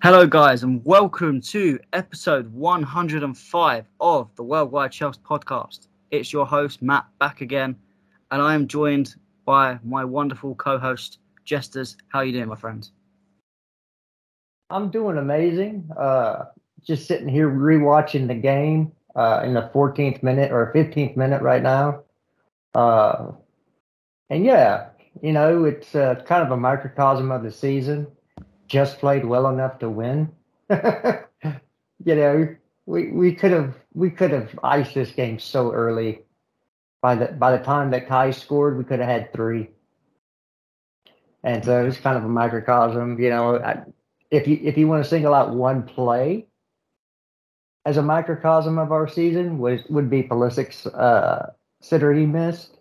Hello, 0.00 0.28
guys, 0.28 0.62
and 0.62 0.80
welcome 0.84 1.40
to 1.40 1.76
episode 1.92 2.46
105 2.52 3.84
of 4.00 4.30
the 4.36 4.42
Worldwide 4.44 4.92
Chelsea 4.92 5.18
podcast. 5.28 5.88
It's 6.12 6.32
your 6.32 6.46
host, 6.46 6.82
Matt, 6.82 7.06
back 7.18 7.40
again, 7.40 7.74
and 8.30 8.40
I 8.40 8.54
am 8.54 8.68
joined 8.68 9.16
by 9.44 9.80
my 9.82 10.04
wonderful 10.04 10.54
co 10.54 10.78
host, 10.78 11.18
Jesters. 11.44 11.96
How 12.10 12.20
are 12.20 12.24
you 12.24 12.32
doing, 12.32 12.46
my 12.46 12.54
friends? 12.54 12.92
I'm 14.70 14.88
doing 14.92 15.18
amazing. 15.18 15.90
Uh, 15.98 16.44
just 16.86 17.08
sitting 17.08 17.28
here 17.28 17.50
rewatching 17.50 18.28
the 18.28 18.36
game 18.36 18.92
uh, 19.16 19.42
in 19.44 19.52
the 19.52 19.68
14th 19.74 20.22
minute 20.22 20.52
or 20.52 20.72
15th 20.76 21.16
minute 21.16 21.42
right 21.42 21.62
now. 21.62 22.04
Uh, 22.72 23.32
and 24.30 24.44
yeah, 24.44 24.90
you 25.22 25.32
know, 25.32 25.64
it's 25.64 25.96
uh, 25.96 26.22
kind 26.24 26.44
of 26.44 26.52
a 26.52 26.56
microcosm 26.56 27.32
of 27.32 27.42
the 27.42 27.50
season. 27.50 28.06
Just 28.68 28.98
played 28.98 29.24
well 29.24 29.48
enough 29.48 29.78
to 29.80 29.90
win. 29.90 30.30
you 30.70 32.14
know, 32.14 32.56
we 32.86 33.10
we 33.10 33.34
could 33.34 33.50
have 33.50 33.74
we 33.94 34.10
could 34.10 34.30
have 34.30 34.58
iced 34.62 34.94
this 34.94 35.10
game 35.10 35.38
so 35.38 35.72
early. 35.72 36.20
By 37.00 37.14
the 37.14 37.26
by 37.26 37.56
the 37.56 37.64
time 37.64 37.90
that 37.90 38.08
Kai 38.08 38.30
scored, 38.30 38.78
we 38.78 38.84
could 38.84 39.00
have 39.00 39.08
had 39.08 39.32
three. 39.32 39.70
And 41.44 41.64
so 41.64 41.86
it's 41.86 41.98
kind 41.98 42.16
of 42.16 42.24
a 42.24 42.28
microcosm. 42.28 43.20
You 43.20 43.30
know, 43.30 43.56
I, 43.56 43.82
if 44.30 44.46
you 44.46 44.58
if 44.62 44.76
you 44.76 44.88
want 44.88 45.02
to 45.02 45.08
single 45.08 45.34
out 45.34 45.54
one 45.54 45.82
play 45.82 46.46
as 47.84 47.96
a 47.96 48.02
microcosm 48.02 48.78
of 48.78 48.92
our 48.92 49.08
season, 49.08 49.58
would 49.58 49.84
would 49.88 50.10
be 50.10 50.22
Pulisic's 50.22 50.86
uh, 50.86 51.52
sitter 51.80 52.12
he 52.12 52.26
missed. 52.26 52.76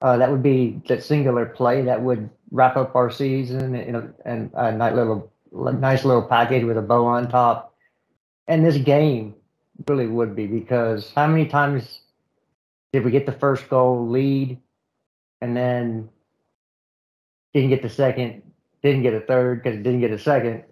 Uh, 0.00 0.16
that 0.18 0.30
would 0.30 0.42
be 0.42 0.82
that 0.88 1.02
singular 1.02 1.46
play 1.46 1.82
that 1.82 2.02
would 2.02 2.28
wrap 2.54 2.76
up 2.76 2.94
our 2.94 3.10
season 3.10 3.74
in 3.74 3.96
a, 3.96 4.14
in 4.24 4.50
a 4.54 4.70
nice 4.70 4.94
little 4.94 5.32
nice 5.52 6.04
little 6.04 6.22
package 6.22 6.64
with 6.64 6.78
a 6.78 6.82
bow 6.82 7.04
on 7.04 7.28
top. 7.28 7.74
And 8.46 8.64
this 8.64 8.76
game 8.76 9.34
really 9.88 10.06
would 10.06 10.36
be 10.36 10.46
because 10.46 11.10
how 11.14 11.26
many 11.26 11.46
times 11.46 12.00
did 12.92 13.04
we 13.04 13.10
get 13.10 13.26
the 13.26 13.32
first 13.32 13.68
goal 13.68 14.08
lead 14.08 14.58
and 15.40 15.56
then 15.56 16.08
didn't 17.52 17.70
get 17.70 17.82
the 17.82 17.90
second, 17.90 18.42
didn't 18.82 19.02
get 19.02 19.14
a 19.14 19.20
third 19.20 19.62
because 19.62 19.76
didn't 19.78 20.00
get 20.00 20.12
a 20.12 20.18
second, 20.18 20.62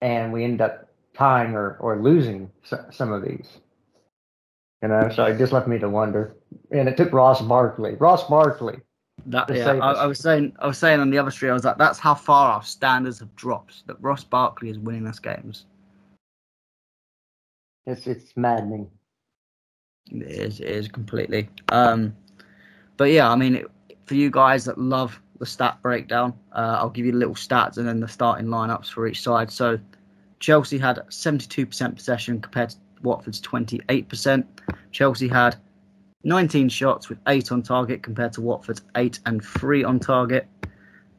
and 0.00 0.32
we 0.32 0.44
end 0.44 0.60
up 0.60 0.88
tying 1.14 1.54
or, 1.54 1.76
or 1.80 2.00
losing 2.00 2.50
some 2.90 3.12
of 3.12 3.24
these. 3.24 3.58
You 4.82 4.88
know, 4.88 5.10
so 5.12 5.24
it 5.24 5.38
just 5.38 5.52
left 5.52 5.66
me 5.66 5.78
to 5.78 5.88
wonder. 5.88 6.36
And 6.70 6.88
it 6.88 6.96
took 6.96 7.12
Ross 7.12 7.40
Barkley. 7.40 7.94
Ross 7.94 8.28
Barkley. 8.28 8.76
That, 9.26 9.52
yeah, 9.52 9.72
I, 9.72 9.92
I, 9.92 10.06
was 10.06 10.20
saying, 10.20 10.54
I 10.60 10.68
was 10.68 10.78
saying 10.78 11.00
on 11.00 11.10
the 11.10 11.18
other 11.18 11.32
stream, 11.32 11.50
I 11.50 11.54
was 11.54 11.64
like, 11.64 11.78
that's 11.78 11.98
how 11.98 12.14
far 12.14 12.52
our 12.52 12.62
standards 12.62 13.18
have 13.18 13.34
dropped. 13.34 13.86
That 13.88 14.00
Ross 14.00 14.22
Barkley 14.22 14.70
is 14.70 14.78
winning 14.78 15.06
us 15.06 15.18
games. 15.18 15.66
It's 17.86 18.06
it's 18.06 18.36
maddening. 18.36 18.90
It 20.10 20.22
is, 20.22 20.60
it 20.60 20.68
is 20.68 20.88
completely. 20.88 21.48
Um, 21.70 22.14
but 22.96 23.10
yeah, 23.10 23.28
I 23.28 23.36
mean, 23.36 23.56
it, 23.56 23.66
for 24.06 24.14
you 24.14 24.30
guys 24.30 24.64
that 24.64 24.78
love 24.78 25.20
the 25.38 25.46
stat 25.46 25.78
breakdown, 25.82 26.32
uh, 26.52 26.78
I'll 26.80 26.90
give 26.90 27.06
you 27.06 27.12
the 27.12 27.18
little 27.18 27.34
stats 27.34 27.78
and 27.78 27.86
then 27.86 28.00
the 28.00 28.08
starting 28.08 28.46
lineups 28.46 28.90
for 28.90 29.06
each 29.06 29.22
side. 29.22 29.50
So 29.50 29.78
Chelsea 30.40 30.78
had 30.78 30.98
72% 31.08 31.96
possession 31.96 32.40
compared 32.40 32.70
to 32.70 32.76
Watford's 33.02 33.40
28%. 33.40 34.44
Chelsea 34.92 35.28
had 35.28 35.56
19 36.26 36.68
shots 36.68 37.08
with 37.08 37.18
8 37.28 37.52
on 37.52 37.62
target 37.62 38.02
compared 38.02 38.32
to 38.32 38.40
Watford's 38.40 38.82
8 38.96 39.20
and 39.26 39.42
3 39.42 39.84
on 39.84 40.00
target. 40.00 40.48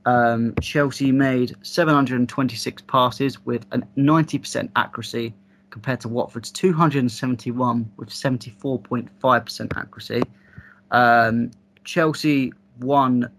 Um, 0.05 0.53
Chelsea 0.61 1.13
made 1.13 1.55
726 1.61 2.81
passes 2.83 3.45
with 3.45 3.65
a 3.71 3.79
90% 3.97 4.69
accuracy 4.75 5.33
compared 5.69 6.01
to 6.01 6.09
Watford's 6.09 6.51
271 6.51 7.89
with 7.95 8.09
74.5% 8.09 9.77
accuracy. 9.77 10.23
Um, 10.91 11.51
Chelsea 11.85 12.51
won. 12.81 13.31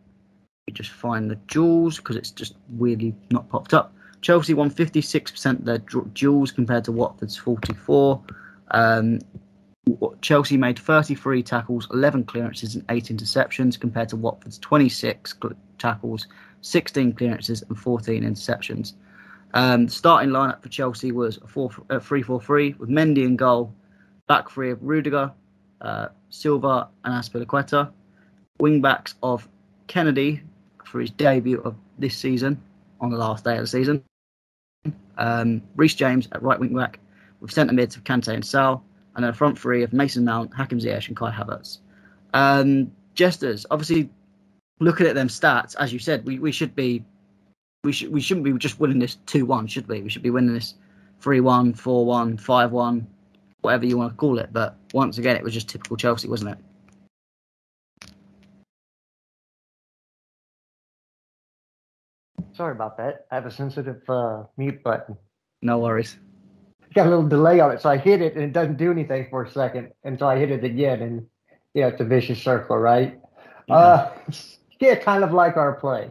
You 0.67 0.75
just 0.75 0.91
find 0.91 1.31
the 1.31 1.37
duels 1.37 1.99
because 1.99 2.17
it's 2.17 2.31
just 2.31 2.55
weirdly 2.71 3.15
not 3.31 3.47
popped 3.51 3.75
up. 3.75 3.93
Chelsea 4.23 4.55
won 4.55 4.71
56% 4.71 5.59
of 5.59 5.65
their 5.67 5.79
duels 6.15 6.51
compared 6.51 6.85
to 6.85 6.93
Watford's 6.93 7.37
44. 7.37 8.23
Um, 8.71 9.19
Chelsea 10.23 10.57
made 10.57 10.79
33 10.79 11.43
tackles, 11.43 11.87
11 11.93 12.25
clearances, 12.25 12.75
and 12.75 12.85
8 12.89 13.05
interceptions 13.05 13.79
compared 13.79 14.09
to 14.11 14.17
Watford's 14.17 14.59
26 14.59 15.35
tackles, 15.79 16.27
16 16.63 17.13
clearances, 17.13 17.63
and 17.69 17.79
14 17.79 18.23
interceptions. 18.23 18.95
Um, 19.55 19.89
starting 19.89 20.31
lineup 20.31 20.63
for 20.63 20.69
Chelsea 20.69 21.13
was 21.13 21.39
a 21.39 22.01
3 22.01 22.23
4 22.23 22.41
3 22.41 22.75
with 22.79 22.91
Mendy 22.91 23.25
in 23.25 23.37
goal, 23.37 23.73
back 24.27 24.51
three 24.51 24.71
of 24.71 24.83
Rudiger, 24.83 25.33
uh, 25.81 26.09
Silva, 26.31 26.89
and 27.05 27.15
Azpilicueta. 27.15 27.91
Wing 28.61 28.81
backs 28.81 29.15
of 29.23 29.49
Kennedy 29.87 30.43
for 30.85 31.01
his 31.01 31.11
debut 31.11 31.61
of 31.63 31.77
this 31.99 32.17
season 32.17 32.61
on 33.01 33.11
the 33.11 33.17
last 33.17 33.45
day 33.45 33.55
of 33.55 33.63
the 33.63 33.67
season. 33.67 34.03
Um, 35.17 35.63
James 35.79 36.29
at 36.33 36.43
right 36.43 36.59
wing 36.59 36.75
back 36.75 36.99
with 37.41 37.53
centre 37.53 37.73
mids 37.73 37.97
of 37.97 38.05
Kante 38.05 38.35
and 38.35 38.45
Saul, 38.45 38.85
and 39.19 39.25
then 39.25 39.31
a 39.31 39.35
front 39.35 39.59
three 39.59 39.83
of 39.83 39.93
Mason 39.93 40.25
Mount, 40.25 40.55
Hakim 40.55 40.79
Ziyech, 40.79 41.09
and 41.09 41.17
Kai 41.17 41.33
Havertz. 41.33 41.79
Um, 42.35 42.93
jesters, 43.17 43.67
obviously, 43.69 44.11
looking 44.79 45.09
at 45.09 45.17
them 45.17 45.27
stats, 45.27 45.75
as 45.75 45.93
you 45.93 45.99
said, 45.99 46.25
we, 46.25 46.39
we 46.39 46.53
should 46.53 46.77
be 46.77 47.05
we 47.83 47.91
should 47.91 48.13
we 48.13 48.21
shouldn't 48.21 48.45
be 48.45 48.53
just 48.53 48.79
winning 48.79 49.01
this 49.01 49.17
two 49.27 49.45
one, 49.45 49.67
should 49.67 49.89
we? 49.89 50.03
We 50.03 50.09
should 50.09 50.23
be 50.23 50.31
winning 50.31 50.55
this 50.55 50.75
3-1, 51.21 51.77
4-1, 51.77 52.41
5-1, 52.41 53.07
whatever 53.63 53.87
you 53.87 53.99
want 53.99 54.13
to 54.13 54.17
call 54.17 54.39
it. 54.39 54.51
But 54.53 54.77
once 54.95 55.19
again, 55.19 55.35
it 55.35 55.43
was 55.43 55.53
just 55.53 55.69
typical 55.69 55.97
Chelsea, 55.97 56.29
wasn't 56.29 56.53
it? 56.53 56.59
Sorry 62.53 62.71
about 62.71 62.97
that. 62.99 63.27
I 63.33 63.35
have 63.35 63.47
a 63.47 63.51
sensitive 63.51 64.01
uh, 64.09 64.45
mute 64.57 64.81
button. 64.85 65.17
No 65.61 65.81
worries. 65.81 66.17
Got 66.95 67.07
a 67.07 67.11
little 67.11 67.29
delay 67.29 67.61
on 67.61 67.71
it, 67.71 67.81
so 67.81 67.91
I 67.91 67.99
hit 67.99 68.23
it 68.23 68.35
and 68.35 68.43
it 68.43 68.53
doesn't 68.53 68.79
do 68.79 68.91
anything 68.91 69.27
for 69.31 69.45
a 69.45 69.51
second 69.51 69.93
until 70.05 70.27
I 70.27 70.39
hit 70.39 70.51
it 70.51 70.65
again, 70.65 71.03
and 71.03 71.27
know 71.75 71.89
it's 71.89 72.01
a 72.01 72.05
vicious 72.05 72.43
circle, 72.43 72.79
right? 72.79 73.21
Mm-hmm. 73.69 73.73
Uh, 73.73 74.11
yeah, 74.81 74.95
kind 74.97 75.25
of 75.25 75.33
like 75.33 75.57
our 75.57 75.75
play. 75.75 76.11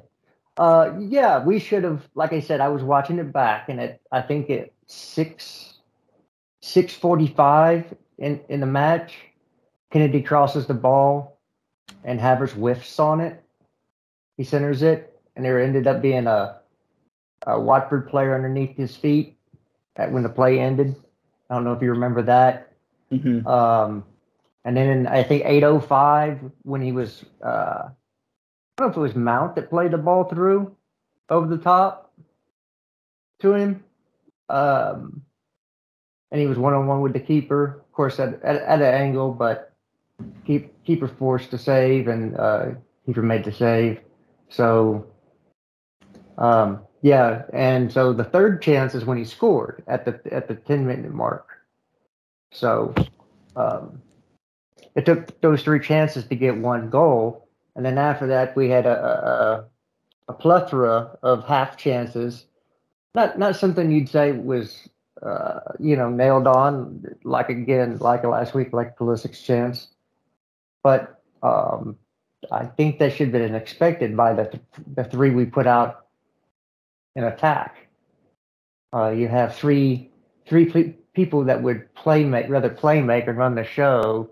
Uh, 0.57 0.93
yeah, 0.99 1.43
we 1.43 1.59
should 1.59 1.83
have. 1.83 2.07
Like 2.15 2.33
I 2.33 2.39
said, 2.39 2.61
I 2.61 2.69
was 2.69 2.83
watching 2.83 3.19
it 3.19 3.31
back, 3.31 3.69
and 3.69 3.79
it 3.79 4.01
I 4.11 4.21
think 4.21 4.49
at 4.49 4.71
six 4.88 5.75
six 6.61 6.94
forty 6.94 7.27
five 7.27 7.94
in 8.17 8.41
in 8.49 8.59
the 8.59 8.65
match, 8.65 9.15
Kennedy 9.91 10.21
crosses 10.21 10.65
the 10.65 10.73
ball, 10.73 11.39
and 12.03 12.19
Havertz 12.19 12.51
whiffs 12.51 12.99
on 12.99 13.21
it. 13.21 13.44
He 14.35 14.44
centers 14.44 14.81
it, 14.81 15.19
and 15.35 15.45
there 15.45 15.61
ended 15.61 15.88
up 15.88 16.01
being 16.01 16.27
a, 16.27 16.59
a 17.45 17.59
Watford 17.59 18.09
player 18.09 18.35
underneath 18.35 18.75
his 18.75 18.95
feet 18.95 19.37
when 19.97 20.24
the 20.24 20.30
play 20.30 20.59
ended. 20.59 20.96
I 21.50 21.56
don't 21.56 21.63
know 21.63 21.74
if 21.74 21.81
you 21.81 21.91
remember 21.91 22.22
that. 22.24 22.74
Mm-hmm. 23.12 23.47
Um, 23.47 24.03
and 24.66 24.75
then 24.75 24.90
in, 24.90 25.08
I 25.08 25.24
think 25.24 25.44
805 25.46 26.52
when 26.63 26.81
he 26.81 26.91
was 26.91 27.24
uh, 27.44 27.90
I 28.78 28.84
don't 28.84 28.88
know 28.90 28.91
if 28.91 28.97
it 28.97 29.02
was 29.02 29.16
Mount 29.16 29.56
that 29.56 29.72
played 29.72 29.91
the 29.91 29.97
ball 29.97 30.25
through 30.25 30.75
over 31.30 31.47
the 31.47 31.57
top 31.57 32.13
to 33.40 33.53
him. 33.53 33.84
Um, 34.50 35.24
and 36.31 36.40
he 36.40 36.46
was 36.46 36.59
one 36.59 36.74
on 36.74 36.86
one 36.86 37.02
with 37.02 37.13
the 37.13 37.19
keeper, 37.19 37.81
of 37.84 37.91
course, 37.91 38.19
at, 38.19 38.41
at, 38.44 38.57
at, 38.57 38.81
an 38.81 38.94
angle, 38.94 39.31
but 39.33 39.74
keep, 40.45 40.83
keeper 40.83 41.07
forced 41.07 41.50
to 41.51 41.57
save 41.57 42.07
and 42.07 42.38
uh, 42.38 42.68
keeper 43.06 43.24
made 43.24 43.44
the 43.45 43.51
save. 43.51 44.00
So, 44.50 45.07
um, 46.38 46.81
yeah, 47.01 47.44
and 47.53 47.91
so 47.91 48.13
the 48.13 48.23
third 48.23 48.61
chance 48.61 48.95
is 48.95 49.05
when 49.05 49.17
he 49.17 49.25
scored 49.25 49.83
at 49.88 50.05
the 50.05 50.19
at 50.33 50.47
the 50.47 50.55
10 50.55 50.85
minute 50.85 51.13
mark. 51.13 51.47
So, 52.51 52.94
um, 53.55 54.01
it 54.95 55.05
took 55.05 55.41
those 55.41 55.63
three 55.63 55.79
chances 55.79 56.25
to 56.25 56.35
get 56.35 56.57
one 56.57 56.89
goal 56.89 57.47
and 57.77 57.85
then 57.85 57.99
after 57.99 58.25
that, 58.27 58.55
we 58.55 58.69
had 58.69 58.88
a, 58.88 59.65
a, 60.27 60.31
a 60.31 60.33
plethora 60.33 61.15
of 61.21 61.47
half 61.47 61.77
chances. 61.77 62.45
Not 63.13 63.38
not 63.38 63.55
something 63.55 63.91
you'd 63.91 64.09
say 64.09 64.31
was 64.31 64.89
uh, 65.21 65.59
you 65.79 65.95
know 65.95 66.09
nailed 66.09 66.47
on 66.47 67.05
like 67.23 67.49
again 67.49 67.99
like 67.99 68.23
last 68.23 68.55
week 68.55 68.73
like 68.73 68.97
Pulisic's 68.97 69.41
chance, 69.41 69.89
but 70.83 71.21
um, 71.44 71.97
I 72.51 72.65
think 72.65 72.97
that 72.97 73.13
should 73.13 73.27
have 73.27 73.31
been 73.31 73.55
expected 73.55 74.17
by 74.17 74.33
the 74.33 74.59
the 74.95 75.03
three 75.03 75.29
we 75.29 75.45
put 75.45 75.67
out 75.67 76.06
in 77.18 77.25
attack. 77.25 77.90
Uh, 78.94 79.10
you 79.12 79.28
have 79.28 79.56
three 79.58 80.12
three 80.48 80.66
people 81.16 81.46
that 81.46 81.64
would 81.64 81.94
play 81.96 82.24
make 82.25 82.50
rather 82.50 82.69
play 82.69 83.02
make 83.02 83.28
and 83.28 83.38
run 83.38 83.56
the 83.56 83.66
show 83.66 84.31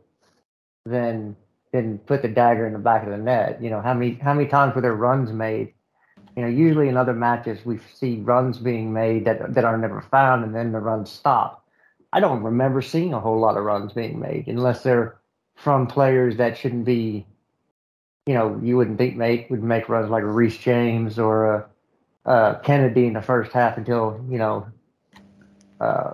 than 0.86 1.36
didn't 1.74 2.06
put 2.08 2.22
the 2.24 2.30
dagger 2.30 2.68
in 2.68 2.74
the 2.74 2.80
back 2.80 3.04
of 3.04 3.10
the 3.10 3.18
net. 3.18 3.62
You 3.62 3.72
know, 3.72 3.82
how 3.82 3.94
many 3.96 4.16
how 4.16 4.34
many 4.34 4.50
times 4.50 4.76
were 4.76 4.82
there 4.82 4.96
runs 4.96 5.32
made 5.34 5.74
You 6.38 6.44
know, 6.44 6.50
usually 6.50 6.90
in 6.90 6.98
other 6.98 7.14
matches 7.14 7.66
we 7.66 7.80
see 7.96 8.22
runs 8.22 8.58
being 8.60 8.94
made 8.94 9.26
that 9.26 9.54
that 9.56 9.66
are 9.66 9.78
never 9.78 10.02
found, 10.02 10.46
and 10.46 10.56
then 10.56 10.74
the 10.74 10.80
runs 10.80 11.12
stop. 11.12 11.68
I 12.14 12.22
don't 12.22 12.44
remember 12.44 12.82
seeing 12.82 13.14
a 13.14 13.22
whole 13.22 13.40
lot 13.40 13.58
of 13.58 13.66
runs 13.66 13.94
being 13.94 14.20
made 14.20 14.48
unless 14.48 14.84
they're 14.84 15.18
from 15.56 15.88
players 15.88 16.38
that 16.38 16.58
shouldn't 16.58 16.86
be. 16.86 17.28
You 18.28 18.36
know, 18.36 18.60
you 18.64 18.78
wouldn't 18.78 19.00
think 19.00 19.18
make 19.18 19.50
would 19.52 19.64
make 19.64 19.90
runs 19.90 20.10
like 20.12 20.24
Reece 20.26 20.58
James 20.58 21.20
or 21.20 21.56
uh, 21.56 21.64
uh, 22.26 22.56
Kennedy 22.60 23.06
in 23.06 23.14
the 23.14 23.22
first 23.22 23.52
half 23.52 23.78
until 23.78 24.24
you 24.30 24.38
know 24.38 24.68
uh, 25.80 26.14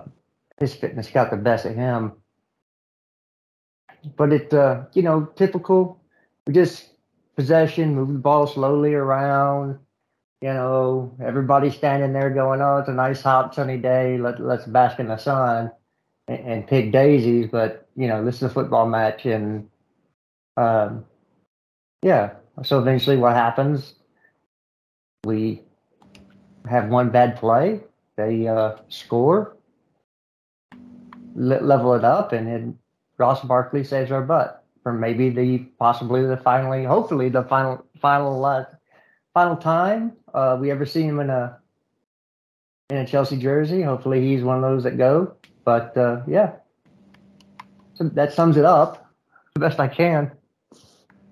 his 0.58 0.74
fitness 0.74 1.10
got 1.10 1.30
the 1.30 1.36
best 1.36 1.64
of 1.64 1.74
him. 1.74 2.12
But 4.16 4.32
it, 4.32 4.52
uh, 4.52 4.84
you 4.94 5.02
know, 5.02 5.26
typical. 5.36 6.00
We 6.46 6.52
just 6.52 6.90
possession, 7.36 7.94
move 7.94 8.08
the 8.08 8.18
ball 8.18 8.46
slowly 8.46 8.94
around. 8.94 9.78
You 10.40 10.48
know, 10.48 11.16
everybody 11.22 11.70
standing 11.70 12.12
there 12.12 12.30
going, 12.30 12.60
"Oh, 12.60 12.78
it's 12.78 12.88
a 12.88 12.92
nice 12.92 13.22
hot 13.22 13.54
sunny 13.54 13.78
day. 13.78 14.18
Let 14.18 14.40
let's 14.40 14.66
bask 14.66 14.98
in 14.98 15.06
the 15.06 15.16
sun 15.16 15.70
and, 16.26 16.38
and 16.40 16.66
pick 16.66 16.90
daisies." 16.90 17.48
But 17.50 17.86
you 17.96 18.08
know, 18.08 18.24
this 18.24 18.36
is 18.36 18.42
a 18.42 18.50
football 18.50 18.86
match, 18.86 19.24
and 19.24 19.68
um, 20.56 21.04
yeah. 22.02 22.32
So 22.64 22.80
eventually, 22.80 23.16
what 23.16 23.34
happens? 23.34 23.94
We 25.24 25.62
have 26.68 26.88
one 26.88 27.10
bad 27.10 27.36
play. 27.36 27.80
They 28.16 28.46
uh, 28.46 28.76
score, 28.88 29.56
level 31.34 31.94
it 31.94 32.04
up, 32.04 32.32
and 32.32 32.46
then 32.46 32.78
Ross 33.18 33.42
Barkley 33.42 33.84
saves 33.84 34.10
our 34.10 34.22
butt 34.22 34.64
for 34.82 34.92
maybe 34.92 35.30
the 35.30 35.58
possibly 35.78 36.26
the 36.26 36.36
finally, 36.36 36.84
hopefully 36.84 37.28
the 37.28 37.44
final 37.44 37.84
final 38.00 38.44
uh, 38.44 38.64
final 39.32 39.56
time 39.56 40.12
uh, 40.34 40.58
we 40.60 40.70
ever 40.70 40.84
see 40.84 41.02
him 41.02 41.20
in 41.20 41.30
a 41.30 41.58
in 42.90 42.98
a 42.98 43.06
Chelsea 43.06 43.38
jersey. 43.38 43.82
Hopefully 43.82 44.20
he's 44.20 44.42
one 44.42 44.56
of 44.56 44.62
those 44.62 44.82
that 44.84 44.98
go. 44.98 45.34
But 45.64 45.96
uh, 45.96 46.22
yeah, 46.26 46.52
so 47.94 48.04
that 48.04 48.32
sums 48.32 48.56
it 48.56 48.64
up 48.64 49.10
the 49.54 49.60
best 49.60 49.80
I 49.80 49.88
can. 49.88 50.32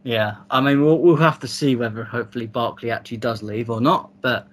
Yeah, 0.02 0.36
I 0.50 0.60
mean 0.60 0.82
we'll 0.82 0.98
we'll 0.98 1.16
have 1.16 1.40
to 1.40 1.48
see 1.48 1.76
whether 1.76 2.04
hopefully 2.04 2.46
Barkley 2.46 2.90
actually 2.90 3.18
does 3.18 3.42
leave 3.42 3.70
or 3.70 3.80
not, 3.80 4.10
but. 4.22 4.48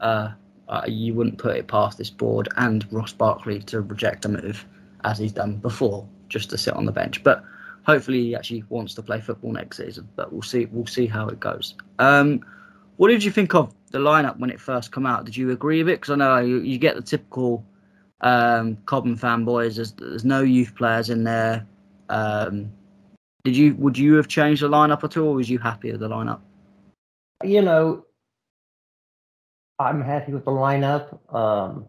Uh, 0.00 0.32
uh, 0.68 0.82
you 0.86 1.14
wouldn't 1.14 1.38
put 1.38 1.56
it 1.56 1.66
past 1.66 1.98
this 1.98 2.10
board 2.10 2.48
and 2.56 2.86
Ross 2.92 3.12
Barkley 3.12 3.60
to 3.62 3.80
reject 3.80 4.24
a 4.24 4.28
move 4.28 4.64
as 5.04 5.18
he's 5.18 5.32
done 5.32 5.56
before, 5.56 6.06
just 6.28 6.50
to 6.50 6.58
sit 6.58 6.74
on 6.74 6.84
the 6.84 6.92
bench. 6.92 7.22
But 7.24 7.44
hopefully, 7.82 8.22
he 8.22 8.36
actually 8.36 8.64
wants 8.68 8.94
to 8.94 9.02
play 9.02 9.20
football 9.20 9.52
next 9.52 9.78
season. 9.78 10.08
But 10.16 10.32
we'll 10.32 10.42
see. 10.42 10.66
We'll 10.66 10.86
see 10.86 11.06
how 11.06 11.28
it 11.28 11.40
goes. 11.40 11.74
Um, 11.98 12.44
what 12.96 13.08
did 13.08 13.24
you 13.24 13.30
think 13.30 13.54
of 13.54 13.74
the 13.90 13.98
lineup 13.98 14.38
when 14.38 14.50
it 14.50 14.60
first 14.60 14.92
came 14.92 15.06
out? 15.06 15.24
Did 15.24 15.36
you 15.36 15.50
agree 15.50 15.82
with 15.82 15.88
it? 15.88 16.00
Because 16.00 16.12
I 16.12 16.16
know 16.16 16.38
you, 16.38 16.60
you, 16.60 16.78
get 16.78 16.96
the 16.96 17.02
typical 17.02 17.64
um, 18.20 18.76
Cobham 18.86 19.18
fanboys. 19.18 19.76
There's, 19.76 19.92
there's 19.92 20.24
no 20.24 20.42
youth 20.42 20.74
players 20.76 21.10
in 21.10 21.24
there. 21.24 21.66
Um, 22.10 22.70
did 23.42 23.56
you? 23.56 23.74
Would 23.76 23.96
you 23.96 24.14
have 24.14 24.28
changed 24.28 24.62
the 24.62 24.68
lineup 24.68 25.02
at 25.02 25.16
all? 25.16 25.28
Or 25.28 25.34
was 25.36 25.48
you 25.48 25.58
happy 25.58 25.90
with 25.90 26.00
the 26.00 26.08
lineup? 26.08 26.40
You 27.42 27.62
know, 27.62 28.04
I'm 29.80 30.02
happy 30.02 30.32
with 30.32 30.44
the 30.44 30.50
lineup. 30.50 31.18
Um, 31.34 31.86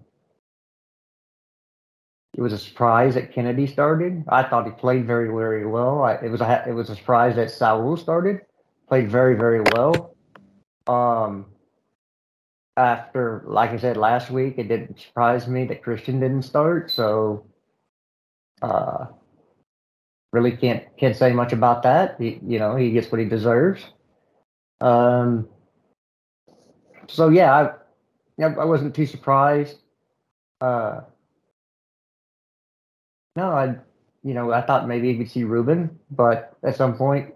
it 2.34 2.42
was 2.42 2.54
a 2.54 2.58
surprise 2.58 3.16
that 3.16 3.34
Kennedy 3.34 3.68
started. 3.68 4.24
I 4.30 4.44
thought 4.44 4.66
he 4.66 4.72
played 4.72 5.06
very, 5.06 5.28
very 5.28 5.66
well. 5.66 6.02
I, 6.02 6.14
it 6.14 6.30
was 6.32 6.40
a 6.40 6.64
it 6.66 6.72
was 6.72 6.90
a 6.90 6.96
surprise 6.96 7.36
that 7.36 7.52
Saul 7.52 7.98
started. 7.98 8.42
Played 8.88 9.12
very, 9.12 9.36
very 9.36 9.62
well. 9.74 10.16
Um, 10.88 11.48
after, 12.78 13.44
like 13.46 13.72
I 13.72 13.78
said 13.78 13.98
last 13.98 14.32
week, 14.32 14.56
it 14.58 14.70
didn't 14.70 15.00
surprise 15.00 15.48
me 15.48 15.66
that 15.66 15.84
Christian 15.84 16.22
didn't 16.22 16.44
start. 16.44 16.90
So, 16.90 17.46
uh, 18.62 19.08
really 20.32 20.56
can't 20.56 20.86
can't 20.98 21.18
say 21.18 21.34
much 21.34 21.52
about 21.52 21.84
that. 21.84 22.16
He, 22.20 22.40
you 22.48 22.58
know, 22.58 22.78
he 22.78 22.92
gets 22.92 23.12
what 23.12 23.20
he 23.20 23.28
deserves. 23.28 23.84
Um, 24.80 25.50
so 27.08 27.28
yeah, 27.28 27.74
I, 28.44 28.48
I 28.48 28.66
wasn't 28.66 28.96
too 28.96 29.06
surprised. 29.06 29.78
Uh, 30.60 31.02
no, 33.36 33.52
I, 33.52 33.76
you 34.24 34.34
know, 34.34 34.52
I 34.52 34.62
thought 34.62 34.88
maybe 34.88 35.16
we'd 35.18 35.32
see 35.32 35.44
Ruben, 35.44 36.00
but 36.12 36.56
at 36.64 36.76
some 36.76 36.96
point, 36.96 37.34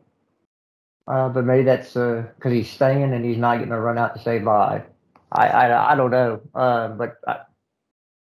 uh, 1.08 1.30
but 1.30 1.46
maybe 1.46 1.64
that's 1.64 1.94
because 1.94 2.28
uh, 2.46 2.50
he's 2.50 2.70
staying 2.70 3.14
and 3.14 3.24
he's 3.24 3.38
not 3.38 3.58
getting 3.58 3.72
a 3.72 3.80
run 3.80 3.98
out 3.98 4.16
to 4.16 4.22
say 4.22 4.40
bye. 4.40 4.84
I, 5.32 5.48
I, 5.48 5.94
I 5.94 5.96
don't 5.96 6.12
know. 6.12 6.42
Uh, 6.54 6.90
but 6.90 7.18
I, 7.28 7.40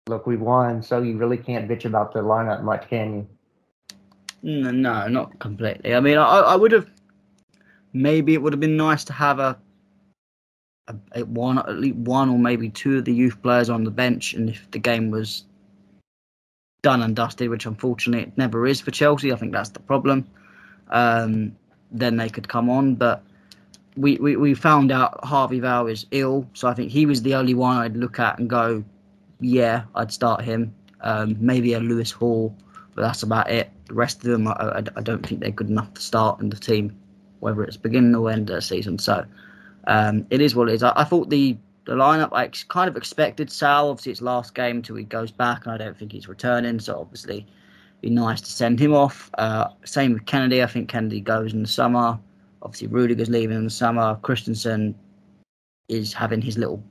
look, 0.08 0.28
we 0.28 0.38
won, 0.38 0.82
so 0.82 1.02
you 1.02 1.18
really 1.18 1.38
can't 1.38 1.70
bitch 1.70 1.86
about 1.86 2.14
the 2.14 2.20
lineup 2.20 2.64
much, 2.64 2.90
can 2.90 3.28
you? 4.44 4.72
No, 4.72 5.08
not 5.08 5.38
completely. 5.40 5.94
I 5.94 6.00
mean, 6.00 6.18
I, 6.18 6.40
I 6.40 6.56
would 6.56 6.72
have. 6.72 6.90
Maybe 7.92 8.36
it 8.36 8.42
would 8.42 8.54
have 8.54 8.60
been 8.60 8.78
nice 8.78 9.04
to 9.06 9.14
have 9.14 9.40
a 9.40 9.58
a, 11.14 11.26
one 11.26 11.58
at 11.60 11.78
least 11.78 11.98
one 11.98 12.30
or 12.30 12.38
maybe 12.38 12.70
two 12.70 12.98
of 12.98 13.06
the 13.06 13.14
youth 13.14 13.42
players 13.42 13.70
on 13.70 13.84
the 13.84 13.92
bench, 13.92 14.34
and 14.34 14.50
if 14.50 14.70
the 14.72 14.80
game 14.80 15.12
was 15.12 15.44
done 16.82 17.02
and 17.02 17.16
dusted, 17.16 17.50
which 17.50 17.66
unfortunately 17.66 18.24
it 18.24 18.38
never 18.38 18.66
is 18.66 18.82
for 18.82 18.92
Chelsea, 18.92 19.32
I 19.34 19.36
think 19.36 19.52
that's 19.52 19.70
the 19.70 19.80
problem. 19.80 20.28
Um, 20.90 21.56
then 21.92 22.18
they 22.18 22.30
could 22.30 22.48
come 22.48 22.70
on, 22.70 22.96
but 22.96 23.24
we, 23.98 24.18
we, 24.18 24.36
we 24.36 24.54
found 24.54 24.92
out 24.92 25.24
Harvey 25.24 25.60
Vale 25.60 25.88
is 25.88 26.06
ill, 26.12 26.48
so 26.54 26.68
I 26.68 26.74
think 26.74 26.92
he 26.92 27.06
was 27.06 27.22
the 27.22 27.36
only 27.36 27.54
one 27.54 27.78
I'd 27.78 27.98
look 27.98 28.20
at 28.20 28.40
and 28.40 28.50
go, 28.50 28.84
yeah, 29.42 29.84
I'd 29.96 30.12
start 30.12 30.42
him. 30.42 30.74
Um, 31.02 31.38
maybe 31.40 31.74
a 31.74 31.80
Lewis 31.80 32.12
Hall, 32.12 32.56
but 32.94 33.02
that's 33.02 33.24
about 33.24 33.50
it. 33.50 33.70
The 33.86 33.94
rest 33.94 34.18
of 34.18 34.32
them, 34.32 34.48
I, 34.48 34.52
I, 34.52 34.84
I, 34.98 35.02
don't 35.02 35.26
think 35.26 35.40
they're 35.40 35.50
good 35.50 35.70
enough 35.70 35.94
to 35.94 36.02
start 36.02 36.42
in 36.42 36.50
the 36.50 36.58
team, 36.58 36.98
whether 37.40 37.64
it's 37.64 37.78
beginning 37.78 38.14
or 38.16 38.30
end 38.30 38.50
of 38.50 38.56
the 38.58 38.62
season. 38.62 39.00
So 39.00 39.26
um, 39.90 40.28
it 40.30 40.40
is 40.40 40.56
what 40.56 40.70
it 40.70 40.76
is. 40.76 40.84
I, 40.84 40.94
I 40.96 41.04
thought 41.04 41.30
the 41.30 41.58
the 41.86 41.96
lineup 41.96 42.30
I 42.32 42.46
ex- 42.46 42.64
kind 42.64 42.88
of 42.88 42.96
expected 42.96 43.52
Saul. 43.52 43.90
Obviously, 43.90 44.12
it's 44.12 44.22
last 44.22 44.54
game 44.54 44.78
until 44.78 44.96
he 44.96 45.04
goes 45.04 45.32
back, 45.32 45.66
and 45.66 45.74
I 45.74 45.78
don't 45.78 45.98
think 45.98 46.12
he's 46.12 46.28
returning. 46.28 46.80
So 46.80 47.00
obviously, 47.00 47.38
it'd 47.38 48.02
be 48.02 48.10
nice 48.12 48.40
to 48.42 48.52
send 48.52 48.80
him 48.80 48.94
off. 48.94 49.32
Uh, 49.40 49.70
same 49.86 50.14
with 50.14 50.28
Kennedy. 50.28 50.62
I 50.62 50.68
think 50.68 50.90
Kennedy 50.90 51.20
goes 51.20 51.54
in 51.54 51.64
the 51.64 51.68
summer. 51.68 52.20
Obviously, 52.62 52.88
Rudiger's 52.88 53.30
leaving 53.30 53.58
in 53.58 53.64
the 53.64 53.72
summer. 53.72 54.20
Christensen 54.22 54.94
is 55.88 56.14
having 56.14 56.42
his 56.42 56.56
little 56.60 56.84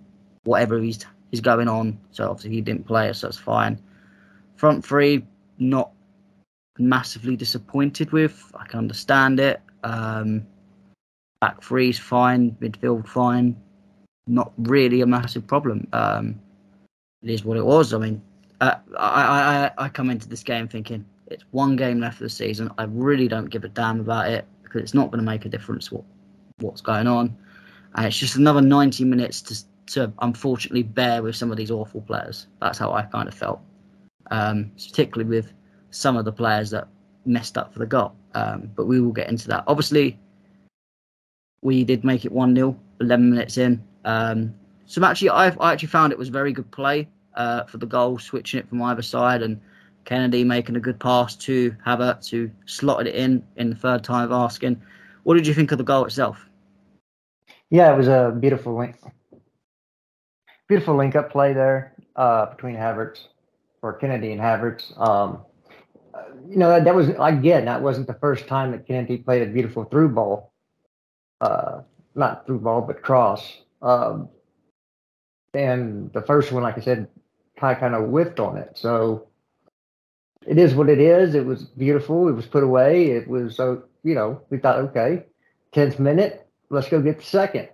whatever 0.42 0.80
he's 0.80 1.06
he's 1.30 1.40
going 1.40 1.68
on. 1.68 1.96
So 2.10 2.28
obviously, 2.28 2.50
he 2.50 2.60
didn't 2.60 2.84
play, 2.84 3.12
so 3.12 3.28
that's 3.28 3.38
fine. 3.38 3.80
Front 4.56 4.84
three, 4.84 5.24
not 5.60 5.92
massively 6.78 7.36
disappointed 7.36 8.10
with. 8.10 8.50
I 8.58 8.66
can 8.66 8.78
understand 8.78 9.38
it. 9.38 9.60
Um, 9.84 10.44
back 11.40 11.62
three's 11.62 11.98
fine, 11.98 12.56
midfield 12.60 13.06
fine. 13.06 13.56
Not 14.26 14.52
really 14.58 15.00
a 15.00 15.06
massive 15.06 15.46
problem. 15.46 15.86
Um, 15.92 16.40
it 17.22 17.30
is 17.30 17.44
what 17.44 17.56
it 17.56 17.64
was. 17.64 17.94
I 17.94 17.98
mean, 17.98 18.22
uh, 18.60 18.74
I, 18.96 19.70
I 19.78 19.84
I 19.84 19.88
come 19.88 20.10
into 20.10 20.28
this 20.28 20.42
game 20.42 20.68
thinking 20.68 21.04
it's 21.26 21.44
one 21.50 21.76
game 21.76 22.00
left 22.00 22.16
of 22.16 22.24
the 22.24 22.30
season. 22.30 22.70
I 22.78 22.84
really 22.84 23.28
don't 23.28 23.46
give 23.46 23.64
a 23.64 23.68
damn 23.68 24.00
about 24.00 24.28
it 24.28 24.46
because 24.62 24.82
it's 24.82 24.94
not 24.94 25.10
going 25.10 25.24
to 25.24 25.30
make 25.30 25.44
a 25.44 25.48
difference 25.48 25.90
what 25.90 26.04
what's 26.58 26.80
going 26.80 27.06
on, 27.06 27.36
and 27.94 28.06
it's 28.06 28.18
just 28.18 28.36
another 28.36 28.60
90 28.60 29.04
minutes 29.04 29.40
to 29.42 29.64
to 29.94 30.12
unfortunately 30.20 30.82
bear 30.82 31.22
with 31.22 31.34
some 31.34 31.50
of 31.50 31.56
these 31.56 31.70
awful 31.70 32.02
players. 32.02 32.46
That's 32.60 32.78
how 32.78 32.92
I 32.92 33.02
kind 33.02 33.28
of 33.28 33.34
felt, 33.34 33.60
um, 34.30 34.70
particularly 34.76 35.28
with 35.28 35.52
some 35.90 36.16
of 36.16 36.24
the 36.24 36.32
players 36.32 36.70
that 36.70 36.88
messed 37.24 37.56
up 37.56 37.72
for 37.72 37.78
the 37.78 37.86
goal. 37.86 38.14
Um, 38.34 38.70
but 38.76 38.86
we 38.86 39.00
will 39.00 39.12
get 39.12 39.28
into 39.28 39.48
that. 39.48 39.64
Obviously, 39.66 40.18
we 41.62 41.84
did 41.84 42.04
make 42.04 42.24
it 42.24 42.32
1 42.32 42.54
0, 42.54 42.78
11 43.00 43.30
minutes 43.30 43.58
in. 43.58 43.82
Um, 44.04 44.54
so 44.86 45.04
actually, 45.04 45.30
i 45.30 45.48
I 45.48 45.72
actually 45.72 45.88
found 45.88 46.12
it 46.12 46.18
was 46.18 46.28
very 46.28 46.52
good 46.52 46.70
play 46.70 47.08
uh, 47.34 47.64
for 47.64 47.78
the 47.78 47.86
goal, 47.86 48.18
switching 48.18 48.60
it 48.60 48.68
from 48.68 48.82
either 48.82 49.02
side, 49.02 49.42
and 49.42 49.60
Kennedy 50.04 50.44
making 50.44 50.76
a 50.76 50.80
good 50.80 50.98
pass 50.98 51.36
to 51.36 51.74
Havertz, 51.84 52.30
who 52.30 52.50
slotted 52.66 53.08
it 53.08 53.14
in 53.14 53.42
in 53.56 53.70
the 53.70 53.76
third 53.76 54.04
time 54.04 54.24
of 54.24 54.32
asking. 54.32 54.80
What 55.24 55.34
did 55.34 55.46
you 55.46 55.54
think 55.54 55.72
of 55.72 55.78
the 55.78 55.84
goal 55.84 56.04
itself? 56.04 56.46
Yeah, 57.70 57.92
it 57.92 57.98
was 57.98 58.08
a 58.08 58.34
beautiful 58.38 58.78
link, 58.78 58.96
beautiful 60.68 60.96
link 60.96 61.16
up 61.16 61.30
play 61.30 61.52
there 61.52 61.94
uh, 62.16 62.46
between 62.46 62.76
Havertz 62.76 63.26
or 63.82 63.92
Kennedy 63.92 64.32
and 64.32 64.40
Havertz. 64.40 64.98
Um, 64.98 65.42
you 66.48 66.56
know 66.56 66.70
that, 66.70 66.84
that 66.84 66.94
was 66.94 67.10
again 67.18 67.66
that 67.66 67.82
wasn't 67.82 68.06
the 68.06 68.14
first 68.14 68.46
time 68.46 68.70
that 68.70 68.86
Kennedy 68.86 69.18
played 69.18 69.42
a 69.42 69.46
beautiful 69.46 69.84
through 69.84 70.08
ball 70.08 70.52
uh, 71.40 71.82
not 72.14 72.46
through 72.46 72.60
ball, 72.60 72.82
but 72.82 73.02
cross. 73.02 73.62
Um, 73.82 74.28
and 75.54 76.12
the 76.12 76.22
first 76.22 76.52
one, 76.52 76.62
like 76.62 76.78
I 76.78 76.80
said, 76.80 77.08
I 77.60 77.74
kind 77.74 77.94
of 77.94 78.08
whiffed 78.08 78.40
on 78.40 78.56
it. 78.56 78.72
So 78.74 79.28
it 80.46 80.58
is 80.58 80.74
what 80.74 80.88
it 80.88 81.00
is. 81.00 81.34
It 81.34 81.44
was 81.44 81.64
beautiful. 81.64 82.28
It 82.28 82.32
was 82.32 82.46
put 82.46 82.62
away. 82.62 83.10
It 83.10 83.28
was 83.28 83.56
so 83.56 83.84
you 84.04 84.14
know 84.14 84.40
we 84.50 84.58
thought 84.58 84.76
okay, 84.76 85.24
tenth 85.72 85.98
minute, 85.98 86.46
let's 86.70 86.88
go 86.88 87.00
get 87.00 87.18
the 87.18 87.24
second. 87.24 87.68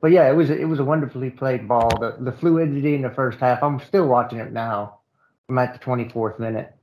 but 0.00 0.10
yeah, 0.10 0.28
it 0.28 0.34
was 0.34 0.50
it 0.50 0.68
was 0.68 0.80
a 0.80 0.84
wonderfully 0.84 1.30
played 1.30 1.68
ball. 1.68 1.90
The 2.00 2.16
the 2.20 2.32
fluidity 2.32 2.94
in 2.94 3.02
the 3.02 3.10
first 3.10 3.38
half. 3.38 3.62
I'm 3.62 3.80
still 3.80 4.06
watching 4.06 4.38
it 4.38 4.52
now. 4.52 4.98
I'm 5.48 5.58
at 5.58 5.72
the 5.72 5.78
24th 5.78 6.38
minute. 6.38 6.74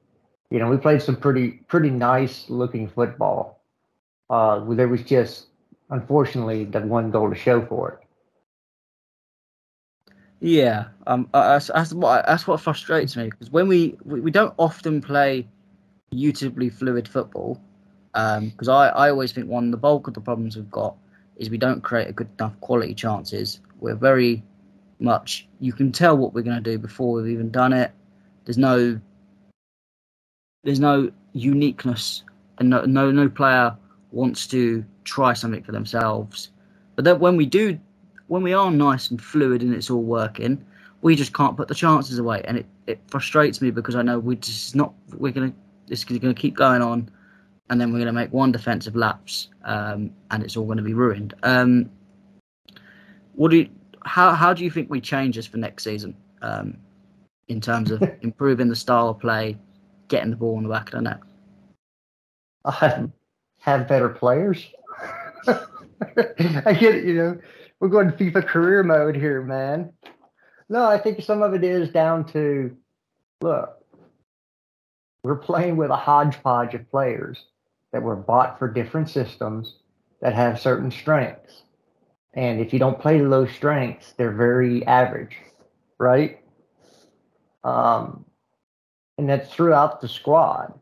You 0.50 0.60
know, 0.60 0.70
we 0.70 0.78
played 0.78 1.02
some 1.02 1.16
pretty 1.16 1.52
pretty 1.68 1.90
nice 1.90 2.50
looking 2.50 2.88
football. 2.88 3.62
Uh, 4.30 4.64
there 4.74 4.88
was 4.88 5.04
just 5.04 5.48
unfortunately 5.90 6.66
the 6.66 6.82
one 6.82 7.12
goal 7.12 7.30
to 7.30 7.36
show 7.36 7.66
for 7.66 7.92
it. 7.92 8.00
Yeah, 10.42 10.86
um, 11.08 11.30
uh, 11.34 11.54
that's, 11.54 11.68
that's 11.68 11.94
what 11.94 12.26
that's 12.26 12.46
what 12.46 12.60
frustrates 12.60 13.16
me 13.16 13.26
because 13.26 13.50
when 13.52 13.68
we, 13.68 13.96
we, 14.04 14.20
we 14.20 14.32
don't 14.32 14.54
often 14.58 15.02
play 15.02 15.48
beautifully 16.12 16.70
fluid 16.70 17.08
football, 17.08 17.60
because 18.14 18.68
um, 18.68 18.76
I 18.76 18.90
I 18.90 19.10
always 19.10 19.32
think 19.32 19.48
one 19.48 19.72
the 19.72 19.78
bulk 19.78 20.08
of 20.08 20.14
the 20.14 20.22
problems 20.22 20.56
we've 20.56 20.70
got 20.70 20.96
is 21.38 21.50
we 21.50 21.58
don't 21.58 21.82
create 21.82 22.10
a 22.10 22.14
good 22.14 22.30
enough 22.38 22.60
quality 22.62 22.94
chances. 22.94 23.60
We're 23.80 23.96
very 23.96 24.44
much 25.00 25.48
you 25.60 25.74
can 25.74 25.92
tell 25.92 26.18
what 26.18 26.34
we're 26.34 26.42
going 26.42 26.62
to 26.64 26.72
do 26.72 26.78
before 26.78 27.14
we've 27.14 27.32
even 27.32 27.50
done 27.50 27.74
it. 27.74 27.92
There's 28.46 28.58
no 28.58 29.00
there's 30.64 30.80
no 30.80 31.12
uniqueness 31.34 32.24
and 32.60 32.70
no 32.70 32.86
no, 32.86 33.12
no 33.12 33.30
player 33.30 33.76
wants 34.12 34.48
to 34.48 34.86
try 35.04 35.34
something 35.34 35.64
for 35.64 35.72
themselves. 35.72 36.50
But 36.96 37.06
then 37.06 37.20
when 37.20 37.36
we 37.36 37.46
do 37.46 37.80
when 38.28 38.42
we 38.42 38.54
are 38.54 38.72
nice 38.72 39.12
and 39.12 39.22
fluid 39.22 39.62
and 39.62 39.74
it's 39.74 39.90
all 39.90 40.02
working, 40.02 40.66
we 41.02 41.16
just 41.16 41.34
can't 41.34 41.56
put 41.56 41.68
the 41.68 41.76
chances 41.76 42.18
away, 42.18 42.42
and 42.46 42.58
it, 42.58 42.66
it 42.88 43.00
frustrates 43.08 43.62
me 43.62 43.70
because 43.70 43.96
I 43.96 44.02
know 44.02 44.18
we 44.20 44.36
just 44.38 44.76
not 44.76 44.94
we're 45.14 45.32
gonna 45.32 45.54
this 45.88 46.04
is 46.04 46.20
gonna 46.20 46.34
keep 46.34 46.56
going 46.56 46.82
on, 46.82 47.10
and 47.70 47.80
then 47.80 47.94
we're 47.94 48.00
gonna 48.00 48.14
make 48.14 48.34
one 48.34 48.52
defensive 48.52 48.96
lapse, 48.96 49.50
um, 49.66 50.12
and 50.32 50.44
it's 50.44 50.58
all 50.58 50.66
gonna 50.66 50.82
be 50.82 50.94
ruined. 50.94 51.34
Um, 51.44 51.90
what 53.34 53.52
do 53.52 53.58
you, 53.58 53.70
how 54.04 54.32
how 54.32 54.54
do 54.54 54.64
you 54.64 54.72
think 54.72 54.90
we 54.90 55.00
change 55.02 55.36
this 55.36 55.46
for 55.46 55.58
next 55.58 55.84
season 55.84 56.16
um, 56.42 56.78
in 57.48 57.62
terms 57.62 57.92
of 57.92 58.02
improving 58.22 58.70
the 58.70 58.76
style 58.76 59.10
of 59.10 59.20
play, 59.20 59.58
getting 60.08 60.32
the 60.32 60.38
ball 60.38 60.58
in 60.58 60.64
the 60.64 60.70
back 60.70 60.88
of 60.88 60.94
the 60.94 61.02
net? 61.02 61.20
I 62.66 63.10
have 63.66 63.88
better 63.88 64.10
players. 64.10 64.66
I 65.48 66.74
get 66.74 66.96
it, 66.96 67.06
you 67.06 67.16
know 67.16 67.40
we're 67.80 67.90
going 67.90 68.12
FIFA 68.12 68.48
career 68.48 68.84
mode 68.84 69.16
here, 69.16 69.42
man. 69.42 69.92
No, 70.70 70.86
I 70.86 70.98
think 70.98 71.22
some 71.22 71.42
of 71.42 71.54
it 71.54 71.64
is 71.64 71.90
down 71.90 72.26
to 72.34 72.76
look, 73.42 73.78
we're 75.24 75.36
playing 75.36 75.78
with 75.78 75.92
a 75.92 75.96
hodgepodge 75.96 76.74
of 76.74 76.90
players 76.90 77.46
that 77.92 78.02
were 78.02 78.16
bought 78.16 78.58
for 78.58 78.68
different 78.68 79.10
systems 79.10 79.76
that 80.22 80.34
have 80.34 80.60
certain 80.60 80.90
strengths. 80.90 81.64
And 82.34 82.60
if 82.60 82.74
you 82.74 82.80
don't 82.80 83.00
play 83.00 83.18
to 83.18 83.28
those 83.28 83.52
strengths, 83.52 84.14
they're 84.14 84.32
very 84.32 84.86
average, 84.86 85.38
right? 86.00 86.40
Um, 87.64 88.26
and 89.18 89.30
that's 89.30 89.54
throughout 89.54 90.02
the 90.02 90.08
squad. 90.08 90.74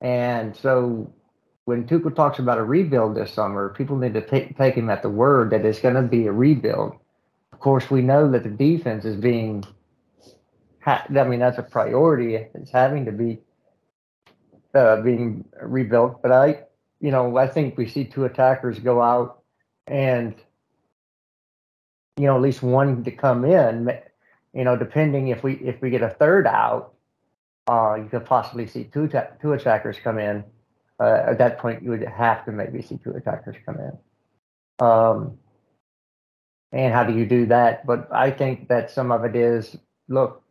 And 0.00 0.56
so 0.56 1.12
when 1.66 1.84
Tuchel 1.84 2.14
talks 2.14 2.38
about 2.38 2.58
a 2.58 2.64
rebuild 2.64 3.16
this 3.16 3.32
summer, 3.32 3.70
people 3.70 3.96
need 3.96 4.14
to 4.14 4.24
take, 4.24 4.56
take 4.56 4.76
him 4.76 4.88
at 4.88 5.02
the 5.02 5.08
word 5.08 5.50
that 5.50 5.64
it's 5.64 5.80
going 5.80 5.96
to 5.96 6.02
be 6.02 6.28
a 6.28 6.32
rebuild. 6.32 6.94
Of 7.52 7.58
course, 7.58 7.90
we 7.90 8.02
know 8.02 8.30
that 8.30 8.44
the 8.44 8.48
defense 8.48 9.04
is 9.04 9.16
being, 9.16 9.64
I 10.86 11.08
mean, 11.10 11.40
that's 11.40 11.58
a 11.58 11.64
priority. 11.64 12.36
It's 12.36 12.70
having 12.70 13.04
to 13.06 13.12
be 13.12 13.40
uh, 14.74 15.00
being 15.02 15.44
rebuilt. 15.60 16.22
But 16.22 16.30
I, 16.30 16.60
you 17.00 17.10
know, 17.10 17.36
I 17.36 17.48
think 17.48 17.76
we 17.76 17.88
see 17.88 18.04
two 18.04 18.26
attackers 18.26 18.78
go 18.78 19.02
out 19.02 19.42
and, 19.88 20.36
you 22.16 22.26
know, 22.26 22.36
at 22.36 22.42
least 22.42 22.62
one 22.62 23.02
to 23.02 23.10
come 23.10 23.44
in. 23.44 23.90
You 24.54 24.62
know, 24.62 24.76
depending 24.76 25.28
if 25.28 25.42
we 25.42 25.54
if 25.54 25.82
we 25.82 25.90
get 25.90 26.02
a 26.02 26.10
third 26.10 26.46
out, 26.46 26.94
uh, 27.66 27.96
you 27.96 28.08
could 28.08 28.24
possibly 28.24 28.68
see 28.68 28.84
two 28.84 29.08
ta- 29.08 29.30
two 29.42 29.52
attackers 29.52 29.98
come 29.98 30.18
in 30.18 30.44
uh, 31.00 31.22
at 31.26 31.38
that 31.38 31.58
point 31.58 31.82
you 31.82 31.90
would 31.90 32.02
have 32.02 32.44
to 32.44 32.52
maybe 32.52 32.82
see 32.82 32.98
two 32.98 33.10
attackers 33.10 33.56
come 33.64 33.78
in. 33.78 34.86
Um, 34.86 35.38
and 36.72 36.92
how 36.92 37.04
do 37.04 37.16
you 37.16 37.26
do 37.26 37.46
that? 37.46 37.86
But 37.86 38.08
I 38.12 38.30
think 38.30 38.68
that 38.68 38.90
some 38.90 39.10
of 39.10 39.24
it 39.24 39.36
is 39.36 39.76
look, 40.08 40.42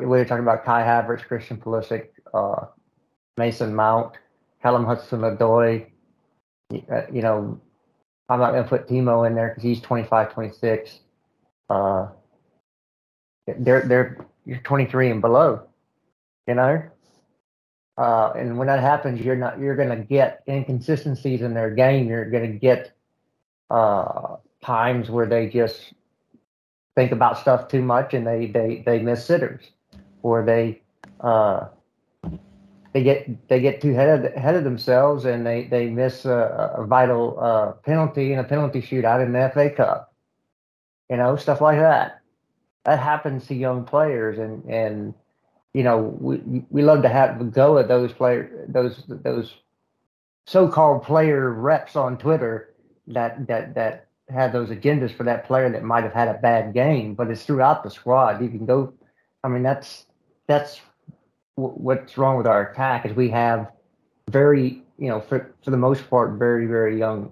we're 0.00 0.24
talking 0.24 0.42
about 0.42 0.64
Kai 0.64 0.82
Havertz, 0.82 1.22
Christian 1.22 1.58
Pulisic, 1.58 2.08
uh, 2.34 2.66
Mason 3.36 3.74
Mount, 3.74 4.14
Callum 4.62 4.84
Hudson-Odoi. 4.84 5.86
Uh, 6.72 7.02
you 7.12 7.22
know, 7.22 7.60
I'm 8.28 8.40
not 8.40 8.50
going 8.52 8.64
to 8.64 8.68
put 8.68 8.88
Timo 8.88 9.26
in 9.26 9.34
there 9.34 9.50
because 9.50 9.62
he's 9.62 9.80
25, 9.80 10.32
26. 10.32 10.98
Uh, 11.70 12.08
they're 13.58 13.82
they're 13.82 14.26
you're 14.44 14.58
23 14.58 15.10
and 15.10 15.20
below. 15.20 15.62
You 16.48 16.54
know, 16.54 16.82
uh, 17.98 18.32
and 18.36 18.58
when 18.58 18.66
that 18.66 18.80
happens, 18.80 19.20
you're 19.20 19.36
not 19.36 19.58
you're 19.58 19.76
going 19.76 19.88
to 19.88 20.04
get 20.04 20.42
inconsistencies 20.48 21.40
in 21.40 21.54
their 21.54 21.70
game. 21.70 22.08
You're 22.08 22.28
going 22.28 22.52
to 22.52 22.58
get 22.58 22.92
uh, 23.70 24.36
times 24.62 25.10
where 25.10 25.26
they 25.26 25.48
just 25.48 25.94
think 26.94 27.12
about 27.12 27.38
stuff 27.38 27.68
too 27.68 27.82
much 27.82 28.14
and 28.14 28.26
they 28.26 28.46
they 28.46 28.82
they 28.84 28.98
miss 28.98 29.24
sitters, 29.24 29.62
or 30.22 30.44
they 30.44 30.82
uh, 31.20 31.68
they 32.92 33.02
get 33.02 33.48
they 33.48 33.60
get 33.60 33.80
too 33.80 33.92
ahead 33.92 34.24
of, 34.24 34.34
ahead 34.34 34.56
of 34.56 34.64
themselves 34.64 35.24
and 35.24 35.46
they 35.46 35.64
they 35.64 35.86
miss 35.88 36.26
a, 36.26 36.74
a 36.76 36.86
vital 36.86 37.38
uh, 37.40 37.72
penalty 37.72 38.32
in 38.34 38.38
a 38.38 38.44
penalty 38.44 38.82
shootout 38.82 39.24
in 39.24 39.32
the 39.32 39.50
FA 39.54 39.70
Cup. 39.70 40.12
You 41.08 41.16
know 41.16 41.36
stuff 41.36 41.62
like 41.62 41.78
that. 41.78 42.20
That 42.84 42.98
happens 42.98 43.46
to 43.46 43.54
young 43.54 43.84
players 43.84 44.38
and 44.38 44.64
and 44.64 45.14
you 45.76 45.82
know, 45.82 45.98
we 45.98 46.64
we 46.70 46.82
love 46.82 47.02
to 47.02 47.08
have 47.10 47.52
go 47.52 47.76
at 47.76 47.86
those 47.86 48.10
player 48.10 48.64
those 48.66 49.04
those 49.06 49.52
so-called 50.46 51.02
player 51.02 51.52
reps 51.52 51.96
on 51.96 52.16
Twitter 52.16 52.72
that 53.08 53.46
that 53.46 53.74
that 53.74 54.06
have 54.30 54.52
those 54.52 54.70
agendas 54.70 55.14
for 55.14 55.24
that 55.24 55.46
player 55.46 55.68
that 55.68 55.84
might 55.84 56.02
have 56.02 56.14
had 56.14 56.28
a 56.28 56.38
bad 56.38 56.72
game, 56.72 57.12
but 57.14 57.30
it's 57.30 57.44
throughout 57.44 57.84
the 57.84 57.90
squad. 57.90 58.40
You 58.40 58.48
can 58.48 58.64
go. 58.64 58.94
I 59.44 59.48
mean, 59.48 59.62
that's 59.62 60.06
that's 60.46 60.80
what's 61.56 62.16
wrong 62.16 62.38
with 62.38 62.46
our 62.46 62.70
attack 62.70 63.04
is 63.04 63.12
we 63.12 63.28
have 63.28 63.70
very 64.30 64.82
you 64.98 65.10
know 65.10 65.20
for 65.20 65.54
for 65.62 65.72
the 65.72 65.76
most 65.76 66.08
part 66.08 66.38
very 66.38 66.64
very 66.64 66.98
young 66.98 67.30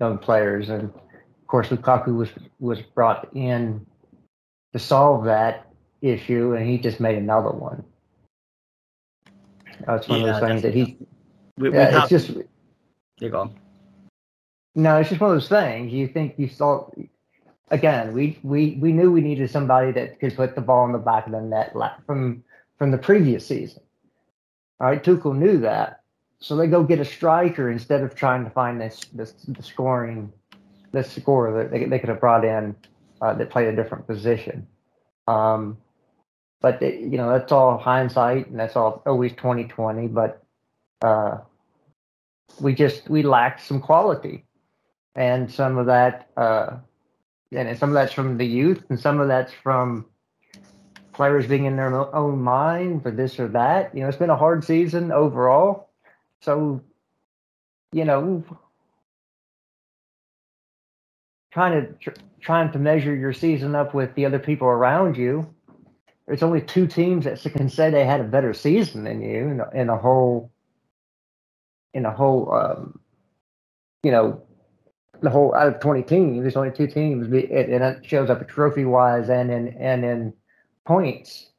young 0.00 0.16
players 0.16 0.70
and 0.70 0.84
of 0.84 1.46
course 1.46 1.68
Lukaku 1.68 2.16
was 2.16 2.30
was 2.58 2.80
brought 2.80 3.28
in 3.34 3.84
to 4.72 4.78
solve 4.78 5.26
that 5.26 5.71
issue, 6.02 6.54
and 6.54 6.68
he 6.68 6.78
just 6.78 7.00
made 7.00 7.16
another 7.16 7.50
one. 7.50 7.84
That's 9.86 10.08
one 10.08 10.20
yeah, 10.20 10.34
of 10.34 10.40
those 10.40 10.48
things 10.48 10.62
that 10.62 10.74
he. 10.74 10.98
We, 11.56 11.70
we 11.70 11.76
yeah, 11.76 11.90
have, 11.90 12.12
it's 12.12 12.26
just. 12.26 12.46
You're 13.18 13.30
gone. 13.30 13.54
No, 14.74 14.98
it's 14.98 15.08
just 15.08 15.20
one 15.20 15.30
of 15.30 15.36
those 15.36 15.48
things. 15.48 15.92
You 15.92 16.08
think 16.08 16.34
you 16.36 16.48
saw. 16.48 16.90
Again, 17.70 18.12
we 18.12 18.38
we 18.42 18.78
we 18.80 18.92
knew 18.92 19.10
we 19.10 19.20
needed 19.20 19.50
somebody 19.50 19.92
that 19.92 20.20
could 20.20 20.36
put 20.36 20.54
the 20.54 20.60
ball 20.60 20.84
in 20.86 20.92
the 20.92 20.98
back 20.98 21.26
of 21.26 21.32
the 21.32 21.40
net 21.40 21.72
from 22.06 22.44
from 22.78 22.90
the 22.90 22.98
previous 22.98 23.46
season. 23.46 23.82
All 24.80 24.88
right, 24.88 25.02
Tuchel 25.02 25.36
knew 25.36 25.58
that, 25.58 26.02
so 26.40 26.56
they 26.56 26.66
go 26.66 26.82
get 26.82 26.98
a 26.98 27.04
striker 27.04 27.70
instead 27.70 28.02
of 28.02 28.14
trying 28.14 28.44
to 28.44 28.50
find 28.50 28.80
this 28.80 29.00
this 29.12 29.32
the 29.46 29.62
scoring, 29.62 30.32
this 30.90 31.12
scorer 31.12 31.62
that 31.62 31.70
they, 31.70 31.84
they 31.84 31.98
could 31.98 32.08
have 32.08 32.20
brought 32.20 32.44
in 32.44 32.74
uh, 33.20 33.32
that 33.34 33.48
played 33.48 33.68
a 33.68 33.76
different 33.76 34.06
position. 34.06 34.66
Um, 35.28 35.78
but 36.62 36.80
it, 36.80 37.00
you 37.00 37.18
know 37.18 37.28
that's 37.30 37.52
all 37.52 37.76
hindsight 37.76 38.46
and 38.46 38.58
that's 38.58 38.76
all 38.76 39.02
always 39.04 39.32
2020 39.32 40.06
but 40.06 40.42
uh, 41.02 41.38
we 42.60 42.74
just 42.74 43.08
we 43.08 43.22
lacked 43.22 43.60
some 43.60 43.80
quality. 43.80 44.44
And 45.14 45.50
some 45.50 45.76
of 45.76 45.86
that 45.86 46.28
uh, 46.36 46.76
and 47.50 47.78
some 47.78 47.90
of 47.90 47.94
that's 47.94 48.12
from 48.12 48.38
the 48.38 48.46
youth 48.46 48.82
and 48.88 48.98
some 48.98 49.20
of 49.20 49.28
that's 49.28 49.52
from 49.52 50.06
players 51.12 51.46
being 51.46 51.66
in 51.66 51.76
their 51.76 51.94
own 52.14 52.40
mind 52.40 53.02
for 53.02 53.10
this 53.10 53.38
or 53.38 53.48
that. 53.48 53.94
You 53.94 54.02
know 54.02 54.08
it's 54.08 54.16
been 54.16 54.30
a 54.30 54.36
hard 54.36 54.64
season 54.64 55.12
overall. 55.12 55.90
So 56.40 56.80
you 57.92 58.04
know 58.04 58.44
trying 61.52 61.82
to 61.82 61.92
tr- 61.94 62.20
trying 62.40 62.72
to 62.72 62.78
measure 62.78 63.14
your 63.14 63.34
season 63.34 63.74
up 63.74 63.92
with 63.92 64.14
the 64.14 64.24
other 64.24 64.38
people 64.38 64.66
around 64.66 65.16
you 65.16 65.46
there's 66.26 66.42
only 66.42 66.60
two 66.60 66.86
teams 66.86 67.24
that 67.24 67.40
can 67.52 67.68
say 67.68 67.90
they 67.90 68.04
had 68.04 68.20
a 68.20 68.24
better 68.24 68.54
season 68.54 69.04
than 69.04 69.20
you 69.20 69.48
in 69.48 69.60
a, 69.60 69.70
in 69.74 69.88
a 69.88 69.96
whole 69.96 70.50
in 71.94 72.06
a 72.06 72.10
whole 72.10 72.52
um, 72.52 72.98
you 74.02 74.10
know 74.10 74.42
the 75.20 75.30
whole 75.30 75.54
out 75.54 75.68
of 75.68 75.80
20 75.80 76.02
teams 76.02 76.42
there's 76.42 76.56
only 76.56 76.70
two 76.70 76.86
teams 76.86 77.26
and 77.26 77.84
it 77.84 78.04
shows 78.04 78.30
up 78.30 78.46
trophy 78.48 78.84
wise 78.84 79.28
and 79.28 79.50
in 79.50 79.68
and 79.68 80.04
in 80.04 80.32
points. 80.84 81.50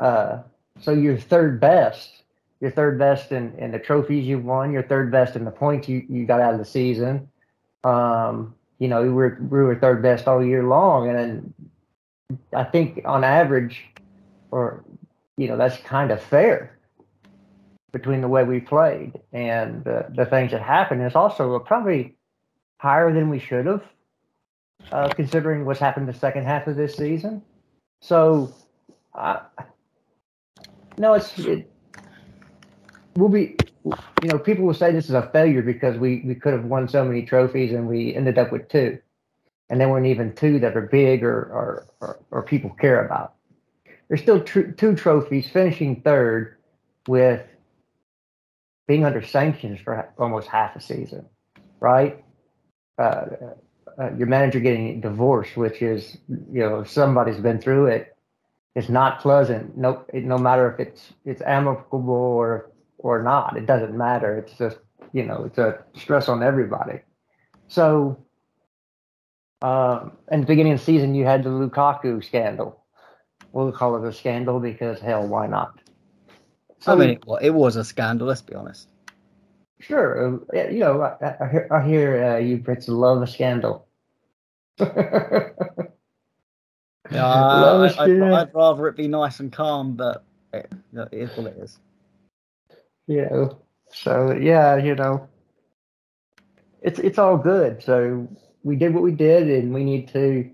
Uh, 0.00 0.38
so 0.80 0.92
you're 0.92 1.16
third 1.16 1.60
best. 1.60 2.22
You're 2.60 2.70
third 2.70 2.98
best 2.98 3.32
in, 3.32 3.54
in 3.58 3.72
the 3.72 3.78
trophies 3.78 4.26
you 4.26 4.38
won. 4.38 4.72
You're 4.72 4.82
third 4.82 5.10
best 5.10 5.36
in 5.36 5.44
the 5.44 5.50
points 5.50 5.88
you, 5.88 6.04
you 6.08 6.24
got 6.24 6.40
out 6.40 6.52
of 6.52 6.58
the 6.58 6.64
season. 6.64 7.28
Um, 7.82 8.54
you 8.78 8.88
know, 8.88 9.02
we 9.02 9.10
were 9.10 9.38
we 9.40 9.62
were 9.62 9.76
third 9.76 10.02
best 10.02 10.26
all 10.26 10.44
year 10.44 10.64
long, 10.64 11.08
and 11.08 11.54
I 12.52 12.64
think 12.64 13.02
on 13.04 13.24
average, 13.24 13.84
or 14.50 14.84
you 15.36 15.48
know, 15.48 15.56
that's 15.56 15.76
kind 15.78 16.10
of 16.10 16.22
fair 16.22 16.78
between 17.92 18.20
the 18.20 18.28
way 18.28 18.42
we 18.44 18.60
played 18.60 19.12
and 19.32 19.86
uh, 19.86 20.02
the 20.14 20.26
things 20.26 20.50
that 20.50 20.60
happened. 20.60 21.00
It's 21.00 21.14
also 21.14 21.58
probably 21.60 22.16
higher 22.78 23.12
than 23.12 23.30
we 23.30 23.38
should 23.38 23.66
have, 23.66 23.84
uh, 24.90 25.08
considering 25.14 25.64
what's 25.64 25.80
happened 25.80 26.08
the 26.08 26.12
second 26.12 26.44
half 26.44 26.66
of 26.66 26.76
this 26.76 26.96
season. 26.96 27.42
So, 28.00 28.52
uh, 29.14 29.40
no, 30.98 31.14
it's 31.14 31.38
it, 31.38 31.70
we'll 33.16 33.28
be. 33.28 33.56
You 34.22 34.30
know, 34.30 34.38
people 34.38 34.64
will 34.64 34.74
say 34.74 34.92
this 34.92 35.10
is 35.10 35.14
a 35.14 35.28
failure 35.30 35.60
because 35.60 35.98
we 35.98 36.22
we 36.24 36.34
could 36.34 36.54
have 36.54 36.64
won 36.64 36.88
so 36.88 37.04
many 37.04 37.22
trophies 37.22 37.72
and 37.72 37.86
we 37.86 38.14
ended 38.14 38.38
up 38.38 38.50
with 38.50 38.68
two, 38.68 38.98
and 39.74 39.80
there 39.80 39.88
weren't 39.88 40.06
even 40.06 40.32
two 40.36 40.60
that 40.60 40.76
are 40.76 40.82
big 40.82 41.24
or 41.24 41.36
or 41.50 41.86
or, 42.00 42.20
or 42.30 42.42
people 42.44 42.70
care 42.70 43.04
about. 43.04 43.34
There's 44.06 44.22
still 44.22 44.40
tr- 44.40 44.70
two 44.70 44.94
trophies, 44.94 45.48
finishing 45.48 46.00
third 46.02 46.58
with 47.08 47.42
being 48.86 49.04
under 49.04 49.20
sanctions 49.20 49.80
for 49.80 50.08
almost 50.16 50.46
half 50.46 50.76
a 50.76 50.80
season, 50.80 51.26
right? 51.80 52.24
Uh, 52.98 53.26
uh, 53.98 54.12
your 54.16 54.28
manager 54.28 54.60
getting 54.60 55.00
divorced, 55.00 55.56
which 55.56 55.82
is, 55.82 56.18
you 56.28 56.60
know, 56.60 56.80
if 56.82 56.88
somebody's 56.88 57.40
been 57.40 57.60
through 57.60 57.86
it, 57.86 58.16
it's 58.76 58.88
not 58.88 59.20
pleasant. 59.20 59.76
No, 59.76 60.04
no 60.12 60.38
matter 60.38 60.72
if 60.72 60.78
it's 60.78 61.12
it's 61.24 61.42
amicable 61.42 62.14
or 62.14 62.70
or 62.98 63.24
not, 63.24 63.56
it 63.56 63.66
doesn't 63.66 63.98
matter. 63.98 64.38
It's 64.38 64.56
just, 64.56 64.78
you 65.12 65.24
know, 65.24 65.42
it's 65.46 65.58
a 65.58 65.82
stress 65.96 66.28
on 66.28 66.44
everybody. 66.44 67.00
So, 67.66 68.24
um, 69.64 70.12
in 70.30 70.40
the 70.40 70.46
beginning 70.46 70.72
of 70.74 70.78
the 70.78 70.84
season, 70.84 71.14
you 71.14 71.24
had 71.24 71.42
the 71.42 71.48
Lukaku 71.48 72.22
scandal. 72.22 72.84
We'll 73.52 73.72
call 73.72 73.96
it 73.96 74.06
a 74.06 74.12
scandal 74.12 74.60
because 74.60 75.00
hell, 75.00 75.26
why 75.26 75.46
not? 75.46 75.80
So, 76.80 76.92
I 76.92 76.96
mean, 76.96 77.18
well, 77.26 77.38
it 77.38 77.48
was 77.48 77.76
a 77.76 77.84
scandal. 77.84 78.26
Let's 78.26 78.42
be 78.42 78.54
honest. 78.54 78.88
Sure, 79.80 80.38
uh, 80.54 80.68
you 80.68 80.80
know, 80.80 81.00
I, 81.00 81.36
I 81.40 81.48
hear, 81.48 81.68
I 81.70 81.86
hear 81.86 82.24
uh, 82.24 82.36
you 82.36 82.58
Brits 82.58 82.88
love 82.88 83.22
a 83.22 83.26
scandal. 83.26 83.86
yeah, 84.78 85.48
I, 87.10 87.94
I'd, 87.98 88.22
I'd, 88.22 88.54
rather 88.54 88.86
it 88.88 88.96
be 88.96 89.08
nice 89.08 89.40
and 89.40 89.50
calm, 89.50 89.96
but 89.96 90.24
it, 90.52 90.70
it 90.92 91.08
is 91.12 91.36
what 91.38 91.46
it 91.46 91.56
is. 91.58 91.78
You 93.06 93.22
know, 93.22 93.58
so 93.90 94.34
yeah, 94.38 94.76
you 94.76 94.94
know, 94.94 95.26
it's 96.82 96.98
it's 96.98 97.18
all 97.18 97.38
good. 97.38 97.82
So 97.82 98.28
we 98.64 98.76
did 98.76 98.92
what 98.92 99.04
we 99.04 99.12
did, 99.12 99.48
and 99.48 99.72
we 99.72 99.84
need 99.84 100.08
to 100.08 100.50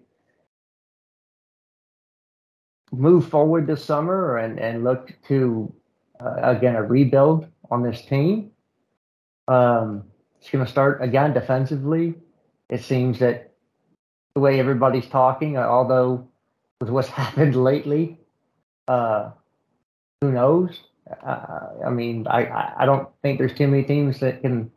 move 2.93 3.29
forward 3.29 3.67
this 3.67 3.85
summer 3.85 4.37
and 4.37 4.59
and 4.59 4.85
look 4.85 5.15
to 5.29 5.73
uh, 6.21 6.35
again 6.43 6.77
a 6.77 6.83
rebuild 6.83 7.47
on 7.71 7.83
this 7.83 8.03
team 8.03 8.51
um, 9.51 10.05
it's 10.41 10.49
going 10.49 10.65
to 10.65 10.71
start 10.71 11.03
again 11.03 11.33
defensively. 11.33 12.15
It 12.69 12.83
seems 12.83 13.19
that 13.19 13.53
the 14.35 14.41
way 14.41 14.61
everybody's 14.61 15.09
talking, 15.09 15.57
uh, 15.57 15.63
although 15.63 16.29
with 16.81 16.89
what's 16.89 17.09
happened 17.23 17.57
lately, 17.57 18.19
uh, 18.87 19.31
who 20.21 20.31
knows? 20.31 20.81
Uh, 21.27 21.69
I 21.85 21.91
mean, 21.91 22.29
I, 22.29 22.75
I 22.79 22.87
don't 22.87 23.09
think 23.23 23.39
there's 23.39 23.55
too 23.55 23.67
many 23.67 23.83
teams 23.83 24.21
that 24.21 24.43
can 24.43 24.71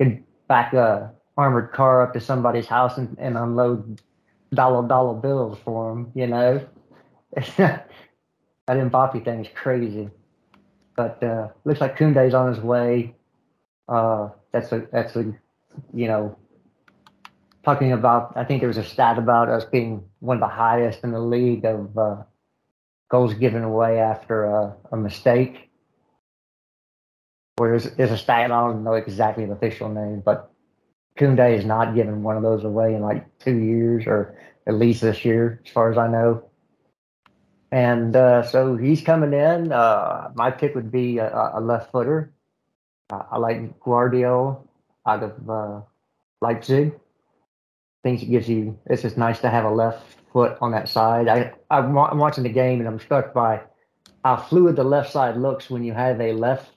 can 0.00 0.24
back 0.48 0.72
a 0.74 1.12
armored 1.38 1.72
car 1.72 2.02
up 2.02 2.12
to 2.12 2.20
somebody's 2.20 2.66
house 2.66 2.98
and, 2.98 3.16
and 3.18 3.38
unload 3.38 4.02
dollar 4.52 4.86
dollar 4.86 5.14
bills 5.14 5.58
for 5.64 5.90
them. 5.90 6.12
You 6.14 6.26
know, 6.26 6.68
that 7.56 7.88
Mbappe 8.68 9.24
thing's 9.24 9.48
crazy. 9.54 10.10
But 10.96 11.22
uh, 11.22 11.48
looks 11.64 11.80
like 11.80 11.96
Koundé's 11.96 12.34
on 12.34 12.52
his 12.52 12.62
way. 12.62 13.14
Uh, 13.88 14.30
that's 14.52 14.72
a 14.72 14.86
that's 14.92 15.14
a 15.16 15.32
you 15.94 16.08
know 16.08 16.36
talking 17.64 17.92
about. 17.92 18.32
I 18.36 18.44
think 18.44 18.60
there 18.60 18.68
was 18.68 18.76
a 18.76 18.84
stat 18.84 19.16
about 19.16 19.48
us 19.48 19.64
being 19.64 20.04
one 20.18 20.38
of 20.38 20.40
the 20.40 20.54
highest 20.54 21.04
in 21.04 21.12
the 21.12 21.20
league 21.20 21.64
of 21.64 21.96
uh, 21.96 22.16
goals 23.08 23.32
given 23.34 23.62
away 23.62 24.00
after 24.00 24.44
a, 24.44 24.76
a 24.90 24.96
mistake. 24.96 25.70
Or 27.58 27.70
there's, 27.70 27.90
there's 27.96 28.12
a 28.12 28.18
stat 28.18 28.44
I 28.44 28.48
don't 28.48 28.84
know 28.84 28.94
exactly 28.94 29.44
the 29.44 29.52
official 29.52 29.88
name, 29.88 30.22
but 30.24 30.52
Koundé 31.18 31.54
has 31.54 31.64
not 31.64 31.94
given 31.94 32.22
one 32.22 32.36
of 32.36 32.42
those 32.42 32.64
away 32.64 32.94
in 32.94 33.02
like 33.02 33.26
two 33.38 33.56
years, 33.56 34.06
or 34.06 34.38
at 34.66 34.74
least 34.74 35.02
this 35.02 35.24
year, 35.24 35.60
as 35.66 35.72
far 35.72 35.90
as 35.90 35.98
I 35.98 36.08
know. 36.08 36.44
And 37.70 38.16
uh, 38.16 38.42
so 38.44 38.76
he's 38.76 39.02
coming 39.02 39.32
in. 39.32 39.72
Uh, 39.72 40.30
my 40.34 40.50
pick 40.50 40.74
would 40.74 40.90
be 40.90 41.18
a, 41.18 41.52
a 41.54 41.60
left 41.60 41.92
footer. 41.92 42.32
Uh, 43.10 43.22
I 43.30 43.38
like 43.38 43.78
Gvardiol 43.80 44.66
out 45.06 45.22
of 45.22 45.50
uh, 45.50 45.80
Leipzig. 46.40 46.94
Things 48.02 48.22
it 48.22 48.26
gives 48.26 48.48
you. 48.48 48.78
It's 48.86 49.02
just 49.02 49.18
nice 49.18 49.40
to 49.40 49.50
have 49.50 49.64
a 49.64 49.70
left 49.70 50.02
foot 50.32 50.56
on 50.60 50.70
that 50.70 50.88
side. 50.88 51.28
I 51.28 51.52
I'm, 51.70 51.98
I'm 51.98 52.18
watching 52.18 52.44
the 52.44 52.50
game 52.50 52.78
and 52.78 52.88
I'm 52.88 53.00
struck 53.00 53.34
by 53.34 53.62
how 54.24 54.36
fluid 54.36 54.76
the 54.76 54.84
left 54.84 55.10
side 55.12 55.36
looks 55.36 55.68
when 55.68 55.84
you 55.84 55.92
have 55.92 56.20
a 56.20 56.32
left 56.32 56.70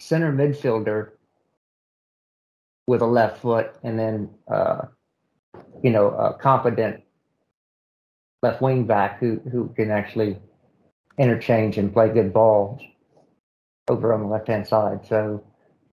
center 0.00 0.32
midfielder 0.32 1.10
with 2.88 3.02
a 3.02 3.06
left 3.06 3.42
foot 3.42 3.74
and 3.84 3.98
then 3.98 4.30
uh, 4.50 4.86
you 5.82 5.90
know 5.90 6.08
a 6.08 6.32
confident 6.32 7.02
left 8.42 8.62
wing 8.62 8.86
back 8.86 9.20
who 9.20 9.38
who 9.52 9.68
can 9.76 9.90
actually 9.90 10.38
interchange 11.18 11.76
and 11.76 11.92
play 11.92 12.08
good 12.08 12.32
balls 12.32 12.80
over 13.88 14.14
on 14.14 14.20
the 14.20 14.26
left 14.26 14.48
hand 14.48 14.66
side. 14.66 15.04
So 15.06 15.44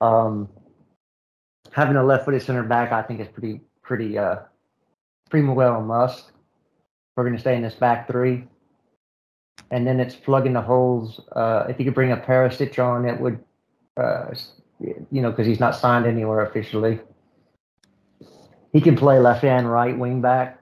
um, 0.01 0.47
having 1.71 1.95
a 1.95 2.03
left 2.03 2.25
footed 2.25 2.43
center 2.43 2.61
back, 2.61 2.91
I 2.91 3.01
think 3.01 3.19
is 3.19 3.27
pretty 3.27 3.61
pretty 3.81 4.17
uh, 4.19 4.35
pretty 5.31 5.47
well 5.47 5.77
a 5.77 5.81
must. 5.81 6.31
We're 7.15 7.23
going 7.23 7.35
to 7.35 7.41
stay 7.41 7.55
in 7.55 7.63
this 7.63 7.73
back 7.73 8.07
three, 8.07 8.45
and 9.71 9.87
then 9.87 9.99
it's 9.99 10.15
plugging 10.15 10.53
the 10.53 10.61
holes. 10.61 11.21
Uh, 11.31 11.65
if 11.69 11.79
you 11.79 11.85
could 11.85 11.95
bring 11.95 12.11
a 12.11 12.17
Perisic 12.17 12.77
on, 12.77 13.05
it 13.07 13.19
would, 13.19 13.39
uh, 13.97 14.33
you 15.11 15.21
know, 15.21 15.31
because 15.31 15.47
he's 15.47 15.59
not 15.59 15.75
signed 15.75 16.05
anywhere 16.05 16.41
officially. 16.41 16.99
He 18.71 18.81
can 18.81 18.95
play 18.95 19.19
left 19.19 19.43
and 19.43 19.69
right 19.69 19.97
wing 19.97 20.21
back, 20.21 20.61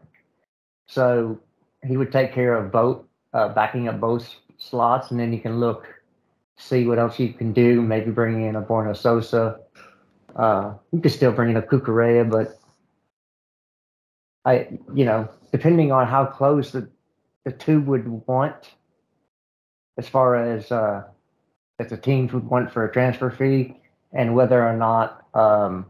so 0.88 1.40
he 1.84 1.98
would 1.98 2.12
take 2.12 2.34
care 2.34 2.56
of 2.56 2.72
both, 2.72 3.06
uh, 3.34 3.50
backing 3.50 3.88
up 3.88 4.00
both 4.00 4.36
slots, 4.58 5.12
and 5.12 5.20
then 5.20 5.34
you 5.34 5.40
can 5.40 5.60
look 5.60 5.88
see 6.58 6.86
what 6.86 7.00
else 7.00 7.20
you 7.20 7.34
can 7.34 7.54
do. 7.54 7.82
Maybe 7.82 8.12
bring 8.12 8.46
in 8.46 8.56
a 8.56 8.62
Borna 8.62 8.96
Sosa. 8.96 9.60
Uh, 10.36 10.74
you 10.92 11.02
could 11.02 11.12
still 11.12 11.32
bring 11.32 11.50
in 11.50 11.58
a 11.58 11.62
Cucurella, 11.62 12.30
but 12.30 12.60
I, 14.46 14.68
you 14.94 15.06
know, 15.06 15.30
depending 15.52 15.92
on 15.92 16.08
how 16.08 16.26
close 16.26 16.72
the 16.72 16.90
the 17.44 17.52
two 17.52 17.82
would 17.82 18.08
want, 18.28 18.70
as 19.98 20.08
far 20.08 20.36
as 20.36 20.72
uh, 20.72 21.04
that 21.80 21.90
the 21.90 21.98
teams 21.98 22.34
would 22.34 22.46
want 22.46 22.72
for 22.72 22.86
a 22.86 22.94
transfer 22.94 23.32
fee, 23.32 23.81
and 24.14 24.36
whether 24.36 24.66
or 24.66 24.76
not, 24.76 25.26
um, 25.34 25.86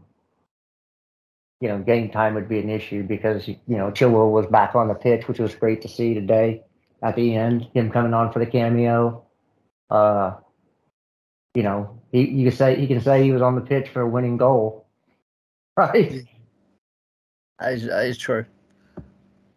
you 1.59 1.67
know, 1.67 1.79
game 1.79 2.09
time 2.09 2.35
would 2.35 2.49
be 2.49 2.59
an 2.59 2.69
issue 2.69 3.03
because 3.03 3.47
you 3.47 3.57
know 3.67 3.91
Chilwell 3.91 4.31
was 4.31 4.45
back 4.47 4.75
on 4.75 4.87
the 4.87 4.93
pitch, 4.95 5.27
which 5.27 5.39
was 5.39 5.53
great 5.55 5.81
to 5.83 5.87
see 5.87 6.13
today. 6.13 6.63
At 7.03 7.15
the 7.15 7.35
end, 7.35 7.67
him 7.73 7.91
coming 7.91 8.13
on 8.13 8.31
for 8.31 8.39
the 8.39 8.45
cameo. 8.45 9.25
Uh, 9.89 10.35
you 11.53 11.63
know, 11.63 11.99
he 12.11 12.27
you 12.27 12.49
can 12.49 12.57
say 12.57 12.79
he 12.79 12.87
can 12.87 13.01
say 13.01 13.23
he 13.23 13.31
was 13.31 13.41
on 13.41 13.55
the 13.55 13.61
pitch 13.61 13.89
for 13.89 14.01
a 14.01 14.09
winning 14.09 14.37
goal, 14.37 14.87
right? 15.77 16.25
That 17.59 17.73
is, 17.73 17.85
that 17.85 18.05
is 18.05 18.17
true. 18.17 18.45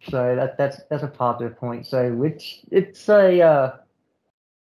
So 0.09 0.35
that 0.35 0.57
that's 0.57 0.81
that's 0.89 1.03
a 1.03 1.07
positive 1.07 1.57
point. 1.57 1.87
So 1.87 2.11
which 2.13 2.61
it's 2.71 3.09
a 3.09 3.41
uh, 3.41 3.75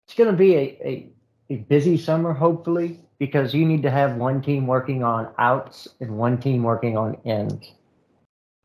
it's 0.06 0.16
going 0.16 0.30
to 0.30 0.36
be 0.36 0.54
a, 0.56 0.78
a 0.84 1.08
a 1.50 1.56
busy 1.56 1.96
summer 1.96 2.32
hopefully 2.32 3.00
because 3.20 3.54
you 3.54 3.64
need 3.64 3.82
to 3.82 3.90
have 3.90 4.16
one 4.16 4.42
team 4.42 4.66
working 4.66 5.04
on 5.04 5.28
outs 5.38 5.86
and 6.00 6.18
one 6.18 6.38
team 6.38 6.64
working 6.64 6.96
on 6.96 7.16
ends. 7.24 7.74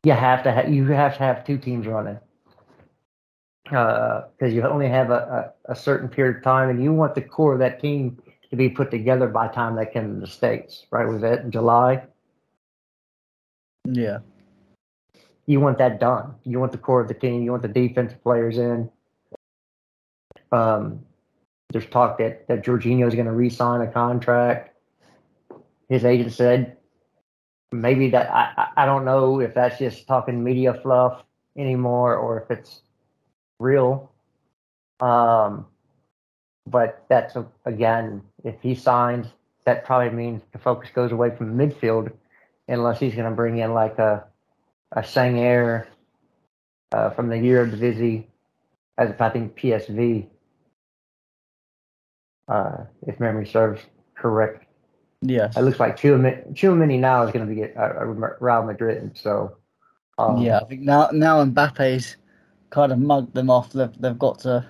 You 0.02 0.12
have 0.12 0.42
to 0.44 0.50
have 0.50 0.72
you 0.72 0.86
have 0.86 1.12
to 1.18 1.18
have 1.20 1.44
two 1.44 1.58
teams 1.58 1.86
running 1.86 2.18
because 3.64 4.24
uh, 4.42 4.46
you 4.46 4.62
only 4.62 4.88
have 4.88 5.10
a, 5.10 5.52
a, 5.66 5.72
a 5.72 5.76
certain 5.76 6.08
period 6.08 6.38
of 6.38 6.42
time, 6.42 6.70
and 6.70 6.82
you 6.82 6.92
want 6.92 7.14
the 7.14 7.20
core 7.20 7.52
of 7.52 7.58
that 7.58 7.80
team 7.80 8.20
to 8.50 8.56
be 8.56 8.68
put 8.68 8.90
together 8.90 9.26
by 9.26 9.48
the 9.48 9.52
time 9.52 9.76
they 9.76 9.86
come 9.86 10.14
to 10.14 10.20
the 10.20 10.26
States, 10.26 10.86
right? 10.90 11.06
Was 11.06 11.22
it 11.22 11.40
in 11.40 11.50
July? 11.50 12.04
Yeah. 13.84 14.18
You 15.46 15.60
want 15.60 15.78
that 15.78 16.00
done. 16.00 16.34
You 16.44 16.60
want 16.60 16.72
the 16.72 16.78
core 16.78 17.00
of 17.00 17.08
the 17.08 17.14
team. 17.14 17.42
You 17.42 17.50
want 17.50 17.62
the 17.62 17.68
defensive 17.68 18.22
players 18.22 18.58
in. 18.58 18.90
Um, 20.52 21.05
there's 21.70 21.86
talk 21.86 22.18
that, 22.18 22.46
that 22.48 22.64
Jorginho 22.64 23.06
is 23.06 23.14
going 23.14 23.26
to 23.26 23.32
re 23.32 23.50
sign 23.50 23.80
a 23.80 23.86
contract. 23.86 24.74
His 25.88 26.04
agent 26.04 26.32
said 26.32 26.76
maybe 27.72 28.10
that 28.10 28.30
I, 28.30 28.68
I 28.76 28.86
don't 28.86 29.04
know 29.04 29.40
if 29.40 29.54
that's 29.54 29.78
just 29.78 30.06
talking 30.06 30.42
media 30.42 30.74
fluff 30.74 31.22
anymore 31.56 32.16
or 32.16 32.42
if 32.42 32.50
it's 32.50 32.82
real. 33.58 34.12
Um, 35.00 35.66
but 36.66 37.04
that's 37.08 37.36
a, 37.36 37.46
again, 37.64 38.22
if 38.44 38.56
he 38.62 38.74
signs, 38.74 39.26
that 39.64 39.84
probably 39.84 40.10
means 40.10 40.42
the 40.52 40.58
focus 40.58 40.90
goes 40.94 41.12
away 41.12 41.34
from 41.36 41.56
midfield, 41.56 42.12
unless 42.68 43.00
he's 43.00 43.14
going 43.14 43.28
to 43.28 43.34
bring 43.34 43.58
in 43.58 43.74
like 43.74 43.98
a 43.98 44.24
a 44.92 45.00
Sangaré 45.00 45.86
uh, 46.92 47.10
from 47.10 47.28
the 47.28 47.36
Eredivisie, 47.36 48.24
as 48.98 49.12
I 49.18 49.28
think 49.30 49.58
PSV, 49.58 50.26
uh, 52.48 52.84
if 53.06 53.18
memory 53.20 53.46
serves 53.46 53.82
correct. 54.14 54.64
Yes. 55.22 55.56
It 55.56 55.62
looks 55.62 55.80
like 55.80 55.98
Tchouameni 55.98 56.98
now 56.98 57.22
is 57.22 57.32
going 57.32 57.48
to 57.48 57.54
be 57.54 57.62
at 57.62 57.76
uh, 57.76 58.04
Real 58.04 58.62
Madrid. 58.62 59.12
So 59.14 59.56
um, 60.18 60.38
yeah, 60.38 60.58
I 60.58 60.64
think 60.64 60.82
now 60.82 61.10
now 61.12 61.44
Mbappe's 61.44 62.16
kind 62.70 62.92
of 62.92 62.98
mugged 62.98 63.34
them 63.34 63.50
off. 63.50 63.72
They've 63.72 63.92
they've 64.00 64.18
got 64.18 64.38
to 64.40 64.68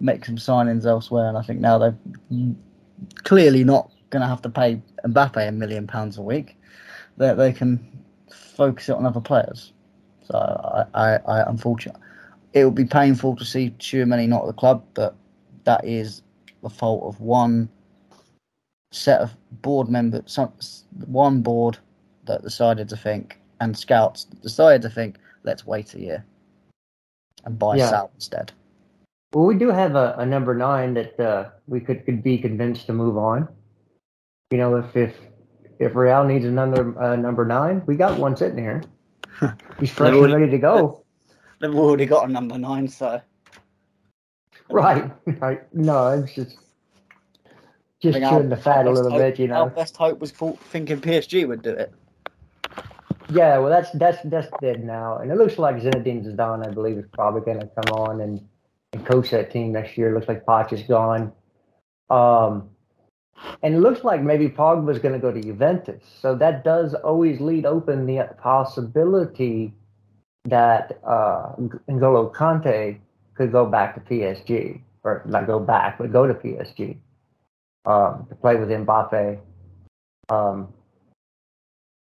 make 0.00 0.24
some 0.24 0.36
signings 0.36 0.86
elsewhere, 0.86 1.28
and 1.28 1.38
I 1.38 1.42
think 1.42 1.60
now 1.60 1.78
they're 1.78 1.96
clearly 3.24 3.64
not 3.64 3.90
going 4.10 4.22
to 4.22 4.28
have 4.28 4.42
to 4.42 4.50
pay 4.50 4.80
Mbappe 5.04 5.48
a 5.48 5.52
million 5.52 5.86
pounds 5.86 6.18
a 6.18 6.22
week. 6.22 6.56
That 7.16 7.36
they, 7.36 7.50
they 7.50 7.52
can 7.52 8.02
focus 8.30 8.88
it 8.88 8.92
on 8.92 9.06
other 9.06 9.20
players. 9.20 9.72
So 10.22 10.86
I, 10.94 11.14
I, 11.14 11.16
I 11.26 11.50
unfortunately, 11.50 12.02
it 12.52 12.64
would 12.64 12.74
be 12.74 12.84
painful 12.84 13.36
to 13.36 13.44
see 13.44 13.70
Tchouameni 13.78 14.28
not 14.28 14.42
at 14.42 14.48
the 14.48 14.52
club, 14.52 14.84
but 14.94 15.14
that 15.64 15.84
is 15.84 16.22
the 16.62 16.70
fault 16.70 17.04
of 17.04 17.20
one 17.20 17.68
set 18.92 19.20
of 19.20 19.36
board 19.62 19.88
members, 19.88 20.22
some, 20.26 20.52
one 21.06 21.42
board 21.42 21.78
that 22.26 22.42
decided 22.42 22.88
to 22.88 22.96
think, 22.96 23.38
and 23.60 23.76
scouts 23.76 24.24
decided 24.24 24.82
to 24.82 24.90
think, 24.90 25.16
let's 25.44 25.66
wait 25.66 25.94
a 25.94 26.00
year 26.00 26.24
and 27.44 27.58
buy 27.58 27.76
yeah. 27.76 27.88
Saul 27.88 28.10
instead. 28.14 28.52
Well, 29.32 29.46
we 29.46 29.56
do 29.56 29.70
have 29.70 29.96
a, 29.96 30.14
a 30.18 30.26
number 30.26 30.54
nine 30.54 30.94
that 30.94 31.18
uh, 31.18 31.50
we 31.66 31.80
could, 31.80 32.04
could 32.04 32.22
be 32.22 32.38
convinced 32.38 32.86
to 32.86 32.92
move 32.92 33.16
on. 33.16 33.48
You 34.50 34.58
know, 34.58 34.76
if 34.76 34.96
if 34.96 35.14
if 35.78 35.94
Real 35.94 36.24
needs 36.24 36.44
another 36.44 36.98
uh, 37.00 37.16
number 37.16 37.44
nine, 37.44 37.82
we 37.86 37.96
got 37.96 38.18
one 38.18 38.36
sitting 38.36 38.58
here. 38.58 38.82
He's 39.80 39.90
fresh 39.90 40.14
and 40.14 40.32
ready 40.32 40.50
to 40.50 40.58
go. 40.58 41.04
They've 41.60 41.74
already 41.74 42.06
got 42.06 42.28
a 42.28 42.32
number 42.32 42.58
nine, 42.58 42.88
so. 42.88 43.20
Right, 44.68 45.10
right. 45.40 45.74
No, 45.74 46.08
it's 46.08 46.34
just 46.34 46.58
just 48.00 48.18
chewing 48.18 48.48
the 48.48 48.56
fat 48.56 48.86
a 48.86 48.90
little 48.90 49.10
hope, 49.10 49.20
bit, 49.20 49.38
you 49.38 49.48
know. 49.48 49.62
Our 49.62 49.70
best 49.70 49.96
hope 49.96 50.20
was 50.20 50.32
thinking 50.32 51.00
PSG 51.00 51.46
would 51.46 51.62
do 51.62 51.70
it. 51.70 51.92
Yeah, 53.30 53.58
well, 53.58 53.70
that's 53.70 53.90
that's 53.92 54.18
that's 54.24 54.48
dead 54.60 54.84
now, 54.84 55.18
and 55.18 55.30
it 55.30 55.36
looks 55.36 55.58
like 55.58 55.76
Zinedine 55.76 56.24
Zidane, 56.24 56.66
I 56.66 56.70
believe, 56.70 56.98
is 56.98 57.06
probably 57.12 57.40
going 57.40 57.60
to 57.60 57.66
come 57.66 57.98
on 57.98 58.20
and, 58.20 58.40
and 58.92 59.04
coach 59.04 59.30
that 59.30 59.50
team 59.50 59.72
next 59.72 59.96
year. 59.98 60.10
It 60.10 60.14
looks 60.14 60.28
like 60.28 60.44
Poch 60.44 60.72
is 60.72 60.82
gone, 60.82 61.32
um, 62.08 62.70
and 63.62 63.74
it 63.74 63.80
looks 63.80 64.04
like 64.04 64.22
maybe 64.22 64.48
Pogba 64.48 64.92
is 64.92 65.00
going 65.00 65.14
to 65.14 65.18
go 65.18 65.32
to 65.32 65.40
Juventus. 65.40 66.04
So 66.20 66.36
that 66.36 66.62
does 66.62 66.94
always 66.94 67.40
lead 67.40 67.66
open 67.66 68.06
the 68.06 68.28
possibility 68.40 69.74
that 70.44 71.00
uh, 71.04 71.54
N'Golo 71.88 72.32
Kante 72.32 73.00
could 73.36 73.52
go 73.52 73.66
back 73.66 73.94
to 73.94 74.00
PSG, 74.00 74.80
or 75.04 75.22
not 75.26 75.46
go 75.46 75.60
back, 75.60 75.98
but 75.98 76.12
go 76.12 76.26
to 76.26 76.34
PSG 76.34 76.98
um, 77.84 78.26
to 78.28 78.34
play 78.34 78.56
with 78.56 78.68
Mbappe 78.68 79.38
um, 80.28 80.72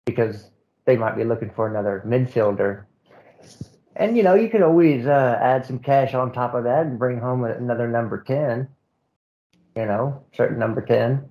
because 0.05 0.49
they 0.85 0.97
might 0.97 1.15
be 1.15 1.23
looking 1.23 1.51
for 1.51 1.67
another 1.67 2.03
midfielder. 2.05 2.85
And 3.95 4.17
you 4.17 4.23
know, 4.23 4.33
you 4.33 4.49
could 4.49 4.63
always 4.63 5.05
uh, 5.05 5.37
add 5.41 5.65
some 5.65 5.79
cash 5.79 6.13
on 6.13 6.31
top 6.31 6.55
of 6.55 6.63
that 6.63 6.85
and 6.85 6.97
bring 6.97 7.19
home 7.19 7.43
another 7.43 7.87
number 7.87 8.23
ten. 8.23 8.67
You 9.75 9.85
know, 9.85 10.23
certain 10.33 10.57
number 10.57 10.81
ten. 10.81 11.29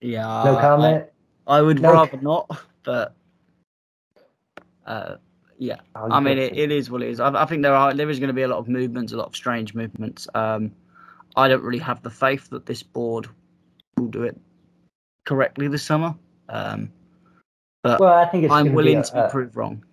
Yeah. 0.00 0.42
No 0.44 0.56
comment. 0.60 1.06
I, 1.46 1.58
I 1.58 1.62
would 1.62 1.80
no. 1.80 1.92
rather 1.92 2.18
not, 2.20 2.60
but 2.82 3.14
uh, 4.84 5.16
yeah. 5.58 5.80
I 5.94 6.20
mean, 6.20 6.38
it, 6.38 6.56
it 6.56 6.70
is 6.70 6.90
what 6.90 7.02
it 7.02 7.08
is. 7.08 7.20
I, 7.20 7.30
I 7.42 7.46
think 7.46 7.62
there 7.62 7.74
are 7.74 7.94
there 7.94 8.08
is 8.10 8.18
going 8.18 8.28
to 8.28 8.34
be 8.34 8.42
a 8.42 8.48
lot 8.48 8.58
of 8.58 8.68
movements, 8.68 9.12
a 9.12 9.16
lot 9.16 9.26
of 9.26 9.36
strange 9.36 9.74
movements. 9.74 10.28
Um, 10.34 10.72
I 11.36 11.48
don't 11.48 11.62
really 11.62 11.78
have 11.78 12.02
the 12.02 12.10
faith 12.10 12.50
that 12.50 12.66
this 12.66 12.82
board 12.82 13.28
will 13.96 14.08
do 14.08 14.22
it 14.22 14.38
correctly 15.24 15.68
this 15.68 15.82
summer. 15.82 16.14
Um, 16.48 16.92
but 17.82 18.00
well, 18.00 18.14
I 18.14 18.26
think 18.26 18.50
I'm 18.50 18.72
willing 18.72 18.98
a, 18.98 19.02
to 19.02 19.12
be 19.12 19.30
proved 19.30 19.56
wrong. 19.56 19.84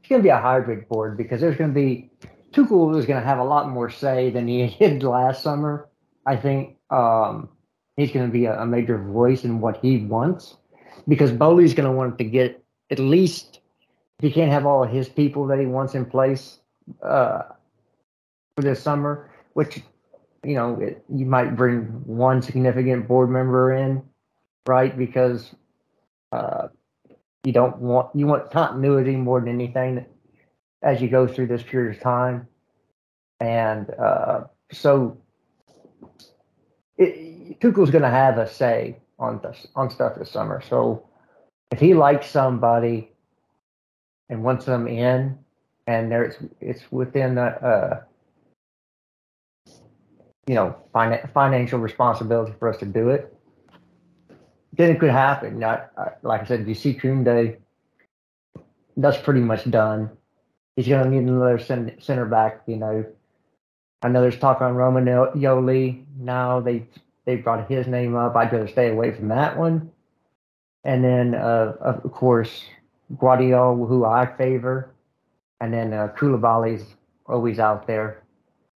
It's 0.00 0.08
going 0.08 0.20
to 0.20 0.24
be 0.24 0.30
a 0.30 0.40
hybrid 0.40 0.88
board 0.88 1.16
because 1.16 1.40
there's 1.40 1.56
going 1.56 1.70
to 1.70 1.74
be 1.74 2.10
Tuchel 2.52 2.96
is 2.96 3.06
going 3.06 3.20
to 3.20 3.26
have 3.26 3.38
a 3.38 3.44
lot 3.44 3.68
more 3.68 3.90
say 3.90 4.30
than 4.30 4.46
he 4.46 4.66
did 4.78 5.02
last 5.02 5.42
summer. 5.42 5.88
I 6.26 6.36
think 6.36 6.76
um, 6.90 7.48
he's 7.96 8.12
going 8.12 8.26
to 8.26 8.32
be 8.32 8.46
a, 8.46 8.60
a, 8.60 8.66
major 8.66 8.96
voice 8.98 9.44
in 9.44 9.60
what 9.60 9.78
he 9.82 9.98
wants 9.98 10.56
because 11.06 11.30
Boehly's 11.32 11.74
going 11.74 11.88
to 11.88 11.92
want 11.92 12.16
to 12.18 12.24
get 12.24 12.64
at 12.90 12.98
least 12.98 13.60
he 14.20 14.30
can't 14.30 14.50
have 14.50 14.66
all 14.66 14.84
of 14.84 14.90
his 14.90 15.08
people 15.08 15.46
that 15.48 15.58
he 15.58 15.66
wants 15.66 15.94
in 15.94 16.04
place 16.04 16.58
uh, 17.02 17.42
for 18.56 18.62
this 18.62 18.82
summer, 18.82 19.30
which 19.54 19.82
you 20.44 20.54
know, 20.54 20.78
it, 20.80 21.04
you 21.08 21.26
might 21.26 21.56
bring 21.56 21.84
one 22.04 22.42
significant 22.42 23.08
board 23.08 23.30
member 23.30 23.72
in, 23.72 24.02
right? 24.66 24.96
Because 24.96 25.54
uh, 26.32 26.68
you 27.44 27.52
don't 27.52 27.78
want 27.78 28.14
you 28.14 28.26
want 28.26 28.50
continuity 28.50 29.16
more 29.16 29.40
than 29.40 29.48
anything 29.48 30.04
as 30.82 31.00
you 31.00 31.08
go 31.08 31.26
through 31.26 31.46
this 31.46 31.62
period 31.62 31.96
of 31.96 32.02
time, 32.02 32.46
and 33.40 33.90
uh, 33.98 34.44
so 34.70 35.16
it, 36.98 37.60
Tuchel's 37.60 37.90
going 37.90 38.02
to 38.02 38.10
have 38.10 38.38
a 38.38 38.48
say 38.48 38.98
on 39.18 39.40
this 39.42 39.66
on 39.74 39.90
stuff 39.90 40.16
this 40.18 40.30
summer. 40.30 40.62
So 40.68 41.08
if 41.70 41.80
he 41.80 41.94
likes 41.94 42.28
somebody 42.28 43.10
and 44.28 44.42
wants 44.42 44.64
them 44.64 44.86
in, 44.86 45.38
and 45.86 46.10
there's 46.10 46.36
it's 46.60 46.90
within 46.90 47.34
the 47.34 47.42
uh, 47.42 48.02
you 50.46 50.54
know, 50.54 50.76
fin- 50.92 51.28
financial 51.32 51.78
responsibility 51.78 52.52
for 52.58 52.68
us 52.68 52.76
to 52.78 52.86
do 52.86 53.10
it, 53.10 53.34
then 54.72 54.90
it 54.90 55.00
could 55.00 55.10
happen. 55.10 55.58
Not, 55.58 55.90
like 56.22 56.42
I 56.42 56.44
said, 56.44 56.68
you 56.68 56.74
see 56.74 56.94
Koundé, 56.94 57.58
that's 58.96 59.18
pretty 59.18 59.40
much 59.40 59.68
done. 59.70 60.10
He's 60.76 60.88
going 60.88 61.04
to 61.04 61.10
need 61.10 61.28
another 61.28 61.58
center 61.58 62.26
back. 62.26 62.62
You 62.66 62.76
know, 62.76 63.06
I 64.02 64.08
know 64.08 64.20
there's 64.20 64.38
talk 64.38 64.60
on 64.60 64.74
Romagnoli. 64.74 66.04
Now 66.18 66.60
they 66.60 66.86
they 67.24 67.36
brought 67.36 67.70
his 67.70 67.86
name 67.86 68.16
up. 68.16 68.36
I'd 68.36 68.52
rather 68.52 68.68
stay 68.68 68.90
away 68.90 69.12
from 69.12 69.28
that 69.28 69.56
one. 69.56 69.90
And 70.82 71.02
then, 71.02 71.34
uh, 71.34 71.74
of 71.80 72.12
course, 72.12 72.64
Gvardiol, 73.16 73.88
who 73.88 74.04
I 74.04 74.26
favor, 74.36 74.94
and 75.60 75.72
then 75.72 75.92
uh, 75.92 76.08
Koulibaly's 76.16 76.84
always 77.26 77.58
out 77.58 77.86
there. 77.86 78.22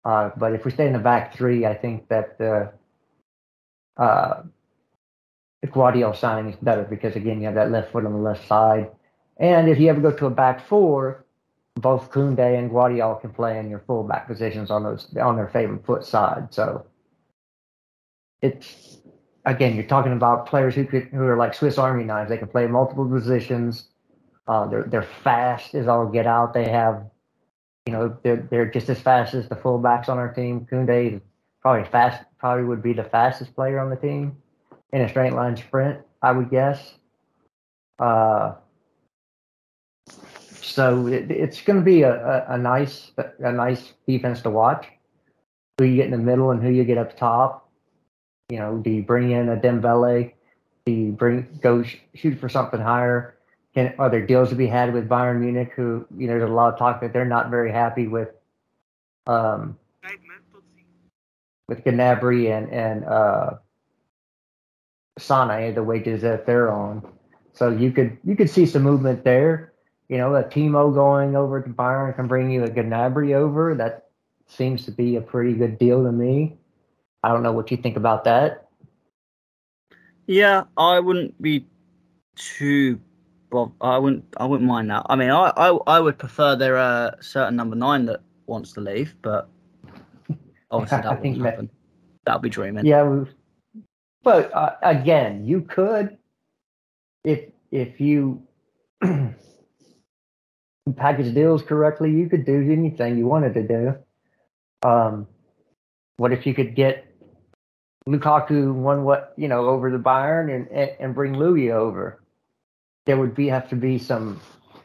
Uh, 0.05 0.31
but 0.37 0.53
if 0.53 0.65
we 0.65 0.71
stay 0.71 0.87
in 0.87 0.93
the 0.93 0.99
back 0.99 1.35
three, 1.35 1.67
I 1.67 1.75
think 1.75 2.09
that 2.09 2.37
uh, 2.41 4.01
uh, 4.01 4.43
Gvardiol 5.65 6.17
signing 6.17 6.53
is 6.53 6.59
better 6.61 6.85
because 6.85 7.17
again 7.17 7.41
you 7.41 7.47
have 7.47 7.57
that 7.57 7.73
left 7.73 7.93
foot 7.93 8.07
on 8.07 8.13
the 8.13 8.19
left 8.19 8.47
side, 8.47 8.91
and 9.39 9.69
if 9.69 9.79
you 9.81 9.89
ever 9.89 10.01
go 10.01 10.13
to 10.13 10.27
a 10.27 10.31
back 10.31 10.67
four, 10.67 11.25
both 11.75 12.11
Koundé 12.11 12.59
and 12.59 12.71
Gvardiol 12.71 13.21
can 13.21 13.31
play 13.33 13.59
in 13.59 13.69
your 13.69 13.81
fullback 13.81 14.27
positions 14.27 14.71
on 14.71 14.85
those 14.85 15.15
on 15.17 15.37
their 15.37 15.49
favorite 15.49 15.85
foot 15.85 16.05
side. 16.05 16.55
So 16.55 16.87
it's 18.43 18.99
again 19.45 19.75
you're 19.75 19.85
talking 19.85 20.13
about 20.13 20.47
players 20.47 20.75
who 20.75 20.85
could 20.85 21.05
who 21.05 21.23
are 21.23 21.37
like 21.37 21.55
Swiss 21.55 21.79
Army 21.79 22.05
knives. 22.05 22.31
They 22.31 22.39
can 22.39 22.49
play 22.49 22.67
multiple 22.67 23.09
positions. 23.09 23.89
Uh, 24.47 24.67
they're 24.67 24.85
they're 24.85 25.03
fast 25.03 25.75
as 25.75 25.89
all 25.89 26.07
get 26.07 26.27
out. 26.27 26.55
They 26.55 26.69
have 26.69 27.11
you 27.87 27.93
know, 27.93 28.17
they're 28.23 28.47
they're 28.51 28.71
just 28.71 28.89
as 28.89 29.01
fast 29.01 29.33
as 29.35 29.49
the 29.49 29.55
fullbacks 29.55 30.09
on 30.09 30.19
our 30.19 30.33
team. 30.33 30.67
Koundé 30.71 31.21
probably 31.61 31.89
fast, 31.89 32.25
probably 32.39 32.65
would 32.65 32.83
be 32.83 32.93
the 32.93 33.05
fastest 33.05 33.55
player 33.55 33.79
on 33.79 33.91
the 33.91 33.97
team 33.97 34.37
in 34.93 35.03
a 35.03 35.09
straight 35.09 35.33
line 35.33 35.57
sprint, 35.57 36.01
I 36.21 36.33
would 36.33 36.51
guess. 36.51 36.95
Uh, 37.99 38.55
so 40.61 41.07
it, 41.07 41.31
it's 41.31 41.63
going 41.63 41.79
to 41.79 41.85
be 41.85 42.03
a, 42.03 42.13
a, 42.13 42.55
a, 42.55 42.59
nice 42.59 43.13
a 43.39 43.53
nice 43.53 43.95
defense 44.07 44.43
to 44.43 44.51
watch. 44.51 44.87
Who 45.79 45.85
you 45.85 45.97
get 45.97 46.07
in 46.07 46.11
the 46.11 46.19
middle 46.19 46.51
and 46.51 46.63
who 46.63 46.71
you 46.71 46.85
get 46.85 46.99
up 46.99 47.17
top. 47.17 47.71
You 48.49 48.59
know, 48.59 48.79
do 48.79 48.91
you 48.91 49.03
bring 49.03 49.31
in 49.31 49.49
a 49.49 49.57
Dembele? 49.57 50.33
Do 50.87 50.93
you 50.93 51.13
bring 51.13 51.59
go 51.61 51.83
sh- 51.83 51.99
shoot 52.15 52.39
for 52.41 52.49
something 52.49 52.81
higher? 52.81 53.36
Can, 53.77 53.93
are 53.99 54.09
there 54.09 54.25
deals 54.25 54.49
to 54.49 54.55
be 54.55 54.67
had 54.67 54.95
with 54.95 55.07
Bayern 55.07 55.41
Munich? 55.41 55.71
Who 55.77 56.07
you 56.17 56.27
know, 56.27 56.39
there's 56.39 56.49
a 56.49 56.53
lot 56.53 56.73
of 56.73 56.79
talk 56.79 57.03
that 57.03 57.13
they're 57.13 57.27
not 57.27 57.51
very 57.51 57.71
happy 57.71 58.09
with, 58.09 58.31
um, 59.27 59.77
with 61.69 61.85
Gnabry 61.85 62.51
and 62.57 62.73
and 62.73 63.05
uh, 63.05 63.51
Sane 65.19 65.75
the 65.75 65.83
wages 65.83 66.23
that 66.23 66.47
they're 66.47 66.73
on. 66.73 67.07
So 67.53 67.69
you 67.69 67.93
could 67.93 68.17
you 68.25 68.35
could 68.35 68.49
see 68.49 68.65
some 68.65 68.83
movement 68.83 69.25
there. 69.25 69.75
You 70.09 70.17
know, 70.17 70.35
a 70.35 70.43
Timo 70.43 70.95
going 70.95 71.37
over 71.37 71.61
to 71.61 71.69
Bayern 71.69 72.17
can 72.17 72.29
bring 72.29 72.51
you 72.51 72.65
a 72.65 72.71
Gnabry 72.71 73.35
over. 73.35 73.75
That 73.75 74.09
seems 74.47 74.87
to 74.87 74.91
be 74.91 75.17
a 75.17 75.21
pretty 75.21 75.53
good 75.53 75.79
deal 75.79 76.03
to 76.03 76.13
me. 76.13 76.57
I 77.23 77.29
don't 77.29 77.43
know 77.43 77.53
what 77.53 77.71
you 77.71 77.77
think 77.77 77.99
about 77.99 78.25
that. 78.25 78.69
Yeah, 80.27 80.65
I 80.79 80.99
wouldn't 81.01 81.43
be 81.43 81.67
too. 82.37 83.01
Well, 83.51 83.75
I 83.81 83.99
wouldn't. 83.99 84.25
I 84.37 84.45
wouldn't 84.45 84.69
mind 84.69 84.91
that. 84.91 85.07
I 85.09 85.17
mean, 85.17 85.31
I 85.31 85.53
I, 85.57 85.69
I 85.87 86.01
would 86.01 86.19
prefer 86.19 86.57
there 86.57 86.77
a 86.77 87.17
certain 87.21 87.57
number 87.57 87.77
nine 87.77 88.07
that 88.07 88.21
wants 88.47 88.73
to 88.73 88.81
leave, 88.81 89.15
but 89.23 89.49
obviously 90.71 91.03
that 91.03 91.23
won't 91.23 91.43
happen. 91.43 91.71
That, 92.25 92.35
would 92.35 92.43
be 92.43 92.51
dreaming. 92.51 92.85
Yeah, 92.85 93.25
but 94.23 94.53
uh, 94.53 94.75
again, 94.83 95.47
you 95.47 95.63
could 95.63 96.19
if 97.25 97.51
if 97.71 98.01
you 98.01 98.43
package 100.97 101.35
deals 101.35 101.63
correctly, 101.63 102.11
you 102.11 102.29
could 102.29 102.45
do 102.45 102.71
anything 102.71 103.19
you 103.19 103.27
wanted 103.27 103.55
to 103.55 103.63
do. 103.63 103.95
Um, 104.89 105.27
what 106.17 106.33
if 106.33 106.47
you 106.47 106.55
could 106.55 106.75
get 106.75 107.05
Lukaku 108.09 108.73
one 108.73 109.05
what 109.05 109.35
you 109.37 109.49
know 109.49 109.67
over 109.67 109.91
the 109.91 109.99
Bayern 109.99 110.55
and, 110.55 110.69
and, 110.69 110.91
and 110.99 111.15
bring 111.15 111.35
Lewy 111.35 111.73
over? 111.73 112.23
There 113.07 113.17
would 113.17 113.35
be 113.35 113.49
have 113.49 113.69
to 113.71 113.77
be 113.77 113.99
some, 113.99 114.41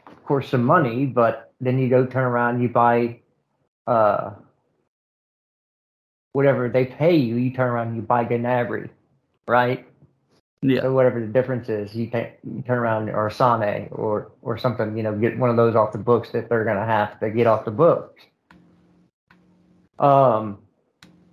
of 0.06 0.24
course, 0.24 0.48
some 0.48 0.64
money, 0.64 1.06
but 1.06 1.52
then 1.60 1.78
you 1.78 1.88
go 1.88 2.06
turn 2.06 2.24
around, 2.24 2.62
you 2.62 2.68
buy, 2.68 3.20
uh, 3.86 4.30
whatever 6.32 6.68
they 6.68 6.86
pay 6.86 7.16
you, 7.16 7.36
you 7.36 7.50
turn 7.50 7.68
around, 7.68 7.88
and 7.88 7.96
you 7.96 8.02
buy 8.02 8.24
Gnabry, 8.24 8.88
right? 9.46 9.86
Yeah. 10.62 10.82
So 10.82 10.92
whatever 10.92 11.20
the 11.20 11.26
difference 11.26 11.68
is, 11.68 11.94
you, 11.94 12.04
you 12.04 12.62
turn 12.64 12.78
around 12.78 13.10
or 13.10 13.28
Sane 13.30 13.88
or 13.90 14.30
or 14.42 14.56
something, 14.56 14.96
you 14.96 15.02
know, 15.02 15.12
get 15.12 15.36
one 15.36 15.50
of 15.50 15.56
those 15.56 15.74
off 15.74 15.90
the 15.90 15.98
books 15.98 16.30
that 16.30 16.48
they're 16.48 16.64
gonna 16.64 16.86
have 16.86 17.18
to 17.18 17.30
get 17.30 17.48
off 17.48 17.64
the 17.64 17.72
books. 17.72 18.22
Um, 19.98 20.58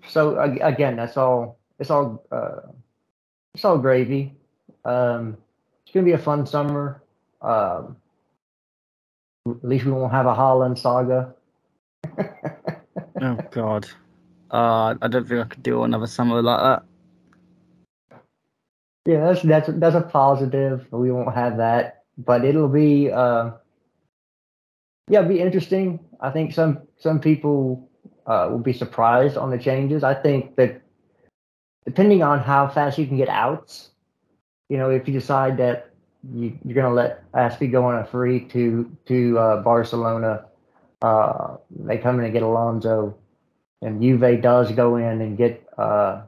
so 0.08 0.40
again, 0.40 0.96
that's 0.96 1.16
all. 1.16 1.60
It's 1.78 1.92
all. 1.92 2.24
Uh, 2.32 2.72
it's 3.54 3.64
all 3.64 3.78
gravy. 3.78 4.34
Um, 4.86 5.38
it's 5.90 5.96
gonna 5.96 6.06
be 6.06 6.12
a 6.12 6.20
fun 6.20 6.46
summer. 6.46 7.02
Um, 7.42 7.98
at 9.50 9.64
least 9.64 9.86
we 9.86 9.92
won't 9.92 10.12
have 10.12 10.28
a 10.28 10.36
Haaland 10.36 10.78
saga. 10.78 11.34
oh 13.20 13.38
God. 13.52 13.88
Uh, 14.52 14.94
I 15.02 15.08
don't 15.08 15.28
think 15.28 15.42
I 15.42 15.46
could 15.46 15.64
do 15.64 15.82
another 15.84 16.06
summer 16.06 16.44
like 16.44 16.60
that. 16.60 18.20
Yeah, 19.08 19.26
that's 19.26 19.42
that's 19.42 19.70
that's 19.80 19.96
a 19.96 20.02
positive. 20.02 20.86
We 20.92 21.12
won't 21.12 21.34
have 21.34 21.58
that, 21.58 22.04
but 22.20 22.46
it'll 22.46 22.70
be 22.70 23.12
uh, 23.12 23.50
yeah, 25.10 25.22
it'll 25.22 25.30
be 25.30 25.40
interesting. 25.40 26.00
I 26.22 26.30
think 26.30 26.54
some 26.54 26.84
some 27.00 27.20
people 27.20 27.90
uh, 28.28 28.48
will 28.52 28.60
be 28.60 28.74
surprised 28.74 29.38
on 29.38 29.50
the 29.50 29.58
changes. 29.58 30.04
I 30.04 30.14
think 30.14 30.56
that 30.58 30.84
depending 31.84 32.22
on 32.22 32.42
how 32.42 32.68
fast 32.68 33.00
you 33.00 33.08
can 33.08 33.18
get 33.18 33.30
outs, 33.30 33.90
you 34.70 34.78
know, 34.78 34.90
if 34.90 35.08
you 35.08 35.14
decide 35.14 35.58
that 35.58 35.90
you, 36.32 36.58
are 36.70 36.74
going 36.74 36.86
to 36.86 36.94
let 36.94 37.30
Azpi 37.34 37.72
go 37.72 37.86
on 37.86 37.96
a 37.96 38.06
free 38.06 38.42
to 38.50 38.96
to 39.08 39.40
uh, 39.40 39.62
Barcelona, 39.64 40.46
uh, 41.02 41.58
they 41.72 41.98
come 41.98 42.20
in 42.20 42.26
and 42.26 42.34
get 42.34 42.44
Alonso, 42.44 43.18
and 43.82 44.02
Juve 44.02 44.42
does 44.42 44.72
go 44.72 44.98
in 44.98 45.22
and 45.22 45.38
get 45.38 45.68
uh, 45.78 46.22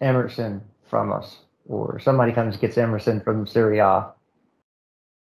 Emerson 0.00 0.60
from 0.88 1.12
us, 1.12 1.38
or 1.66 1.98
somebody 1.98 2.32
comes 2.32 2.54
and 2.54 2.60
gets 2.60 2.76
Emerson 2.76 3.20
from 3.20 3.46
Serie 3.46 3.78
A. 3.78 4.12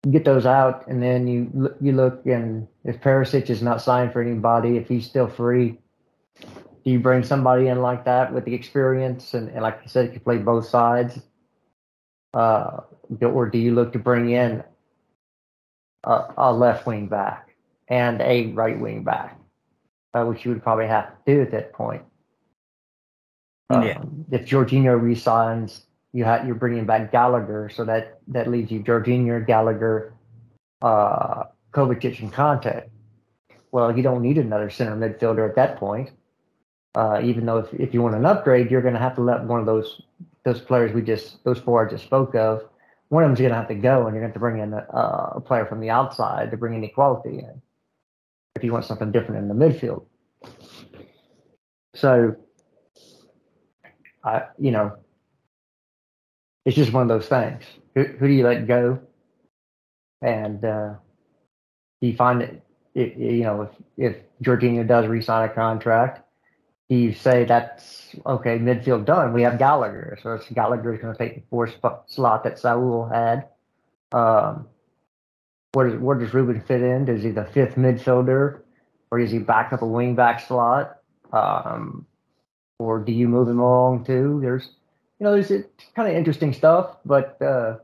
You 0.05 0.11
get 0.11 0.25
those 0.25 0.45
out, 0.45 0.87
and 0.87 1.01
then 1.03 1.27
you 1.27 1.75
you 1.79 1.91
look, 1.91 2.25
and 2.25 2.67
if 2.85 3.01
Perisic 3.01 3.49
is 3.49 3.61
not 3.61 3.81
signed 3.81 4.13
for 4.13 4.21
anybody, 4.21 4.77
if 4.77 4.87
he's 4.87 5.05
still 5.05 5.27
free, 5.27 5.77
do 6.87 6.91
you 6.93 6.99
bring 6.99 7.23
somebody 7.23 7.67
in 7.67 7.81
like 7.81 8.05
that 8.05 8.33
with 8.33 8.45
the 8.45 8.53
experience 8.53 9.33
and, 9.33 9.49
and 9.49 9.61
like 9.61 9.79
you 9.83 9.89
said, 9.89 10.13
you 10.13 10.21
play 10.21 10.37
both 10.37 10.65
sides, 10.65 11.19
or 12.37 13.49
do 13.49 13.57
you 13.57 13.73
look 13.73 13.93
to 13.93 13.99
bring 13.99 14.29
in 14.29 14.63
a, 16.03 16.33
a 16.37 16.53
left 16.53 16.85
wing 16.85 17.07
back 17.07 17.55
and 17.87 18.21
a 18.21 18.47
right 18.47 18.79
wing 18.79 19.03
back, 19.03 19.39
uh, 20.13 20.23
which 20.25 20.45
you 20.45 20.51
would 20.51 20.63
probably 20.63 20.87
have 20.87 21.09
to 21.09 21.35
do 21.35 21.41
at 21.41 21.51
that 21.51 21.73
point? 21.73 22.03
Yeah. 23.71 23.97
Um, 23.97 24.25
if 24.31 24.45
Jorginho 24.45 25.01
resigns, 25.01 25.85
you 26.13 26.23
have 26.23 26.45
you're 26.45 26.55
bringing 26.55 26.85
back 26.85 27.11
Gallagher, 27.11 27.69
so 27.69 27.83
that 27.83 28.19
that 28.29 28.49
leaves 28.49 28.71
you 28.71 28.79
Jorginho, 28.81 29.45
Gallagher, 29.45 30.13
uh, 30.81 31.43
Kovacic, 31.73 32.19
and 32.21 32.31
Kanté. 32.31 32.87
Well, 33.71 33.95
you 33.95 34.03
don't 34.03 34.21
need 34.21 34.37
another 34.37 34.69
center 34.69 34.95
midfielder 34.95 35.47
at 35.49 35.55
that 35.55 35.77
point. 35.77 36.11
Uh, 36.95 37.21
even 37.23 37.45
though 37.45 37.59
if, 37.59 37.73
if 37.73 37.93
you 37.93 38.01
want 38.01 38.15
an 38.15 38.25
upgrade, 38.25 38.71
you're 38.71 38.81
going 38.81 38.93
to 38.93 38.99
have 38.99 39.15
to 39.15 39.21
let 39.21 39.43
one 39.43 39.59
of 39.59 39.65
those 39.65 40.01
those 40.47 40.61
players 40.61 40.93
we 40.93 41.01
just 41.01 41.43
those 41.43 41.59
four 41.59 41.85
I 41.85 41.91
just 41.91 42.05
spoke 42.05 42.33
of, 42.33 42.63
one 43.09 43.23
of 43.23 43.27
them's 43.29 43.39
going 43.39 43.51
to 43.51 43.57
have 43.57 43.67
to 43.67 43.75
go, 43.75 44.05
and 44.05 44.15
you're 44.15 44.21
going 44.21 44.21
to 44.21 44.27
have 44.27 44.33
to 44.33 44.39
bring 44.39 44.59
in 44.59 44.73
a, 44.73 45.33
a 45.35 45.41
player 45.41 45.65
from 45.65 45.81
the 45.81 45.89
outside 45.89 46.51
to 46.51 46.57
bring 46.57 46.73
in 46.73 46.83
equality 46.83 47.39
in. 47.39 47.61
If 48.55 48.63
you 48.63 48.71
want 48.71 48.85
something 48.85 49.11
different 49.11 49.41
in 49.41 49.49
the 49.49 49.53
midfield, 49.53 50.05
so 51.93 52.35
I, 54.23 54.43
you 54.57 54.71
know, 54.71 54.95
it's 56.65 56.75
just 56.75 56.93
one 56.93 57.03
of 57.03 57.09
those 57.09 57.27
things. 57.27 57.63
Who, 57.95 58.03
who 58.05 58.27
do 58.27 58.33
you 58.33 58.43
let 58.43 58.67
go? 58.67 58.99
And 60.21 60.63
uh, 60.63 60.95
do 62.01 62.07
you 62.07 62.15
find 62.15 62.41
that, 62.41 62.61
it, 62.95 63.17
you 63.17 63.43
know, 63.43 63.61
if, 63.63 63.69
if 63.97 64.17
Jorginho 64.41 64.87
does 64.87 65.07
resign 65.07 65.49
a 65.49 65.53
contract, 65.53 66.26
you 66.89 67.13
say 67.13 67.43
that's 67.43 68.15
okay, 68.25 68.57
midfield 68.57 69.05
done? 69.05 69.33
We 69.33 69.41
have 69.41 69.59
Gallagher. 69.59 70.17
So 70.21 70.33
it's 70.33 70.49
Gallagher's 70.49 71.01
going 71.01 71.13
to 71.13 71.19
take 71.19 71.35
the 71.35 71.43
fourth 71.49 71.75
slot 72.07 72.43
that 72.45 72.59
Saul 72.59 73.09
had. 73.11 73.49
Um, 74.11 74.67
where 75.73 75.89
does, 75.89 75.99
where 75.99 76.17
does 76.17 76.33
Ruben 76.33 76.61
fit 76.61 76.81
in? 76.81 77.05
Does 77.05 77.23
he 77.23 77.31
the 77.31 77.45
fifth 77.45 77.75
midfielder? 77.75 78.61
Or 79.11 79.19
does 79.19 79.31
he 79.31 79.39
back 79.39 79.73
up 79.73 79.81
a 79.81 79.85
wing 79.85 80.15
back 80.15 80.45
slot? 80.45 80.97
Um, 81.33 82.05
or 82.79 82.99
do 82.99 83.11
you 83.11 83.27
move 83.27 83.49
him 83.49 83.59
along 83.59 84.05
too? 84.05 84.39
There's, 84.41 84.69
you 85.19 85.25
know, 85.25 85.33
there's 85.33 85.65
kind 85.95 86.09
of 86.09 86.15
interesting 86.15 86.53
stuff, 86.53 86.97
but 87.05 87.37
uh, 87.41 87.77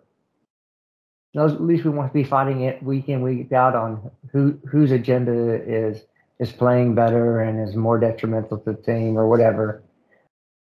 you 1.34 1.42
know, 1.42 1.48
at 1.48 1.62
least 1.62 1.84
we 1.84 1.90
want 1.90 2.10
to 2.10 2.14
be 2.14 2.24
fighting 2.24 2.62
it 2.62 2.82
week 2.84 3.10
in 3.10 3.22
week 3.22 3.52
out 3.52 3.76
on 3.76 4.12
who 4.32 4.60
whose 4.70 4.92
agenda 4.92 5.62
is 5.64 6.02
is 6.44 6.52
playing 6.52 6.94
better 6.94 7.40
and 7.40 7.68
is 7.68 7.76
more 7.76 7.98
detrimental 7.98 8.58
to 8.60 8.74
the 8.74 8.82
team 8.82 9.18
or 9.18 9.28
whatever. 9.28 9.82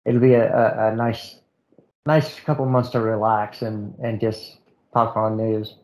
It'll 0.06 0.20
be 0.20 0.34
a, 0.34 0.48
a, 0.54 0.92
a 0.92 0.96
nice 0.96 1.40
nice 2.06 2.40
couple 2.40 2.66
months 2.66 2.90
to 2.90 3.00
relax 3.00 3.62
and 3.62 3.96
and 4.00 4.20
just 4.20 4.58
talk 4.94 5.16
on 5.16 5.38
news. 5.38 5.76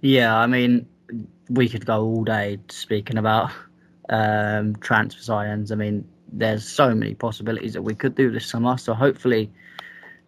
Yeah, 0.00 0.36
I 0.36 0.46
mean, 0.46 0.86
we 1.50 1.68
could 1.68 1.84
go 1.84 2.02
all 2.02 2.24
day 2.24 2.58
speaking 2.68 3.18
about 3.18 3.50
um, 4.08 4.76
transfer 4.76 5.22
signs. 5.22 5.70
I 5.70 5.74
mean, 5.74 6.08
there's 6.32 6.66
so 6.66 6.94
many 6.94 7.14
possibilities 7.14 7.74
that 7.74 7.82
we 7.82 7.94
could 7.94 8.14
do 8.14 8.30
this 8.30 8.46
summer. 8.46 8.78
So 8.78 8.94
hopefully, 8.94 9.52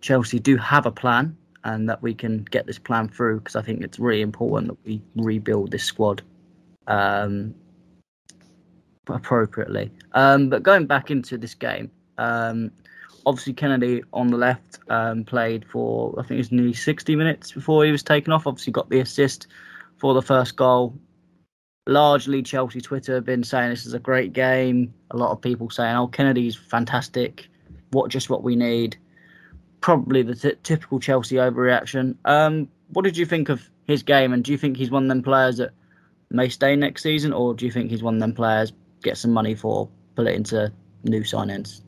Chelsea 0.03 0.39
do 0.39 0.59
have 0.59 0.85
a 0.85 0.91
plan 0.91 1.35
and 1.65 1.89
that 1.89 2.03
we 2.03 2.13
can 2.13 2.45
get 2.51 2.67
this 2.67 2.79
plan 2.79 3.09
through 3.09 3.39
because 3.39 3.57
I 3.57 3.63
think 3.63 3.83
it's 3.83 3.99
really 3.99 4.21
important 4.21 4.73
that 4.73 4.79
we 4.85 5.01
rebuild 5.17 5.71
this 5.71 5.85
squad 5.85 6.21
um, 6.87 7.55
appropriately. 9.09 9.91
Um, 10.13 10.49
but 10.49 10.63
going 10.63 10.87
back 10.87 11.11
into 11.11 11.39
this 11.39 11.55
game, 11.55 11.91
um, 12.19 12.71
obviously 13.27 13.53
Kennedy 13.53 14.03
on 14.13 14.29
the 14.29 14.37
left 14.37 14.79
um, 14.89 15.25
played 15.25 15.65
for 15.71 16.15
I 16.19 16.23
think 16.23 16.33
it 16.33 16.39
was 16.39 16.53
nearly 16.53 16.75
60 16.75 17.17
minutes 17.17 17.53
before 17.53 17.85
he 17.85 17.93
was 17.93 18.03
taken 18.03 18.33
off. 18.33 18.47
Obviously 18.47 18.73
got 18.73 18.91
the 18.91 19.01
assist 19.01 19.47
for 19.99 20.15
the 20.15 20.23
first 20.23 20.57
goal 20.57 20.95
largely 21.87 22.43
Chelsea 22.43 22.81
Twitter 22.81 23.15
have 23.15 23.25
been 23.25 23.45
saying 23.45 23.71
this 23.71 23.87
is 23.87 23.95
a 23.95 23.99
great 23.99 24.33
game. 24.33 24.93
A 25.11 25.17
lot 25.17 25.33
of 25.33 25.41
people 25.41 25.71
saying, 25.71 25.97
"Oh, 25.97 26.07
Kennedy's 26.07 26.57
fantastic. 26.57 27.49
What 27.91 28.11
just 28.11 28.31
what 28.31 28.43
we 28.43 28.57
need." 28.57 28.97
Probably 29.81 30.23
the 30.23 30.35
t- 30.35 30.55
typical 30.63 31.01
Chelsea 31.01 31.37
overreaction. 31.37 32.17
Um, 32.25 32.69
what 32.93 33.03
did 33.05 33.17
you 33.17 33.27
think 33.27 33.49
of 33.49 33.69
his 33.85 34.03
game, 34.03 34.33
and 34.33 34.45
do 34.45 34.53
you 34.53 34.59
think 34.59 34.77
he's 34.77 34.91
one 34.91 35.05
of 35.05 35.09
them 35.09 35.23
players 35.23 35.57
that 35.57 35.73
may 36.31 36.49
stay 36.49 36.77
next 36.77 37.03
season, 37.03 37.33
or 37.33 37.55
do 37.55 37.67
you 37.67 37.73
think 37.73 37.91
he's 37.91 38.03
one 38.03 38.15
of 38.15 38.21
them 38.21 38.35
players 38.35 38.73
get 39.03 39.17
some 39.19 39.33
money 39.33 39.55
for, 39.55 39.89
pull 40.17 40.27
it 40.27 40.35
into 40.35 40.73
new 41.05 41.23
signings? 41.23 41.83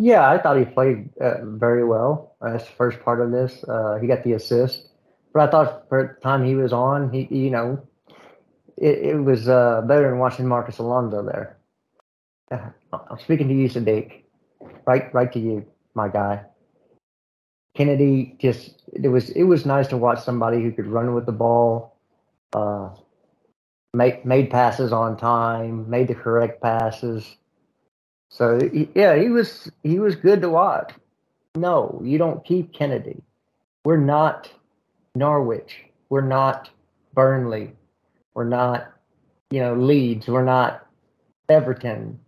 Yeah, 0.00 0.30
I 0.30 0.38
thought 0.38 0.56
he 0.58 0.64
played 0.64 1.10
uh, 1.20 1.44
very 1.44 1.84
well. 1.84 2.36
Uh, 2.40 2.52
that's 2.52 2.64
the 2.64 2.72
first 2.72 3.00
part 3.02 3.20
of 3.20 3.32
this. 3.32 3.64
Uh, 3.68 3.98
he 4.00 4.06
got 4.06 4.24
the 4.24 4.32
assist, 4.32 4.88
but 5.32 5.48
I 5.48 5.50
thought 5.50 5.88
for 5.88 6.16
the 6.16 6.20
time 6.22 6.44
he 6.44 6.54
was 6.54 6.72
on, 6.72 7.12
he 7.12 7.28
you 7.30 7.50
know 7.50 7.86
it, 8.78 8.98
it 8.98 9.16
was 9.16 9.48
uh, 9.48 9.82
better 9.82 10.08
than 10.08 10.18
watching 10.18 10.48
Marcos 10.48 10.78
Alonso 10.78 11.22
there. 11.22 11.58
I'm 12.50 13.18
speaking 13.18 13.48
to 13.48 13.54
you, 13.54 13.68
Sadiq. 13.68 14.22
Right, 14.86 15.12
right 15.14 15.32
to 15.32 15.38
you, 15.38 15.66
my 15.94 16.08
guy. 16.08 16.44
Kennedy 17.74 18.36
just 18.40 18.82
it 18.92 19.08
was 19.08 19.30
it 19.30 19.44
was 19.44 19.64
nice 19.64 19.86
to 19.88 19.96
watch 19.96 20.24
somebody 20.24 20.60
who 20.62 20.72
could 20.72 20.86
run 20.86 21.14
with 21.14 21.26
the 21.26 21.32
ball, 21.32 21.96
uh, 22.52 22.90
make 23.94 24.24
made 24.24 24.50
passes 24.50 24.92
on 24.92 25.16
time, 25.16 25.88
made 25.88 26.08
the 26.08 26.14
correct 26.14 26.62
passes. 26.62 27.36
So 28.28 28.58
yeah, 28.94 29.16
he 29.16 29.28
was 29.28 29.70
he 29.82 29.98
was 29.98 30.14
good 30.16 30.40
to 30.42 30.48
watch. 30.48 30.92
No, 31.56 32.00
you 32.04 32.18
don't 32.18 32.44
keep 32.44 32.72
Kennedy. 32.72 33.22
We're 33.84 33.96
not 33.96 34.50
Norwich. 35.14 35.84
We're 36.08 36.20
not 36.20 36.70
Burnley. 37.14 37.72
We're 38.34 38.44
not 38.44 38.92
you 39.50 39.60
know 39.60 39.74
Leeds. 39.74 40.28
We're 40.28 40.44
not 40.44 40.86
Everton. 41.48 42.20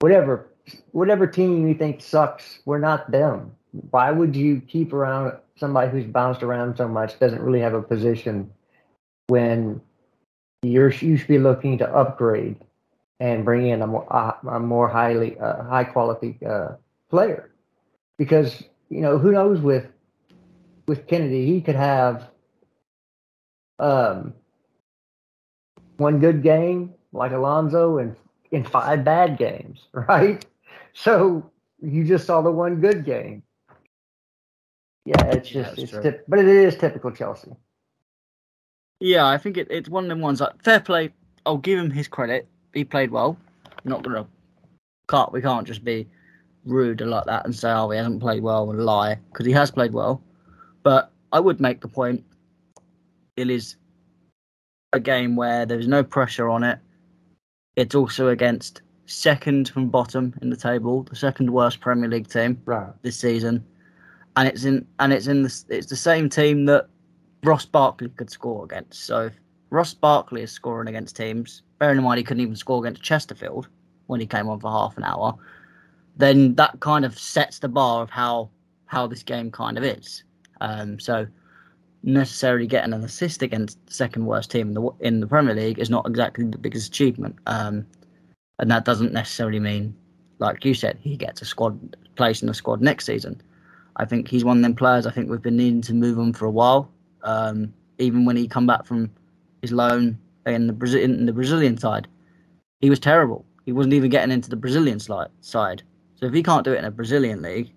Whatever 0.00 0.50
whatever 0.92 1.26
team 1.26 1.68
you 1.68 1.74
think 1.74 2.00
sucks, 2.00 2.60
we're 2.64 2.78
not 2.78 3.10
them. 3.10 3.52
Why 3.90 4.10
would 4.10 4.34
you 4.34 4.60
keep 4.60 4.92
around 4.92 5.34
somebody 5.56 5.90
who's 5.90 6.06
bounced 6.06 6.42
around 6.42 6.76
so 6.76 6.88
much, 6.88 7.18
doesn't 7.18 7.42
really 7.42 7.60
have 7.60 7.74
a 7.74 7.82
position, 7.82 8.50
when 9.28 9.80
you're 10.62 10.92
you 10.92 11.16
should 11.16 11.28
be 11.28 11.38
looking 11.38 11.78
to 11.78 11.88
upgrade 11.94 12.56
and 13.18 13.44
bring 13.44 13.66
in 13.66 13.82
a 13.82 13.86
more, 13.86 14.06
a, 14.10 14.48
a 14.48 14.60
more 14.60 14.88
highly 14.88 15.38
uh, 15.38 15.62
high 15.64 15.84
quality 15.84 16.38
uh, 16.46 16.74
player? 17.08 17.50
Because 18.18 18.62
you 18.88 19.00
know 19.00 19.18
who 19.18 19.32
knows 19.32 19.60
with 19.60 19.86
with 20.86 21.06
Kennedy, 21.06 21.46
he 21.46 21.60
could 21.60 21.76
have 21.76 22.28
um, 23.78 24.34
one 25.96 26.18
good 26.18 26.42
game 26.42 26.94
like 27.12 27.32
Alonso 27.32 27.98
and 27.98 28.16
in 28.50 28.64
five 28.64 29.04
bad 29.04 29.38
games, 29.38 29.86
right? 29.92 30.44
So 30.92 31.50
you 31.80 32.04
just 32.04 32.26
saw 32.26 32.42
the 32.42 32.50
one 32.50 32.80
good 32.80 33.04
game. 33.04 33.42
Yeah, 35.04 35.24
it's 35.26 35.48
just 35.48 35.78
yeah, 35.78 35.84
it's 35.84 35.92
tip, 35.92 36.24
but 36.28 36.38
it 36.38 36.46
is 36.46 36.76
typical 36.76 37.10
Chelsea. 37.10 37.52
Yeah, 39.00 39.26
I 39.26 39.38
think 39.38 39.56
it, 39.56 39.66
it's 39.70 39.88
one 39.88 40.04
of 40.04 40.08
them 40.10 40.20
ones 40.20 40.40
like 40.40 40.62
fair 40.62 40.80
play. 40.80 41.10
I'll 41.46 41.56
give 41.56 41.78
him 41.78 41.90
his 41.90 42.06
credit. 42.06 42.46
He 42.74 42.84
played 42.84 43.10
well. 43.10 43.36
I'm 43.66 43.90
not 43.90 44.02
gonna 44.02 44.26
can't 45.08 45.32
we 45.32 45.42
can't 45.42 45.66
just 45.66 45.82
be 45.82 46.06
rude 46.64 47.00
like 47.00 47.24
that 47.24 47.44
and 47.44 47.56
say 47.56 47.70
oh 47.70 47.90
he 47.90 47.96
hasn't 47.96 48.20
played 48.20 48.42
well 48.42 48.70
and 48.70 48.84
lie 48.84 49.16
because 49.32 49.46
he 49.46 49.52
has 49.52 49.70
played 49.70 49.92
well. 49.92 50.22
But 50.82 51.10
I 51.32 51.40
would 51.40 51.60
make 51.60 51.80
the 51.80 51.88
point. 51.88 52.24
It 53.36 53.48
is 53.48 53.76
a 54.92 55.00
game 55.00 55.34
where 55.34 55.64
there's 55.64 55.88
no 55.88 56.04
pressure 56.04 56.48
on 56.48 56.62
it. 56.62 56.78
It's 57.76 57.94
also 57.94 58.28
against 58.28 58.82
second 59.06 59.70
from 59.70 59.88
bottom 59.88 60.34
in 60.42 60.50
the 60.50 60.56
table, 60.56 61.04
the 61.04 61.16
second 61.16 61.50
worst 61.50 61.80
Premier 61.80 62.08
League 62.08 62.28
team 62.28 62.60
right. 62.66 62.90
this 63.02 63.16
season, 63.16 63.64
and 64.36 64.46
it's 64.46 64.64
in 64.64 64.86
and 64.98 65.12
it's 65.12 65.26
in 65.26 65.42
the 65.42 65.64
it's 65.70 65.86
the 65.86 65.96
same 65.96 66.28
team 66.28 66.66
that 66.66 66.88
Ross 67.42 67.64
Barkley 67.64 68.08
could 68.10 68.30
score 68.30 68.64
against. 68.64 69.04
So 69.04 69.26
if 69.26 69.34
Ross 69.70 69.94
Barkley 69.94 70.42
is 70.42 70.52
scoring 70.52 70.88
against 70.88 71.16
teams, 71.16 71.62
bearing 71.78 71.98
in 71.98 72.04
mind 72.04 72.18
he 72.18 72.24
couldn't 72.24 72.42
even 72.42 72.56
score 72.56 72.84
against 72.84 73.02
Chesterfield 73.02 73.68
when 74.06 74.20
he 74.20 74.26
came 74.26 74.48
on 74.48 74.60
for 74.60 74.70
half 74.70 74.96
an 74.96 75.04
hour, 75.04 75.34
then 76.16 76.54
that 76.56 76.80
kind 76.80 77.04
of 77.04 77.18
sets 77.18 77.58
the 77.60 77.68
bar 77.68 78.02
of 78.02 78.10
how 78.10 78.50
how 78.86 79.06
this 79.06 79.22
game 79.22 79.50
kind 79.50 79.78
of 79.78 79.84
is. 79.84 80.24
Um, 80.60 80.98
so 80.98 81.26
necessarily 82.02 82.66
getting 82.66 82.92
an 82.92 83.04
assist 83.04 83.42
against 83.42 83.78
the 83.86 83.92
second 83.92 84.26
worst 84.26 84.50
team 84.50 84.68
in 84.68 84.74
the 84.74 84.90
in 85.00 85.20
the 85.20 85.26
Premier 85.26 85.54
League 85.54 85.78
is 85.78 85.90
not 85.90 86.06
exactly 86.06 86.44
the 86.44 86.58
biggest 86.58 86.88
achievement. 86.88 87.36
Um, 87.46 87.86
and 88.58 88.70
that 88.70 88.84
doesn't 88.84 89.12
necessarily 89.12 89.60
mean, 89.60 89.96
like 90.38 90.64
you 90.64 90.74
said, 90.74 90.98
he 91.00 91.16
gets 91.16 91.40
a 91.40 91.46
squad 91.46 91.96
place 92.16 92.42
in 92.42 92.48
the 92.48 92.54
squad 92.54 92.82
next 92.82 93.06
season. 93.06 93.40
I 93.96 94.04
think 94.04 94.28
he's 94.28 94.44
one 94.44 94.58
of 94.58 94.62
them 94.62 94.74
players. 94.74 95.06
I 95.06 95.10
think 95.10 95.30
we've 95.30 95.42
been 95.42 95.56
needing 95.56 95.82
to 95.82 95.94
move 95.94 96.18
on 96.18 96.32
for 96.32 96.44
a 96.44 96.50
while. 96.50 96.90
Um, 97.22 97.72
even 97.98 98.24
when 98.24 98.36
he 98.36 98.48
come 98.48 98.66
back 98.66 98.84
from 98.84 99.10
his 99.62 99.72
loan 99.72 100.18
in 100.46 100.66
the 100.66 100.72
Brazil 100.72 101.02
in 101.02 101.26
the 101.26 101.32
Brazilian 101.32 101.76
side, 101.76 102.08
he 102.80 102.90
was 102.90 102.98
terrible. 102.98 103.44
He 103.66 103.72
wasn't 103.72 103.94
even 103.94 104.10
getting 104.10 104.32
into 104.32 104.50
the 104.50 104.56
Brazilian 104.56 104.98
side. 104.98 105.82
So 106.14 106.26
if 106.26 106.32
he 106.32 106.42
can't 106.42 106.64
do 106.64 106.72
it 106.72 106.78
in 106.78 106.84
a 106.84 106.90
Brazilian 106.90 107.42
league, 107.42 107.72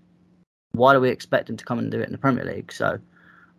why 0.72 0.94
do 0.94 1.00
we 1.00 1.10
expect 1.10 1.50
him 1.50 1.58
to 1.58 1.66
come 1.66 1.80
and 1.80 1.92
do 1.92 2.00
it 2.00 2.06
in 2.06 2.12
the 2.12 2.18
Premier 2.18 2.46
League? 2.46 2.72
So 2.72 2.98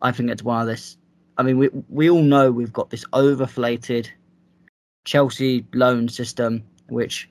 I 0.03 0.11
think 0.11 0.31
it's 0.31 0.43
one 0.43 0.61
of 0.61 0.67
this. 0.67 0.97
I 1.37 1.43
mean, 1.43 1.59
we 1.59 1.69
we 1.89 2.11
all 2.11 2.23
know 2.23 2.51
we've 2.51 2.73
got 2.73 2.91
this 2.91 3.05
overflated 3.13 4.09
Chelsea 5.05 5.67
loan 5.75 6.09
system 6.09 6.65
which 6.89 7.29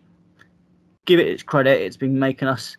give 1.05 1.19
it 1.19 1.27
its 1.27 1.43
credit, 1.43 1.81
it's 1.81 1.97
been 1.97 2.17
making 2.17 2.47
us 2.47 2.77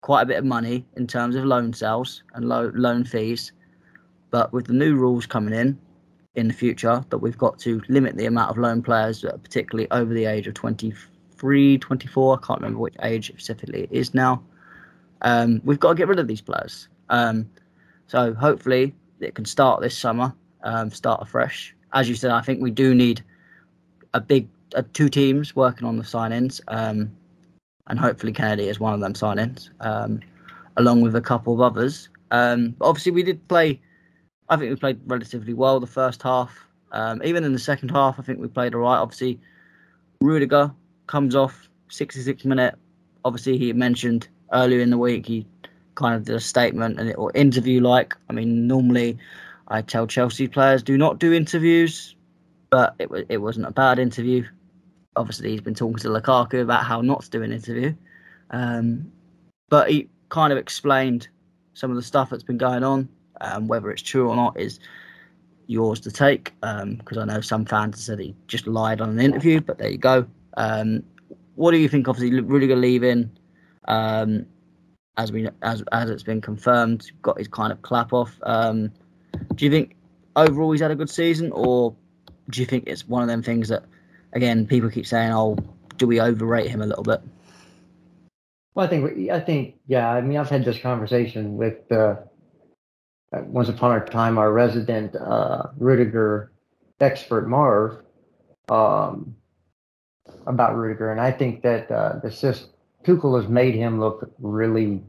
quite 0.00 0.22
a 0.22 0.26
bit 0.26 0.38
of 0.38 0.44
money 0.44 0.86
in 0.96 1.06
terms 1.06 1.36
of 1.36 1.44
loan 1.44 1.72
sales 1.72 2.22
and 2.34 2.48
lo- 2.48 2.72
loan 2.74 3.04
fees. 3.04 3.52
But 4.30 4.52
with 4.52 4.66
the 4.66 4.72
new 4.72 4.94
rules 4.94 5.26
coming 5.26 5.54
in 5.54 5.78
in 6.34 6.48
the 6.48 6.54
future, 6.54 7.04
that 7.10 7.18
we've 7.18 7.38
got 7.38 7.58
to 7.60 7.82
limit 7.88 8.16
the 8.16 8.26
amount 8.26 8.50
of 8.50 8.58
loan 8.58 8.82
players 8.82 9.22
that 9.22 9.34
are 9.34 9.38
particularly 9.38 9.90
over 9.90 10.12
the 10.12 10.26
age 10.26 10.46
of 10.46 10.54
23, 10.54 11.78
24, 11.78 12.38
I 12.38 12.46
can't 12.46 12.60
remember 12.60 12.80
which 12.80 12.94
age 13.02 13.28
specifically 13.28 13.84
it 13.84 13.92
is 13.92 14.14
now. 14.14 14.42
Um, 15.22 15.60
we've 15.64 15.80
got 15.80 15.90
to 15.90 15.94
get 15.94 16.08
rid 16.08 16.18
of 16.18 16.28
these 16.28 16.40
players. 16.40 16.88
Um, 17.08 17.48
so 18.06 18.34
hopefully 18.34 18.94
it 19.20 19.34
can 19.34 19.44
start 19.44 19.80
this 19.80 19.96
summer, 19.96 20.32
um, 20.62 20.90
start 20.90 21.22
afresh. 21.22 21.74
As 21.92 22.08
you 22.08 22.14
said, 22.14 22.30
I 22.30 22.40
think 22.40 22.60
we 22.60 22.70
do 22.70 22.94
need 22.94 23.22
a 24.14 24.20
big 24.20 24.48
uh, 24.74 24.82
two 24.92 25.08
teams 25.08 25.56
working 25.56 25.86
on 25.86 25.96
the 25.96 26.04
sign-ins, 26.04 26.60
um, 26.68 27.10
and 27.86 27.98
hopefully 27.98 28.32
Kennedy 28.32 28.68
is 28.68 28.78
one 28.78 28.92
of 28.92 29.00
them 29.00 29.14
sign-ins, 29.14 29.70
um, 29.80 30.20
along 30.76 31.00
with 31.00 31.16
a 31.16 31.20
couple 31.20 31.54
of 31.54 31.60
others. 31.60 32.08
Um, 32.30 32.76
obviously, 32.80 33.12
we 33.12 33.22
did 33.22 33.46
play. 33.48 33.80
I 34.50 34.56
think 34.56 34.70
we 34.70 34.76
played 34.76 35.00
relatively 35.06 35.54
well 35.54 35.80
the 35.80 35.86
first 35.86 36.22
half. 36.22 36.66
Um, 36.92 37.22
even 37.22 37.44
in 37.44 37.52
the 37.52 37.58
second 37.58 37.90
half, 37.90 38.18
I 38.18 38.22
think 38.22 38.40
we 38.40 38.48
played 38.48 38.74
all 38.74 38.80
right. 38.80 38.98
Obviously, 38.98 39.38
Rudiger 40.20 40.72
comes 41.06 41.34
off 41.34 41.68
66 41.88 42.44
minute. 42.44 42.74
Obviously, 43.24 43.58
he 43.58 43.72
mentioned 43.72 44.28
earlier 44.52 44.80
in 44.80 44.90
the 44.90 44.98
week 44.98 45.26
he 45.26 45.46
kind 45.94 46.14
of 46.14 46.24
did 46.24 46.34
a 46.34 46.40
statement 46.40 46.98
and 46.98 47.10
it, 47.10 47.18
or 47.18 47.30
interview 47.34 47.80
like. 47.80 48.14
I 48.30 48.32
mean, 48.32 48.66
normally 48.66 49.18
I 49.68 49.82
tell 49.82 50.06
Chelsea 50.06 50.48
players 50.48 50.82
do 50.82 50.96
not 50.96 51.18
do 51.18 51.32
interviews, 51.32 52.16
but 52.70 52.94
it 52.98 53.10
it 53.28 53.38
wasn't 53.38 53.66
a 53.66 53.72
bad 53.72 53.98
interview 53.98 54.44
obviously 55.18 55.50
he's 55.50 55.60
been 55.60 55.74
talking 55.74 55.98
to 55.98 56.08
Lukaku 56.08 56.62
about 56.62 56.84
how 56.84 57.00
not 57.00 57.22
to 57.22 57.30
do 57.30 57.42
an 57.42 57.52
interview, 57.52 57.94
um, 58.50 59.10
but 59.68 59.90
he 59.90 60.08
kind 60.28 60.52
of 60.52 60.58
explained 60.58 61.28
some 61.74 61.90
of 61.90 61.96
the 61.96 62.02
stuff 62.02 62.30
that's 62.30 62.42
been 62.42 62.58
going 62.58 62.84
on. 62.84 63.08
Um, 63.40 63.68
whether 63.68 63.90
it's 63.90 64.02
true 64.02 64.28
or 64.28 64.36
not 64.36 64.58
is 64.58 64.80
yours 65.66 66.00
to 66.00 66.10
take, 66.10 66.52
because 66.60 67.16
um, 67.16 67.18
I 67.18 67.24
know 67.24 67.40
some 67.40 67.64
fans 67.64 68.02
said 68.02 68.18
he 68.18 68.34
just 68.46 68.66
lied 68.66 69.00
on 69.00 69.10
an 69.10 69.20
interview, 69.20 69.60
but 69.60 69.78
there 69.78 69.90
you 69.90 69.98
go. 69.98 70.26
Um, 70.56 71.02
what 71.54 71.72
do 71.72 71.76
you 71.76 71.88
think? 71.88 72.08
Obviously, 72.08 72.40
Rudiger 72.40 72.76
leaving, 72.76 73.30
um, 73.86 74.46
as 75.16 75.32
we 75.32 75.48
as 75.62 75.82
as 75.92 76.10
it's 76.10 76.22
been 76.22 76.40
confirmed, 76.40 77.10
got 77.22 77.38
his 77.38 77.48
kind 77.48 77.72
of 77.72 77.82
clap 77.82 78.12
off. 78.12 78.38
Um, 78.42 78.90
do 79.54 79.64
you 79.64 79.70
think 79.70 79.96
overall 80.36 80.72
he's 80.72 80.80
had 80.80 80.90
a 80.90 80.96
good 80.96 81.10
season, 81.10 81.50
or 81.52 81.94
do 82.50 82.60
you 82.60 82.66
think 82.66 82.84
it's 82.86 83.06
one 83.08 83.22
of 83.22 83.28
them 83.28 83.42
things 83.42 83.68
that 83.68 83.84
again, 84.32 84.66
people 84.66 84.90
keep 84.90 85.06
saying, 85.06 85.32
"Oh, 85.32 85.56
do 85.96 86.06
we 86.06 86.20
overrate 86.20 86.70
him 86.70 86.80
a 86.80 86.86
little 86.86 87.02
bit?" 87.02 87.20
Well, 88.74 88.86
I 88.86 88.88
think 88.88 89.30
I 89.30 89.40
think 89.40 89.76
yeah. 89.86 90.10
I 90.10 90.20
mean, 90.20 90.38
I've 90.38 90.48
had 90.48 90.64
this 90.64 90.78
conversation 90.78 91.56
with 91.56 91.90
uh, 91.90 92.16
once 93.32 93.68
upon 93.68 93.96
a 93.96 94.04
time 94.04 94.38
our 94.38 94.52
resident 94.52 95.14
uh, 95.16 95.64
Rudiger 95.78 96.52
expert 97.00 97.48
Marv 97.48 98.02
um, 98.68 99.36
about 100.46 100.76
Rudiger, 100.76 101.10
and 101.10 101.20
I 101.20 101.30
think 101.30 101.62
that 101.62 101.90
uh, 101.90 102.18
the 102.22 102.30
system 102.30 102.70
Tuchel 103.04 103.40
has 103.40 103.48
made 103.48 103.74
him 103.74 104.00
look 104.00 104.30
really, 104.38 105.02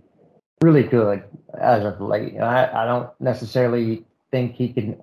really 0.62 0.84
good 0.84 1.24
as 1.60 1.84
of 1.84 2.00
late. 2.00 2.38
I, 2.40 2.84
I 2.84 2.86
don't 2.86 3.10
necessarily 3.20 4.06
think 4.32 4.56
he 4.56 4.72
can 4.74 5.02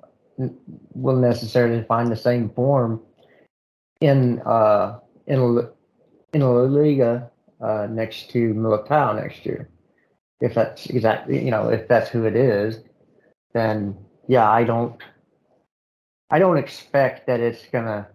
will 0.92 1.16
necessarily 1.16 1.82
find 1.84 2.12
the 2.12 2.16
same 2.16 2.50
form 2.50 3.00
in 4.00 4.40
uh, 4.40 4.98
in 5.26 5.68
in 6.32 6.40
La 6.42 6.62
Liga 6.62 7.30
uh, 7.60 7.86
next 7.90 8.30
to 8.30 8.54
Militao 8.54 9.16
next 9.16 9.46
year. 9.46 9.68
If 10.40 10.54
that's 10.54 10.86
exactly 10.86 11.44
you 11.44 11.50
know 11.50 11.68
if 11.68 11.88
that's 11.88 12.10
who 12.10 12.24
it 12.24 12.36
is, 12.36 12.80
then 13.56 13.96
yeah, 14.28 14.50
I 14.50 14.64
don't 14.64 15.00
I 16.30 16.38
don't 16.38 16.58
expect 16.58 17.26
that 17.26 17.40
it's 17.40 17.64
gonna 17.72 18.08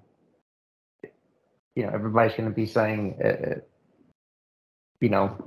you 1.75 1.83
know 1.83 1.89
everybody's 1.89 2.35
gonna 2.35 2.49
be 2.51 2.65
saying 2.65 3.17
uh, 3.23 3.27
uh 3.27 3.55
you 4.99 5.09
know 5.09 5.37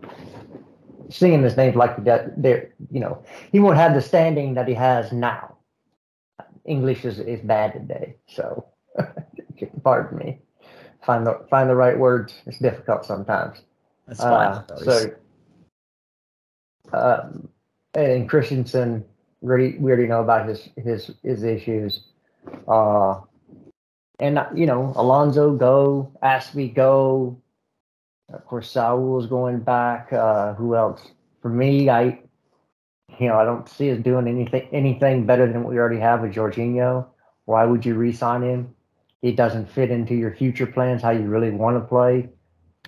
singing 1.11 1.42
his 1.42 1.57
name 1.57 1.74
like 1.74 2.05
that. 2.05 2.40
There, 2.40 2.70
you 2.90 3.01
know, 3.01 3.22
he 3.53 3.61
won't 3.61 3.76
have 3.76 3.95
the 3.95 4.03
standing 4.03 4.55
that 4.55 4.68
he 4.68 4.74
has 4.74 5.12
now. 5.12 5.57
English 6.64 7.05
is, 7.05 7.18
is 7.18 7.40
bad 7.40 7.74
today, 7.74 8.16
so 8.26 8.64
pardon 9.82 10.18
me. 10.18 10.38
Find 11.05 11.26
the 11.26 11.47
find 11.51 11.68
the 11.68 11.74
right 11.74 11.99
words. 11.99 12.34
It's 12.47 12.59
difficult 12.59 13.05
sometimes. 13.05 13.59
That's 14.07 14.20
fine. 14.20 14.49
Uh, 14.49 14.76
so, 14.78 15.14
um, 16.92 17.49
and 17.95 18.28
Christensen, 18.28 19.05
really, 19.45 19.76
we 19.78 19.92
already 19.92 20.09
know 20.09 20.22
about 20.22 20.49
his 20.49 20.68
his 20.76 21.11
his 21.22 21.45
issues. 21.45 22.01
Uh, 22.66 23.20
and 24.18 24.45
you 24.55 24.66
know, 24.66 24.92
Alonso 24.97 25.55
go, 25.55 26.12
Azpi 26.22 26.74
go. 26.74 27.40
Of 28.32 28.45
course, 28.47 28.70
Saul's 28.70 29.26
going 29.26 29.61
back. 29.61 30.12
Uh, 30.12 30.55
who 30.55 30.74
else? 30.74 31.03
For 31.42 31.51
me, 31.51 31.90
I, 31.90 32.20
you 33.20 33.28
know, 33.28 33.38
I 33.38 33.45
don't 33.45 33.68
see 33.68 33.92
us 33.92 33.99
doing 33.99 34.26
anything 34.26 34.68
anything 34.72 35.26
better 35.26 35.47
than 35.47 35.62
what 35.62 35.72
we 35.72 35.78
already 35.78 36.01
have 36.01 36.22
with 36.22 36.34
Jorginho. 36.34 37.07
Why 37.45 37.66
would 37.66 37.84
you 37.84 37.95
re-sign 37.95 38.42
him? 38.42 38.74
He 39.20 39.32
doesn't 39.32 39.70
fit 39.70 39.90
into 39.90 40.14
your 40.14 40.34
future 40.34 40.66
plans. 40.66 41.03
How 41.03 41.11
you 41.11 41.28
really 41.28 41.51
want 41.51 41.76
to 41.76 41.86
play? 41.86 42.30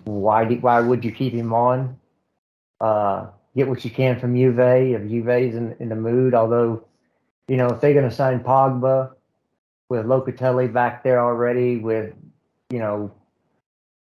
Why? 0.05 0.47
Do, 0.47 0.57
why 0.57 0.81
would 0.81 1.05
you 1.05 1.13
keep 1.13 1.35
him 1.35 1.53
on? 1.53 1.99
Uh, 2.81 3.27
get 3.57 3.69
what 3.69 3.85
you 3.85 3.91
can 3.91 4.21
from 4.21 4.37
Juve 4.37 4.59
if 4.59 5.09
Juve's 5.09 5.55
in, 5.55 5.75
in 5.81 5.89
the 5.89 5.97
mood. 5.97 6.35
Although, 6.35 6.85
you 7.49 7.57
know, 7.57 7.69
if 7.69 7.81
they're 7.81 7.95
going 7.95 8.09
to 8.09 8.15
sign 8.15 8.41
Pogba 8.41 9.13
with 9.89 10.05
Locatelli 10.05 10.73
back 10.73 11.03
there 11.03 11.21
already, 11.21 11.79
with 11.79 12.13
you 12.71 12.79
know, 12.79 13.13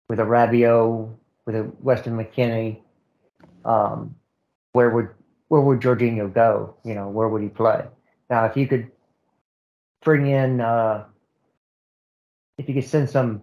with 0.09 0.19
a 0.19 0.23
Rabiot, 0.23 1.15
with 1.45 1.55
a 1.55 1.71
Weston 1.79 2.17
McKennie, 2.17 2.81
um, 3.63 4.15
where 4.73 4.89
would 4.89 5.09
where 5.47 5.61
would 5.61 5.79
Jorginho 5.79 6.33
go? 6.33 6.75
You 6.83 6.93
know, 6.93 7.07
where 7.07 7.29
would 7.29 7.41
he 7.41 7.49
play? 7.49 7.85
Now, 8.29 8.45
if 8.45 8.57
you 8.57 8.67
could 8.67 8.91
bring 10.03 10.27
in, 10.27 10.59
uh, 10.59 11.05
if 12.57 12.67
you 12.67 12.73
could 12.75 12.85
send 12.85 13.09
some 13.09 13.41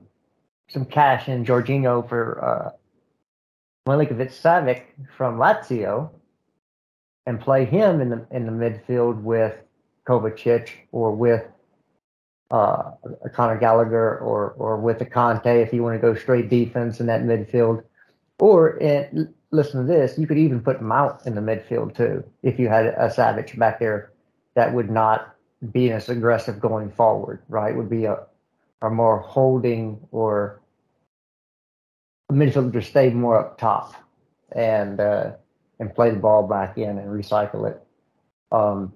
some 0.69 0.85
cash 0.85 1.29
in 1.29 1.45
Jorginho 1.45 2.07
for 2.07 2.45
uh, 2.45 2.71
Milinkovic 3.87 4.31
Savic 4.31 4.85
from 5.15 5.37
Lazio 5.39 6.11
and 7.27 7.41
play 7.41 7.65
him 7.67 8.01
in 8.01 8.09
the 8.09 8.27
in 8.31 8.47
the 8.47 8.53
midfield 8.53 9.21
with 9.23 9.57
Kovacic 10.07 10.71
or 10.93 11.13
with 11.13 11.45
uh, 12.51 12.93
Conor 13.35 13.59
Gallagher 13.59 14.19
or 14.19 14.53
or 14.53 14.79
with 14.79 15.03
a 15.03 15.05
Kante 15.05 15.63
if 15.63 15.73
you 15.73 15.83
want 15.83 15.97
to 15.97 16.01
go 16.01 16.15
straight 16.15 16.49
defense 16.49 17.01
in 17.01 17.07
that 17.07 17.23
midfield. 17.23 17.85
Or 18.39 18.79
listen 19.51 19.87
to 19.87 19.87
this, 19.87 20.19
you 20.19 20.27
could 20.27 20.39
even 20.39 20.61
put 20.61 20.83
Mount 20.83 21.27
in 21.27 21.35
the 21.35 21.41
midfield 21.41 21.95
too 21.97 22.25
if 22.43 22.59
you 22.59 22.69
had 22.69 22.87
a 22.87 23.09
Savic 23.09 23.59
back 23.59 23.79
there 23.79 24.13
that 24.55 24.73
would 24.73 24.91
not 24.91 25.35
be 25.73 25.91
as 25.91 26.09
aggressive 26.09 26.59
going 26.59 26.91
forward, 26.91 27.43
right? 27.49 27.77
Would 27.77 27.91
be 27.91 28.07
a 28.07 28.27
a 28.81 28.91
more 28.91 29.19
holding 29.19 30.01
or 30.11 30.61
midfielder 32.33 32.83
stay 32.83 33.11
more 33.11 33.39
up 33.39 33.59
top 33.59 33.95
and 34.53 35.01
uh, 35.01 35.33
and 35.79 35.95
play 35.95 36.11
the 36.11 36.17
ball 36.17 36.47
back 36.47 36.79
in 36.79 36.99
and 36.99 37.09
recycle 37.09 37.71
it. 37.71 37.83
Um, 38.53 38.93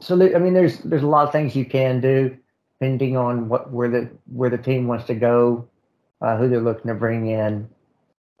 so 0.00 0.16
there, 0.16 0.34
I 0.34 0.38
mean, 0.38 0.54
there's 0.54 0.78
there's 0.80 1.02
a 1.02 1.06
lot 1.08 1.26
of 1.26 1.32
things 1.32 1.54
you 1.54 1.64
can 1.64 2.00
do 2.00 2.36
depending 2.80 3.16
on 3.16 3.48
what 3.48 3.70
where 3.72 3.88
the 3.88 4.10
where 4.26 4.50
the 4.50 4.58
team 4.58 4.86
wants 4.86 5.06
to 5.06 5.14
go, 5.14 5.68
uh, 6.20 6.36
who 6.36 6.48
they're 6.48 6.60
looking 6.60 6.88
to 6.88 6.94
bring 6.94 7.28
in. 7.28 7.68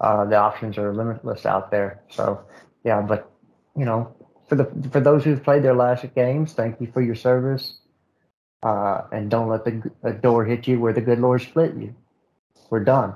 Uh, 0.00 0.24
the 0.24 0.36
options 0.36 0.76
are 0.76 0.94
limitless 0.94 1.46
out 1.46 1.70
there. 1.70 2.02
So 2.10 2.44
yeah, 2.84 3.00
but 3.00 3.30
you 3.76 3.84
know, 3.84 4.14
for 4.48 4.56
the 4.56 4.64
for 4.90 5.00
those 5.00 5.24
who've 5.24 5.42
played 5.42 5.62
their 5.62 5.74
last 5.74 6.04
games, 6.14 6.52
thank 6.52 6.80
you 6.80 6.90
for 6.92 7.00
your 7.00 7.14
service. 7.14 7.78
Uh, 8.62 9.02
and 9.12 9.30
don't 9.30 9.50
let 9.50 9.64
the, 9.64 9.90
the 10.02 10.12
door 10.12 10.44
hit 10.44 10.66
you 10.66 10.80
where 10.80 10.94
the 10.94 11.00
good 11.00 11.18
Lord 11.18 11.42
split 11.42 11.74
you. 11.74 11.94
We're 12.70 12.84
done. 12.84 13.14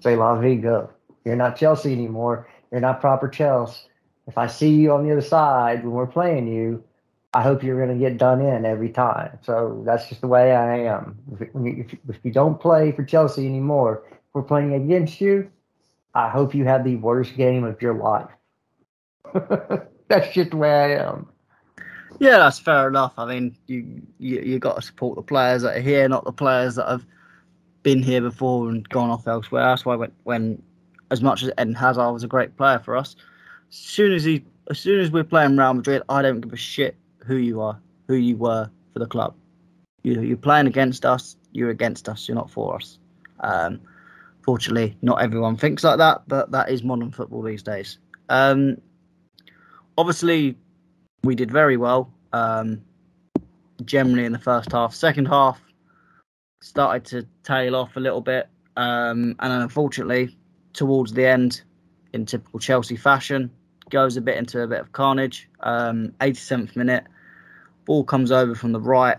Say 0.00 0.16
la 0.16 0.36
vie, 0.36 0.56
go. 0.56 0.90
You're 1.24 1.36
not 1.36 1.56
Chelsea 1.56 1.92
anymore. 1.92 2.48
You're 2.70 2.80
not 2.80 3.00
proper 3.00 3.28
Chelsea. 3.28 3.80
If 4.26 4.38
I 4.38 4.46
see 4.46 4.70
you 4.70 4.92
on 4.92 5.04
the 5.04 5.12
other 5.12 5.20
side 5.20 5.84
when 5.84 5.92
we're 5.92 6.06
playing 6.06 6.46
you, 6.48 6.82
I 7.34 7.42
hope 7.42 7.62
you're 7.62 7.84
going 7.84 7.98
to 7.98 8.02
get 8.02 8.16
done 8.16 8.40
in 8.40 8.64
every 8.64 8.90
time. 8.90 9.38
So 9.42 9.82
that's 9.84 10.08
just 10.08 10.20
the 10.20 10.28
way 10.28 10.52
I 10.54 10.78
am. 10.84 11.18
If, 11.32 11.40
you, 11.40 11.86
if, 11.88 12.16
if 12.16 12.24
you 12.24 12.30
don't 12.30 12.60
play 12.60 12.92
for 12.92 13.04
Chelsea 13.04 13.46
anymore, 13.46 14.04
if 14.10 14.18
we're 14.32 14.42
playing 14.42 14.74
against 14.74 15.20
you, 15.20 15.50
I 16.14 16.28
hope 16.28 16.54
you 16.54 16.64
have 16.64 16.84
the 16.84 16.96
worst 16.96 17.36
game 17.36 17.64
of 17.64 17.82
your 17.82 17.94
life. 17.94 18.30
that's 20.08 20.32
just 20.32 20.52
the 20.52 20.56
way 20.56 20.70
I 20.70 21.08
am. 21.08 21.28
Yeah, 22.20 22.38
that's 22.38 22.60
fair 22.60 22.86
enough. 22.86 23.14
I 23.18 23.26
mean, 23.26 23.56
you 23.66 24.00
you 24.18 24.40
you 24.40 24.58
got 24.60 24.76
to 24.76 24.82
support 24.82 25.16
the 25.16 25.22
players 25.22 25.62
that 25.62 25.76
are 25.76 25.80
here, 25.80 26.08
not 26.08 26.24
the 26.24 26.32
players 26.32 26.76
that 26.76 26.88
have 26.88 27.04
been 27.84 28.02
here 28.02 28.20
before 28.20 28.68
and 28.68 28.88
gone 28.88 29.10
off 29.10 29.28
elsewhere. 29.28 29.62
That's 29.62 29.84
why 29.84 29.94
when, 29.94 30.10
when 30.24 30.62
as 31.12 31.22
much 31.22 31.44
as 31.44 31.50
Eden 31.60 31.74
Hazard 31.74 32.12
was 32.12 32.24
a 32.24 32.28
great 32.28 32.56
player 32.56 32.80
for 32.80 32.96
us, 32.96 33.14
as 33.70 33.76
soon 33.76 34.12
as 34.12 34.24
he, 34.24 34.44
as 34.68 34.80
soon 34.80 35.00
as 35.00 35.12
we're 35.12 35.22
playing 35.22 35.56
Real 35.56 35.74
Madrid, 35.74 36.02
I 36.08 36.22
don't 36.22 36.40
give 36.40 36.52
a 36.52 36.56
shit 36.56 36.96
who 37.24 37.36
you 37.36 37.60
are, 37.60 37.78
who 38.08 38.14
you 38.14 38.36
were 38.36 38.68
for 38.92 38.98
the 38.98 39.06
club. 39.06 39.36
You, 40.02 40.20
you're 40.20 40.36
playing 40.36 40.66
against 40.66 41.06
us. 41.06 41.36
You're 41.52 41.70
against 41.70 42.08
us. 42.08 42.26
You're 42.26 42.34
not 42.34 42.50
for 42.50 42.74
us. 42.74 42.98
Um, 43.40 43.80
fortunately, 44.42 44.96
not 45.02 45.22
everyone 45.22 45.56
thinks 45.56 45.84
like 45.84 45.98
that, 45.98 46.22
but 46.26 46.50
that 46.50 46.70
is 46.70 46.82
modern 46.82 47.12
football 47.12 47.42
these 47.42 47.62
days. 47.62 47.98
Um, 48.28 48.80
obviously, 49.96 50.56
we 51.22 51.36
did 51.36 51.50
very 51.50 51.76
well. 51.76 52.12
Um, 52.32 52.82
generally 53.84 54.24
in 54.24 54.32
the 54.32 54.38
first 54.38 54.72
half. 54.72 54.94
Second 54.94 55.26
half, 55.26 55.60
started 56.64 57.04
to 57.04 57.26
tail 57.42 57.76
off 57.76 57.94
a 57.96 58.00
little 58.00 58.22
bit. 58.22 58.48
Um, 58.76 59.36
and 59.38 59.52
unfortunately, 59.52 60.34
towards 60.72 61.12
the 61.12 61.26
end, 61.26 61.60
in 62.14 62.24
typical 62.24 62.58
Chelsea 62.58 62.96
fashion, 62.96 63.50
goes 63.90 64.16
a 64.16 64.22
bit 64.22 64.38
into 64.38 64.62
a 64.62 64.66
bit 64.66 64.80
of 64.80 64.92
carnage. 64.92 65.48
Um, 65.60 66.14
87th 66.20 66.74
minute, 66.74 67.04
ball 67.84 68.02
comes 68.02 68.32
over 68.32 68.54
from 68.54 68.72
the 68.72 68.80
right 68.80 69.18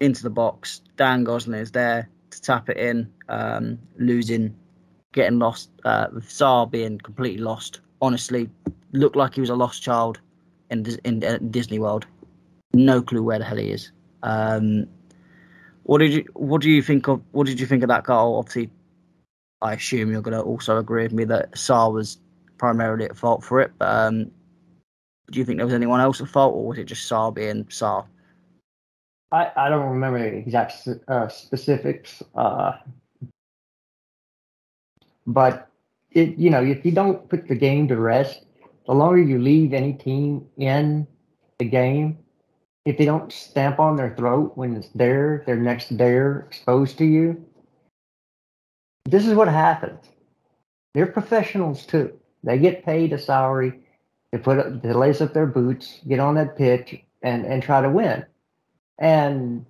into 0.00 0.24
the 0.24 0.30
box. 0.30 0.80
Dan 0.96 1.22
Gosling 1.22 1.60
is 1.60 1.70
there 1.70 2.08
to 2.30 2.42
tap 2.42 2.68
it 2.68 2.76
in, 2.76 3.08
um, 3.28 3.78
losing, 3.98 4.54
getting 5.12 5.38
lost, 5.38 5.70
uh, 5.84 6.08
with 6.12 6.28
Sarr 6.28 6.68
being 6.68 6.98
completely 6.98 7.42
lost. 7.42 7.80
Honestly, 8.02 8.50
looked 8.90 9.16
like 9.16 9.34
he 9.34 9.40
was 9.40 9.50
a 9.50 9.54
lost 9.54 9.80
child 9.80 10.20
in, 10.70 10.84
in, 11.04 11.22
in 11.22 11.50
Disney 11.52 11.78
World. 11.78 12.04
No 12.72 13.00
clue 13.00 13.22
where 13.22 13.38
the 13.38 13.44
hell 13.44 13.58
he 13.58 13.70
is. 13.70 13.92
Um, 14.24 14.88
what 15.84 15.98
did 15.98 16.12
you 16.12 16.24
What 16.34 16.62
do 16.62 16.70
you 16.70 16.82
think 16.82 17.08
of 17.08 17.22
What 17.32 17.46
did 17.46 17.60
you 17.60 17.66
think 17.66 17.82
of 17.82 17.88
that 17.88 18.04
goal? 18.04 18.38
Obviously, 18.38 18.70
I 19.62 19.74
assume 19.74 20.10
you're 20.10 20.22
going 20.22 20.36
to 20.36 20.42
also 20.42 20.78
agree 20.78 21.04
with 21.04 21.12
me 21.12 21.24
that 21.24 21.52
Sarr 21.52 21.92
was 21.92 22.18
primarily 22.58 23.04
at 23.04 23.16
fault 23.16 23.44
for 23.44 23.60
it. 23.60 23.72
But 23.78 23.88
um, 23.88 24.30
do 25.30 25.38
you 25.38 25.44
think 25.44 25.58
there 25.58 25.66
was 25.66 25.74
anyone 25.74 26.00
else 26.00 26.20
at 26.20 26.28
fault, 26.28 26.54
or 26.54 26.66
was 26.66 26.78
it 26.78 26.84
just 26.84 27.10
Sarr 27.10 27.34
being 27.34 27.64
Sarr? 27.64 28.06
I, 29.32 29.50
I 29.56 29.68
don't 29.68 29.90
remember 29.90 30.18
the 30.18 30.36
exact 30.36 30.88
uh, 31.08 31.28
specifics, 31.28 32.22
uh, 32.34 32.72
but 35.26 35.68
it 36.12 36.38
you 36.38 36.50
know 36.50 36.62
if 36.62 36.84
you 36.84 36.92
don't 36.92 37.28
put 37.28 37.48
the 37.48 37.56
game 37.56 37.88
to 37.88 37.96
rest, 37.96 38.44
the 38.86 38.94
longer 38.94 39.20
you 39.20 39.38
leave 39.38 39.74
any 39.74 39.92
team 39.92 40.46
in 40.56 41.06
the 41.58 41.64
game, 41.66 42.18
if 42.84 42.98
they 42.98 43.04
don't 43.04 43.32
stamp 43.32 43.80
on 43.80 43.96
their 43.96 44.14
throat 44.14 44.52
when 44.56 44.76
it's 44.76 44.88
there, 44.94 45.42
their 45.46 45.56
next 45.56 45.96
there 45.96 46.40
exposed 46.40 46.98
to 46.98 47.04
you, 47.04 47.44
this 49.06 49.26
is 49.26 49.34
what 49.34 49.48
happens. 49.48 50.00
They're 50.92 51.06
professionals 51.06 51.86
too. 51.86 52.12
They 52.42 52.58
get 52.58 52.84
paid 52.84 53.12
a 53.12 53.18
salary 53.18 53.80
to 54.32 54.38
put 54.38 54.82
to 54.82 54.98
lace 54.98 55.20
up 55.20 55.32
their 55.32 55.46
boots, 55.46 56.00
get 56.06 56.20
on 56.20 56.34
that 56.34 56.56
pitch, 56.56 57.02
and 57.22 57.44
and 57.46 57.62
try 57.62 57.80
to 57.80 57.90
win. 57.90 58.24
And 58.98 59.66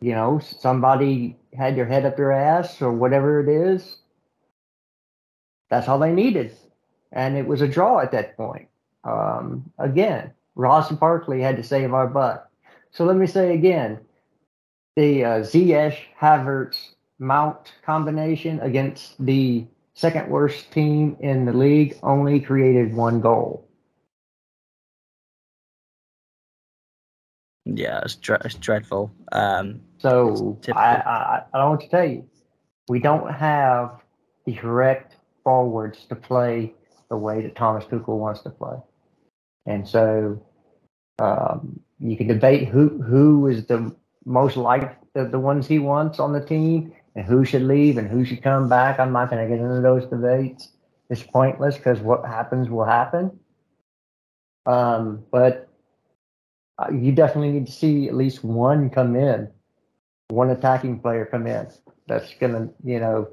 you 0.00 0.14
know, 0.14 0.38
somebody 0.38 1.36
had 1.54 1.76
your 1.76 1.86
head 1.86 2.04
up 2.04 2.16
their 2.16 2.32
ass 2.32 2.82
or 2.82 2.92
whatever 2.92 3.40
it 3.40 3.48
is. 3.48 3.98
That's 5.70 5.88
all 5.88 5.98
they 5.98 6.12
needed, 6.12 6.54
and 7.10 7.36
it 7.36 7.46
was 7.46 7.62
a 7.62 7.68
draw 7.68 8.00
at 8.00 8.12
that 8.12 8.36
point. 8.36 8.68
Um, 9.04 9.72
again, 9.78 10.32
Ross 10.54 10.90
and 10.90 11.00
Barkley 11.00 11.40
had 11.40 11.56
to 11.56 11.62
save 11.62 11.92
our 11.92 12.06
butt. 12.06 12.48
So 12.90 13.04
let 13.04 13.16
me 13.16 13.26
say 13.26 13.54
again, 13.54 14.00
the 14.96 15.24
uh, 15.24 15.28
Ziyech 15.40 15.96
Havertz 16.20 16.90
Mount 17.18 17.72
combination 17.84 18.60
against 18.60 19.14
the 19.24 19.64
second 19.94 20.28
worst 20.28 20.70
team 20.72 21.16
in 21.20 21.44
the 21.44 21.52
league 21.52 21.96
only 22.02 22.40
created 22.40 22.94
one 22.94 23.20
goal. 23.20 23.68
Yeah, 27.64 28.00
it's, 28.00 28.16
dre- 28.16 28.40
it's 28.44 28.56
dreadful. 28.56 29.12
Um, 29.30 29.80
so 29.98 30.58
I, 30.74 30.96
I, 30.96 31.42
I 31.54 31.58
don't 31.58 31.70
want 31.70 31.80
to 31.82 31.88
tell 31.88 32.04
you, 32.04 32.28
we 32.88 32.98
don't 32.98 33.32
have 33.32 34.00
the 34.44 34.54
correct 34.54 35.14
forwards 35.44 36.04
to 36.08 36.16
play 36.16 36.74
the 37.08 37.16
way 37.16 37.42
that 37.42 37.54
Thomas 37.54 37.84
Tuchel 37.84 38.18
wants 38.18 38.42
to 38.42 38.50
play. 38.50 38.76
And 39.66 39.86
so 39.86 40.42
um, 41.18 41.80
you 41.98 42.16
can 42.16 42.26
debate 42.26 42.68
who 42.68 43.02
who 43.02 43.46
is 43.46 43.66
the 43.66 43.94
most 44.24 44.56
like 44.56 44.98
the, 45.14 45.24
the 45.24 45.38
ones 45.38 45.66
he 45.66 45.78
wants 45.78 46.18
on 46.18 46.32
the 46.32 46.44
team 46.44 46.92
and 47.14 47.24
who 47.24 47.44
should 47.44 47.62
leave 47.62 47.98
and 47.98 48.08
who 48.08 48.24
should 48.24 48.42
come 48.42 48.68
back. 48.68 48.98
I'm 48.98 49.12
not 49.12 49.30
going 49.30 49.42
to 49.42 49.54
get 49.54 49.62
into 49.62 49.80
those 49.80 50.06
debates. 50.06 50.68
It's 51.10 51.22
pointless 51.22 51.76
because 51.76 52.00
what 52.00 52.24
happens 52.24 52.70
will 52.70 52.84
happen. 52.84 53.38
Um, 54.64 55.24
but 55.30 55.68
uh, 56.78 56.90
you 56.90 57.12
definitely 57.12 57.50
need 57.50 57.66
to 57.66 57.72
see 57.72 58.08
at 58.08 58.14
least 58.14 58.42
one 58.42 58.88
come 58.90 59.16
in, 59.16 59.48
one 60.28 60.50
attacking 60.50 61.00
player 61.00 61.26
come 61.26 61.46
in. 61.46 61.68
That's 62.06 62.32
gonna, 62.40 62.70
you 62.82 62.98
know, 63.00 63.28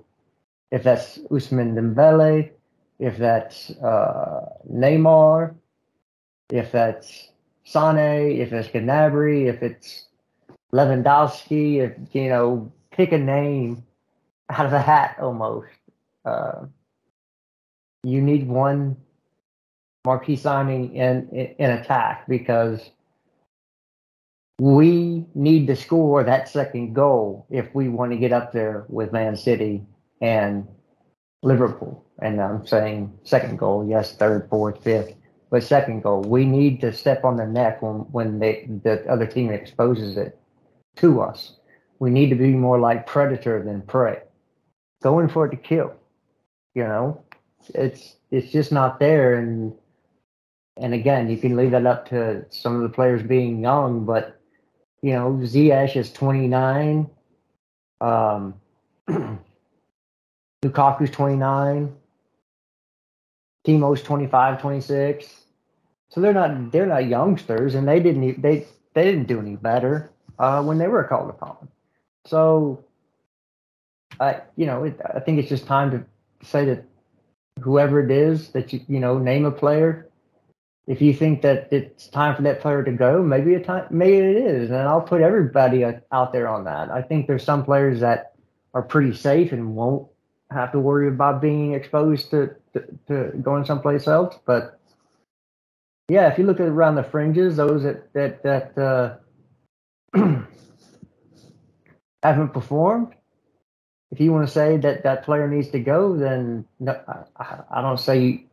if 0.72 0.84
that's 0.84 1.18
Ousmane 1.32 1.74
Dembele, 1.74 2.52
if 3.00 3.18
that's 3.18 3.70
uh, 3.72 4.50
Neymar, 4.72 5.56
if 6.52 6.72
that's 6.72 7.30
Sane, 7.64 8.40
if 8.40 8.52
it's 8.52 8.70
Gnabry, 8.70 9.48
if 9.48 9.62
it's 9.62 10.06
Lewandowski, 10.74 11.78
if 11.78 12.16
you 12.16 12.30
know, 12.30 12.72
pick 12.92 13.12
a 13.12 13.18
name 13.18 13.84
out 14.50 14.66
of 14.66 14.74
a 14.74 14.82
hat 14.82 15.18
almost. 15.22 15.68
Uh, 16.26 16.66
you 18.04 18.22
need 18.22 18.48
one 18.48 18.98
marquee 20.06 20.36
signing 20.36 20.96
in, 20.96 21.30
in, 21.30 21.56
in 21.58 21.72
attack 21.72 22.28
because 22.28 22.90
we 24.60 25.26
need 25.36 25.68
to 25.68 25.76
score 25.76 26.24
that 26.24 26.50
second 26.50 26.94
goal 26.94 27.46
if 27.50 27.74
we 27.74 27.88
want 27.88 28.12
to 28.12 28.18
get 28.18 28.34
up 28.34 28.52
there 28.52 28.86
with 28.90 29.14
Man 29.14 29.36
City 29.36 29.86
and 30.22 30.68
Liverpool. 31.44 32.06
And 32.22 32.42
I'm 32.42 32.66
saying 32.68 33.18
second 33.24 33.58
goal, 33.58 33.88
yes, 33.88 34.16
third, 34.16 34.50
fourth, 34.50 34.84
fifth, 34.84 35.14
but 35.50 35.64
second 35.64 36.02
goal. 36.02 36.22
We 36.22 36.46
need 36.46 36.82
to 36.82 36.94
step 36.94 37.26
on 37.26 37.38
their 37.38 37.48
neck 37.48 37.82
when, 37.82 38.00
when 38.12 38.40
they, 38.40 38.68
the 38.84 39.04
other 39.10 39.26
team 39.26 39.52
exposes 39.52 40.18
it 40.18 40.38
to 40.98 41.22
us. 41.22 41.56
We 42.00 42.10
need 42.10 42.30
to 42.30 42.36
be 42.36 42.54
more 42.54 42.80
like 42.80 43.08
predator 43.08 43.62
than 43.64 43.82
prey. 43.82 44.22
Going 45.02 45.30
for 45.30 45.46
it 45.46 45.52
to 45.52 45.58
kill. 45.58 45.94
You 46.76 46.84
know, 46.84 47.24
it's 47.74 48.16
it's 48.32 48.52
just 48.52 48.72
not 48.72 49.00
there. 49.00 49.36
And 49.36 49.74
and 50.78 50.94
again, 50.94 51.30
you 51.30 51.38
can 51.38 51.56
leave 51.56 51.72
that 51.72 51.86
up 51.86 52.08
to 52.10 52.46
some 52.50 52.76
of 52.76 52.82
the 52.84 52.90
players 52.90 53.24
being 53.24 53.62
young, 53.62 54.06
but 54.06 54.40
you 55.02 55.14
know, 55.14 55.40
Ziyech 55.44 55.96
is 55.96 56.12
29. 56.12 57.10
Um, 58.02 58.54
Lukaku's 60.64 61.12
29. 61.12 61.96
Timo's 63.66 64.02
25, 64.02 64.62
26. 64.62 65.39
So 66.10 66.22
they're 66.22 66.34
not 66.34 66.72
they're 66.72 66.86
not 66.86 67.08
youngsters, 67.08 67.76
and 67.76 67.88
they 67.88 68.00
didn't 68.00 68.42
they 68.42 68.66
they 68.94 69.04
didn't 69.04 69.28
do 69.28 69.40
any 69.40 69.56
better 69.56 70.12
uh, 70.40 70.64
when 70.64 70.78
they 70.78 70.88
were 70.88 71.04
called 71.04 71.30
upon. 71.30 71.68
So, 72.26 72.84
I 74.20 74.42
you 74.56 74.66
know 74.66 74.84
it, 74.86 75.00
I 75.14 75.20
think 75.20 75.40
it's 75.40 75.50
just 75.50 75.68
time 75.68 75.92
to 75.92 76.04
say 76.46 76.66
that 76.66 76.84
whoever 77.62 78.00
it 78.04 78.12
is 78.12 78.50
that 78.52 78.74
you 78.74 78.82
you 78.88 79.00
know 79.00 79.18
name 79.18 79.46
a 79.46 79.52
player. 79.52 80.08
If 80.88 81.04
you 81.04 81.14
think 81.14 81.44
that 81.44 81.72
it's 81.72 82.08
time 82.08 82.36
for 82.36 82.42
that 82.42 82.62
player 82.62 82.84
to 82.84 82.92
go, 82.92 83.22
maybe 83.22 83.54
a 83.54 83.64
time 83.64 83.86
maybe 83.92 84.18
it 84.18 84.38
is, 84.38 84.72
and 84.72 84.80
I'll 84.80 85.02
put 85.02 85.22
everybody 85.22 85.86
out 85.86 86.34
there 86.34 86.48
on 86.48 86.64
that. 86.64 86.90
I 86.90 87.04
think 87.04 87.28
there's 87.28 87.44
some 87.44 87.64
players 87.64 88.00
that 88.00 88.34
are 88.74 88.82
pretty 88.82 89.14
safe 89.14 89.52
and 89.52 89.76
won't 89.76 90.08
have 90.52 90.72
to 90.72 90.80
worry 90.80 91.08
about 91.08 91.42
being 91.42 91.74
exposed 91.74 92.32
to, 92.32 92.56
to, 92.74 92.84
to 93.08 93.38
going 93.38 93.66
someplace 93.66 94.08
else. 94.08 94.36
But 94.46 94.79
yeah, 96.10 96.32
if 96.32 96.38
you 96.38 96.46
look 96.46 96.60
at 96.60 96.68
around 96.68 96.96
the 96.96 97.04
fringes, 97.04 97.58
those 97.58 97.84
that 97.84 98.12
that 98.14 98.44
that 98.44 98.78
uh, 98.78 99.16
haven't 102.24 102.50
performed, 102.50 103.14
if 104.12 104.20
you 104.20 104.32
want 104.32 104.48
to 104.48 104.54
say 104.54 104.78
that 104.78 105.04
that 105.04 105.24
player 105.24 105.48
needs 105.48 105.70
to 105.70 105.80
go, 105.80 106.18
then 106.18 106.66
no, 106.80 107.00
I, 107.38 107.60
I 107.72 107.82
don't 107.82 108.00
say 108.00 108.46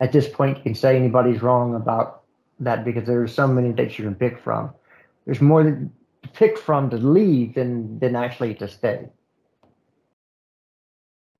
at 0.00 0.12
this 0.12 0.28
point 0.28 0.56
you 0.58 0.62
can 0.62 0.74
say 0.74 0.96
anybody's 0.96 1.42
wrong 1.42 1.74
about 1.74 2.22
that 2.60 2.84
because 2.84 3.06
there's 3.06 3.34
so 3.34 3.46
many 3.46 3.72
that 3.72 3.98
you 3.98 4.04
can 4.04 4.14
pick 4.14 4.38
from. 4.38 4.72
There's 5.26 5.42
more 5.42 5.62
to 5.62 5.90
pick 6.32 6.56
from 6.56 6.88
to 6.90 6.96
leave 6.96 7.54
than 7.54 7.98
than 7.98 8.16
actually 8.16 8.54
to 8.54 8.68
stay. 8.68 9.08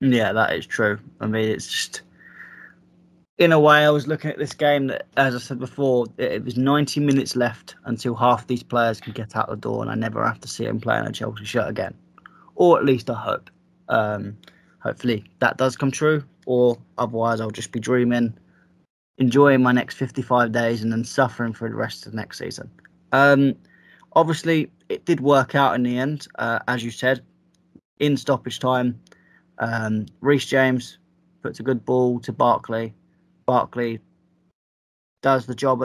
Yeah, 0.01 0.33
that 0.33 0.53
is 0.53 0.67
true. 0.67 0.99
I 1.21 1.27
mean, 1.27 1.49
it's 1.49 1.67
just 1.67 2.03
in 3.39 3.53
a 3.53 3.61
way. 3.61 3.85
I 3.85 3.91
was 3.91 4.07
looking 4.07 4.31
at 4.31 4.39
this 4.39 4.55
game 4.55 4.87
that, 4.89 5.07
as 5.17 5.35
I 5.35 5.39
said 5.39 5.59
before, 5.59 6.07
it, 6.19 6.45
was 6.45 6.57
90 6.57 7.01
minutes 7.01 7.37
left 7.37 7.75
until 7.85 8.15
half 8.15 8.47
these 8.47 8.63
players 8.63 9.01
can 9.01 9.13
get 9.13 9.37
out 9.37 9.49
the 9.49 9.57
door, 9.57 9.83
and 9.83 9.91
I 9.91 9.95
never 9.95 10.25
have 10.25 10.41
to 10.41 10.49
see 10.49 10.65
them 10.65 10.81
playing 10.81 11.07
a 11.07 11.13
Chelsea 11.13 11.45
shirt 11.45 11.69
again, 11.69 11.95
or 12.55 12.79
at 12.79 12.85
least 12.85 13.11
I 13.11 13.15
hope. 13.15 13.51
Um, 13.89 14.37
hopefully 14.81 15.25
that 15.41 15.57
does 15.57 15.77
come 15.77 15.91
true, 15.91 16.25
or 16.47 16.79
otherwise 16.99 17.41
I'll 17.41 17.51
just 17.51 17.73
be 17.73 17.81
dreaming, 17.81 18.37
enjoying 19.19 19.63
my 19.63 19.73
next 19.73 19.97
55 19.97 20.53
days, 20.53 20.83
and 20.83 20.93
then 20.93 21.05
suffering 21.05 21.53
for 21.53 21.69
the 21.69 21.75
rest 21.75 22.07
of 22.07 22.13
the 22.13 22.17
next 22.17 22.39
season. 22.39 22.71
Um, 23.13 23.55
obviously, 24.15 24.71
it 24.89 25.05
did 25.05 25.21
work 25.21 25.55
out 25.55 25.75
in 25.75 25.83
the 25.83 25.99
end, 25.99 26.27
uh, 26.39 26.61
as 26.69 26.85
you 26.85 26.91
said, 26.91 27.23
in 27.99 28.17
stoppage 28.17 28.59
time. 28.59 29.01
Um, 29.59 30.07
Reece 30.21 30.47
James 30.47 30.99
puts 31.43 31.61
a 31.61 31.63
good 31.63 31.85
ball 31.85 32.21
to 32.21 32.33
Barkley. 32.33 32.95
Barkley 33.47 34.01
does 35.23 35.47
the 35.47 35.55
job 35.55 35.85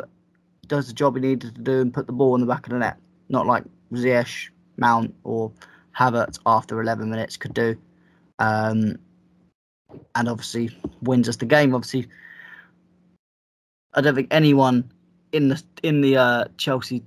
does 0.68 0.88
the 0.88 0.94
job 0.94 1.16
he 1.16 1.22
needed 1.22 1.56
to 1.56 1.62
do 1.62 1.82
and 1.82 1.94
put 1.94 2.08
the 2.08 2.14
ball 2.14 2.36
in 2.36 2.42
the 2.42 2.48
back 2.48 2.66
of 2.66 2.74
the 2.74 2.80
net. 2.80 2.98
Not 3.30 3.46
like 3.46 3.64
Ziyech, 3.94 4.50
Mount, 4.78 5.14
or 5.24 5.52
Havertz 5.98 6.40
after 6.46 6.82
11 6.82 7.10
minutes 7.10 7.38
could 7.38 7.54
do. 7.54 7.76
Um, 8.40 8.98
and 10.16 10.30
obviously 10.30 10.70
wins 11.02 11.28
us 11.28 11.36
the 11.38 11.46
game. 11.46 11.76
Obviously, 11.76 12.08
I 13.94 14.02
don't 14.02 14.16
think 14.16 14.30
anyone 14.32 14.92
in 15.32 15.50
the 15.50 15.62
in 15.84 16.02
the 16.02 16.18
uh, 16.18 16.46
Chelsea 16.58 17.04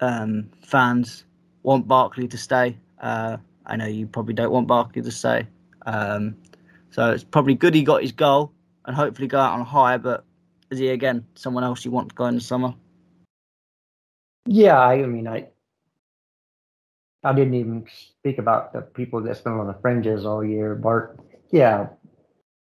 um, 0.00 0.50
fans 0.62 1.24
want 1.62 1.86
Barkley 1.86 2.26
to 2.28 2.38
stay. 2.38 2.76
Uh, 3.00 3.36
I 3.66 3.76
know 3.76 3.86
you 3.86 4.06
probably 4.06 4.34
don't 4.34 4.50
want 4.50 4.66
Barkley 4.66 5.02
to 5.02 5.10
stay. 5.10 5.46
Um, 5.86 6.36
so 6.90 7.10
it's 7.10 7.24
probably 7.24 7.54
good 7.54 7.74
he 7.74 7.82
got 7.82 8.02
his 8.02 8.12
goal 8.12 8.53
and 8.86 8.96
hopefully 8.96 9.28
go 9.28 9.38
out 9.38 9.52
on 9.52 9.60
a 9.60 9.64
high. 9.64 9.96
But 9.98 10.24
is 10.70 10.78
he 10.78 10.88
again 10.88 11.26
someone 11.34 11.64
else 11.64 11.84
you 11.84 11.90
want 11.90 12.08
to 12.10 12.14
go 12.14 12.26
in 12.26 12.34
the 12.34 12.40
summer? 12.40 12.74
Yeah, 14.46 14.78
I, 14.78 15.02
mean, 15.06 15.26
I 15.26 15.48
I 17.22 17.32
didn't 17.32 17.54
even 17.54 17.86
speak 18.10 18.38
about 18.38 18.72
the 18.72 18.82
people 18.82 19.22
that's 19.22 19.40
been 19.40 19.54
on 19.54 19.66
the 19.66 19.76
fringes 19.80 20.26
all 20.26 20.44
year. 20.44 20.74
Bart, 20.74 21.18
yeah, 21.50 21.88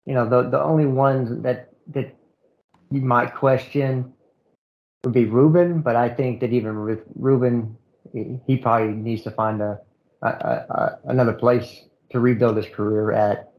you 0.07 0.14
know, 0.14 0.29
the 0.29 0.49
the 0.49 0.62
only 0.62 0.87
ones 0.87 1.43
that 1.43 1.73
that 1.89 2.16
you 2.91 3.01
might 3.01 3.35
question 3.35 4.12
would 5.03 5.12
be 5.12 5.25
Ruben, 5.25 5.81
but 5.83 5.97
I 5.97 6.09
think 6.09 6.41
that 6.41 6.53
even 6.53 6.85
with 6.85 7.01
Ruben, 7.16 7.77
he 8.47 8.57
probably 8.57 8.95
needs 8.95 9.23
to 9.23 9.33
find 9.33 9.61
a, 9.61 9.81
a, 10.23 10.29
a 10.29 10.99
another 11.07 11.33
place 11.33 11.85
to 12.11 12.20
rebuild 12.20 12.57
his 12.57 12.66
career 12.66 13.12
at. 13.12 13.53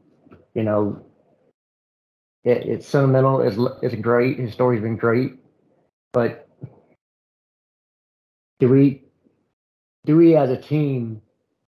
You 0.54 0.62
know, 0.62 1.04
it, 2.44 2.66
it's 2.66 2.86
sentimental. 2.86 3.40
It's 3.40 3.56
it's 3.82 4.00
great. 4.00 4.38
His 4.38 4.52
story's 4.52 4.82
been 4.82 4.96
great, 4.96 5.34
but 6.12 6.48
do 8.60 8.68
we 8.68 9.02
do 10.04 10.16
we 10.16 10.36
as 10.36 10.50
a 10.50 10.56
team 10.56 11.22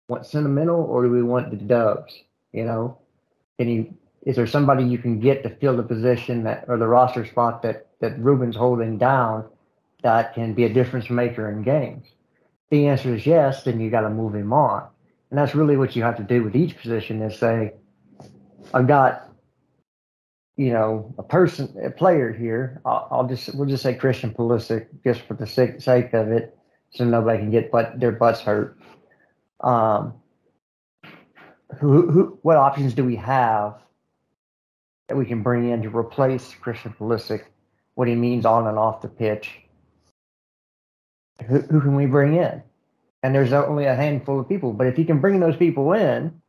want 0.09 0.25
sentimental 0.25 0.81
or 0.81 1.03
do 1.03 1.09
we 1.09 1.23
want 1.23 1.51
the 1.51 1.57
dubs? 1.57 2.13
You 2.51 2.65
know, 2.65 2.97
can 3.57 3.69
you 3.69 3.93
is 4.23 4.35
there 4.35 4.47
somebody 4.47 4.83
you 4.83 4.97
can 4.97 5.19
get 5.19 5.43
to 5.43 5.49
fill 5.49 5.77
the 5.77 5.83
position 5.83 6.43
that 6.43 6.65
or 6.67 6.77
the 6.77 6.87
roster 6.87 7.25
spot 7.25 7.61
that 7.61 7.87
that 7.99 8.19
Ruben's 8.19 8.55
holding 8.55 8.97
down 8.97 9.45
that 10.03 10.33
can 10.33 10.53
be 10.53 10.65
a 10.65 10.73
difference 10.73 11.09
maker 11.09 11.49
in 11.49 11.63
games? 11.63 12.05
If 12.65 12.69
the 12.71 12.87
answer 12.87 13.13
is 13.13 13.25
yes, 13.25 13.63
then 13.63 13.79
you 13.79 13.91
got 13.91 14.01
to 14.01 14.09
move 14.09 14.33
him 14.33 14.51
on. 14.51 14.87
And 15.29 15.39
that's 15.39 15.55
really 15.55 15.77
what 15.77 15.95
you 15.95 16.03
have 16.03 16.17
to 16.17 16.23
do 16.23 16.43
with 16.43 16.55
each 16.55 16.77
position 16.77 17.21
is 17.21 17.37
say, 17.37 17.73
I've 18.73 18.87
got, 18.87 19.24
you 20.57 20.71
know, 20.71 21.13
a 21.17 21.23
person, 21.23 21.73
a 21.83 21.89
player 21.89 22.31
here. 22.31 22.81
I'll, 22.85 23.07
I'll 23.11 23.27
just, 23.27 23.53
we'll 23.55 23.67
just 23.67 23.83
say 23.83 23.93
Christian 23.93 24.33
Pulisic 24.33 24.87
just 25.03 25.21
for 25.21 25.33
the 25.33 25.45
sake, 25.45 25.81
sake 25.81 26.13
of 26.13 26.31
it, 26.31 26.57
so 26.91 27.03
nobody 27.03 27.39
can 27.39 27.51
get 27.51 27.71
but 27.71 27.99
their 27.99 28.11
butts 28.11 28.41
hurt. 28.41 28.77
Um, 29.61 30.13
who, 31.79 32.09
who, 32.09 32.39
what 32.41 32.57
options 32.57 32.93
do 32.93 33.03
we 33.03 33.15
have 33.17 33.81
that 35.07 35.15
we 35.15 35.25
can 35.25 35.43
bring 35.43 35.69
in 35.69 35.81
to 35.83 35.89
replace 35.89 36.53
Christian 36.53 36.93
Pulisic? 36.97 37.43
What 37.95 38.07
he 38.07 38.15
means 38.15 38.45
on 38.45 38.67
and 38.67 38.77
off 38.77 39.01
the 39.01 39.07
pitch. 39.07 39.59
Who, 41.47 41.59
who 41.59 41.81
can 41.81 41.95
we 41.95 42.05
bring 42.05 42.35
in? 42.35 42.61
and 43.25 43.33
there's 43.33 43.53
only 43.53 43.85
a 43.85 43.95
handful 43.95 44.39
of 44.39 44.47
people. 44.47 44.71
But 44.71 44.85
if 44.85 44.99
you 44.99 45.05
can 45.05 45.19
bring 45.19 45.39
those 45.39 45.57
people 45.57 45.93
in 45.93 46.39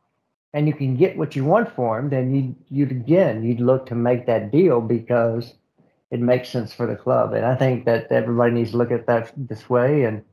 and 0.53 0.67
you 0.67 0.73
can 0.73 0.95
get 0.95 1.17
what 1.17 1.35
you 1.35 1.45
want 1.45 1.73
for 1.73 1.99
him, 1.99 2.09
then 2.09 2.33
you 2.33 2.55
you'd 2.69 2.91
again 2.91 3.43
you'd 3.43 3.59
look 3.59 3.85
to 3.87 3.95
make 3.95 4.25
that 4.25 4.51
deal 4.51 4.81
because 4.81 5.53
it 6.11 6.19
makes 6.19 6.49
sense 6.49 6.73
for 6.73 6.87
the 6.87 6.95
club. 6.95 7.33
And 7.33 7.45
I 7.45 7.55
think 7.55 7.85
that 7.85 8.11
everybody 8.11 8.53
needs 8.53 8.71
to 8.71 8.77
look 8.77 8.91
at 8.91 9.07
that 9.07 9.33
this 9.35 9.69
way. 9.69 10.03
And 10.03 10.23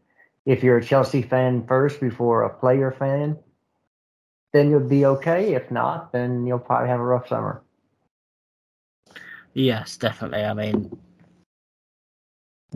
if 0.46 0.62
you're 0.62 0.78
a 0.78 0.84
Chelsea 0.84 1.22
fan 1.22 1.66
first 1.66 2.00
before 2.00 2.42
a 2.42 2.54
player 2.54 2.92
fan, 2.92 3.38
then 4.52 4.70
you'll 4.70 4.88
be 4.88 5.04
okay. 5.04 5.54
If 5.54 5.70
not, 5.70 6.12
then 6.12 6.46
you'll 6.46 6.60
probably 6.60 6.88
have 6.88 7.00
a 7.00 7.04
rough 7.04 7.28
summer. 7.28 7.62
Yes, 9.54 9.96
definitely. 9.96 10.44
I 10.44 10.54
mean, 10.54 10.96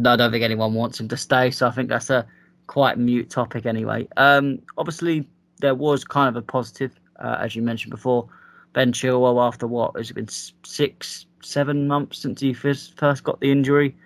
I 0.05 0.16
don't 0.16 0.30
think 0.30 0.45
anyone 0.45 0.74
wants 0.74 0.99
him 0.99 1.09
to 1.09 1.16
stay. 1.16 1.51
So 1.51 1.66
I 1.66 1.70
think 1.70 1.89
that's 1.89 2.11
a 2.11 2.26
quite 2.66 2.99
mute 2.99 3.30
topic 3.30 3.66
anyway. 3.66 4.09
Um, 4.16 4.61
obviously, 4.76 5.28
there 5.61 5.74
was 5.74 6.05
kind 6.05 6.28
of 6.28 6.36
a 6.36 6.43
positive, 6.45 6.99
uh, 7.19 7.37
as 7.41 7.55
you 7.55 7.62
mentioned 7.62 7.91
before. 7.91 8.29
Ben 8.73 8.93
Chilwell, 8.93 9.45
after 9.45 9.66
what 9.66 9.97
has 9.97 10.11
it 10.11 10.14
been 10.14 10.29
six, 10.29 11.27
seven 11.43 11.89
months 11.89 12.19
since 12.19 12.41
he 12.41 12.53
first, 12.53 12.99
first 12.99 13.25
got 13.25 13.41
the 13.41 13.51
injury 13.51 13.97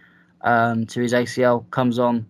um, 0.42 0.86
to 0.86 1.00
his 1.00 1.12
ACL, 1.12 1.68
comes 1.70 1.98
on 1.98 2.26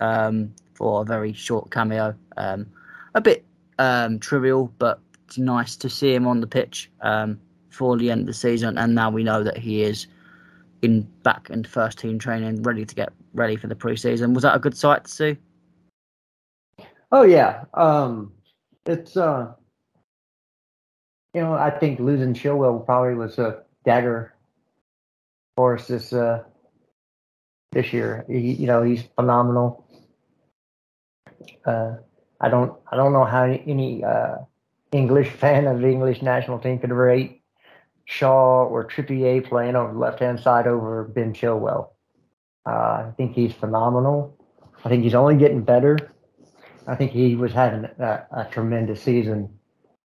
um, 0.00 0.52
for 0.74 1.02
a 1.02 1.04
very 1.04 1.32
short 1.32 1.70
cameo. 1.70 2.14
Um, 2.36 2.66
a 3.14 3.20
bit 3.20 3.44
um, 3.78 4.18
trivial, 4.18 4.72
but 4.78 5.00
it's 5.26 5.38
nice 5.38 5.76
to 5.76 5.88
see 5.88 6.14
him 6.14 6.26
on 6.26 6.40
the 6.40 6.46
pitch 6.46 6.90
um, 7.00 7.40
for 7.70 7.96
the 7.96 8.10
end 8.10 8.22
of 8.22 8.26
the 8.26 8.34
season. 8.34 8.78
And 8.78 8.94
now 8.94 9.10
we 9.10 9.24
know 9.24 9.42
that 9.42 9.58
he 9.58 9.82
is 9.82 10.06
in 10.82 11.02
back 11.22 11.48
in 11.50 11.64
first 11.64 11.98
team 11.98 12.18
training, 12.18 12.62
ready 12.62 12.84
to 12.84 12.94
get 12.94 13.12
ready 13.34 13.56
for 13.56 13.66
the 13.66 13.74
preseason. 13.74 14.34
Was 14.34 14.42
that 14.42 14.56
a 14.56 14.58
good 14.58 14.76
sight 14.76 15.04
to 15.04 15.10
see? 15.10 15.36
Oh 17.10 17.22
yeah, 17.22 17.64
um, 17.74 18.32
it's 18.86 19.16
uh, 19.16 19.52
you 21.34 21.40
know 21.40 21.54
I 21.54 21.70
think 21.70 22.00
losing 22.00 22.34
Chilwell 22.34 22.84
probably 22.84 23.14
was 23.14 23.38
a 23.38 23.62
dagger 23.84 24.34
for 25.56 25.76
us 25.76 25.86
this 25.88 26.12
uh, 26.12 26.44
this 27.72 27.92
year. 27.92 28.24
He, 28.28 28.52
you 28.52 28.66
know 28.66 28.82
he's 28.82 29.02
phenomenal. 29.16 29.86
Uh, 31.64 31.96
I 32.40 32.48
don't 32.48 32.78
I 32.90 32.96
don't 32.96 33.12
know 33.12 33.24
how 33.24 33.44
any 33.44 34.04
uh, 34.04 34.36
English 34.92 35.30
fan 35.42 35.66
of 35.66 35.80
the 35.80 35.88
English 35.88 36.22
national 36.22 36.58
team 36.58 36.78
could 36.78 36.90
rate 36.90 37.42
Shaw 38.04 38.64
or 38.64 38.86
Trippier 38.86 39.48
playing 39.48 39.76
over 39.76 39.92
the 39.92 39.98
left 39.98 40.20
hand 40.20 40.40
side 40.40 40.66
over 40.66 41.04
Ben 41.04 41.32
Chilwell. 41.32 41.90
Uh, 42.66 42.70
I 42.70 43.12
think 43.16 43.34
he's 43.34 43.52
phenomenal. 43.52 44.36
I 44.84 44.88
think 44.88 45.02
he's 45.02 45.14
only 45.14 45.36
getting 45.36 45.62
better. 45.62 45.96
I 46.86 46.96
think 46.96 47.12
he 47.12 47.36
was 47.36 47.52
having 47.52 47.84
a, 47.84 48.26
a 48.32 48.44
tremendous 48.50 49.02
season 49.02 49.48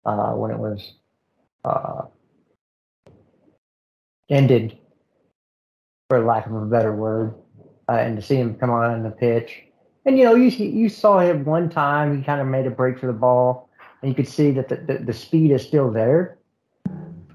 uh, 0.04 0.32
when 0.32 0.50
it 0.52 0.58
was 0.58 0.94
uh, 1.64 2.02
ended, 4.28 4.78
for 6.08 6.24
lack 6.24 6.46
of 6.46 6.54
a 6.54 6.66
better 6.66 6.94
word, 6.94 7.34
uh, 7.88 7.92
and 7.92 8.16
to 8.16 8.22
see 8.22 8.36
him 8.36 8.54
come 8.54 8.70
on 8.70 9.02
the 9.02 9.10
pitch. 9.10 9.64
And 10.04 10.16
you 10.18 10.24
know, 10.24 10.34
you 10.34 10.48
you 10.48 10.88
saw 10.88 11.20
him 11.20 11.44
one 11.44 11.68
time. 11.68 12.16
He 12.16 12.24
kind 12.24 12.40
of 12.40 12.46
made 12.46 12.66
a 12.66 12.70
break 12.70 12.98
for 12.98 13.06
the 13.06 13.12
ball, 13.12 13.68
and 14.00 14.08
you 14.08 14.14
could 14.14 14.28
see 14.28 14.50
that 14.52 14.68
the, 14.68 14.76
the, 14.76 15.04
the 15.04 15.12
speed 15.12 15.50
is 15.50 15.62
still 15.62 15.90
there 15.90 16.38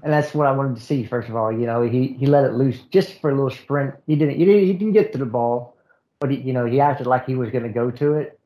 and 0.04 0.12
that's 0.12 0.34
what 0.34 0.46
I 0.46 0.52
wanted 0.52 0.76
to 0.76 0.82
see. 0.82 1.02
First 1.02 1.30
of 1.30 1.34
all, 1.34 1.50
you 1.50 1.66
know, 1.66 1.82
he 1.82 2.08
he 2.20 2.26
let 2.26 2.44
it 2.44 2.52
loose 2.52 2.78
just 2.92 3.20
for 3.20 3.30
a 3.30 3.34
little 3.34 3.50
sprint. 3.50 3.94
He 4.06 4.14
didn't 4.14 4.36
he 4.36 4.44
didn't, 4.44 4.66
he 4.66 4.72
didn't 4.74 4.92
get 4.92 5.12
to 5.12 5.18
the 5.18 5.24
ball, 5.24 5.76
but 6.20 6.30
he, 6.30 6.36
you 6.36 6.52
know 6.52 6.66
he 6.66 6.78
acted 6.78 7.06
like 7.06 7.26
he 7.26 7.34
was 7.34 7.50
going 7.50 7.64
to 7.64 7.70
go 7.70 7.90
to 7.90 8.14
it. 8.14 8.38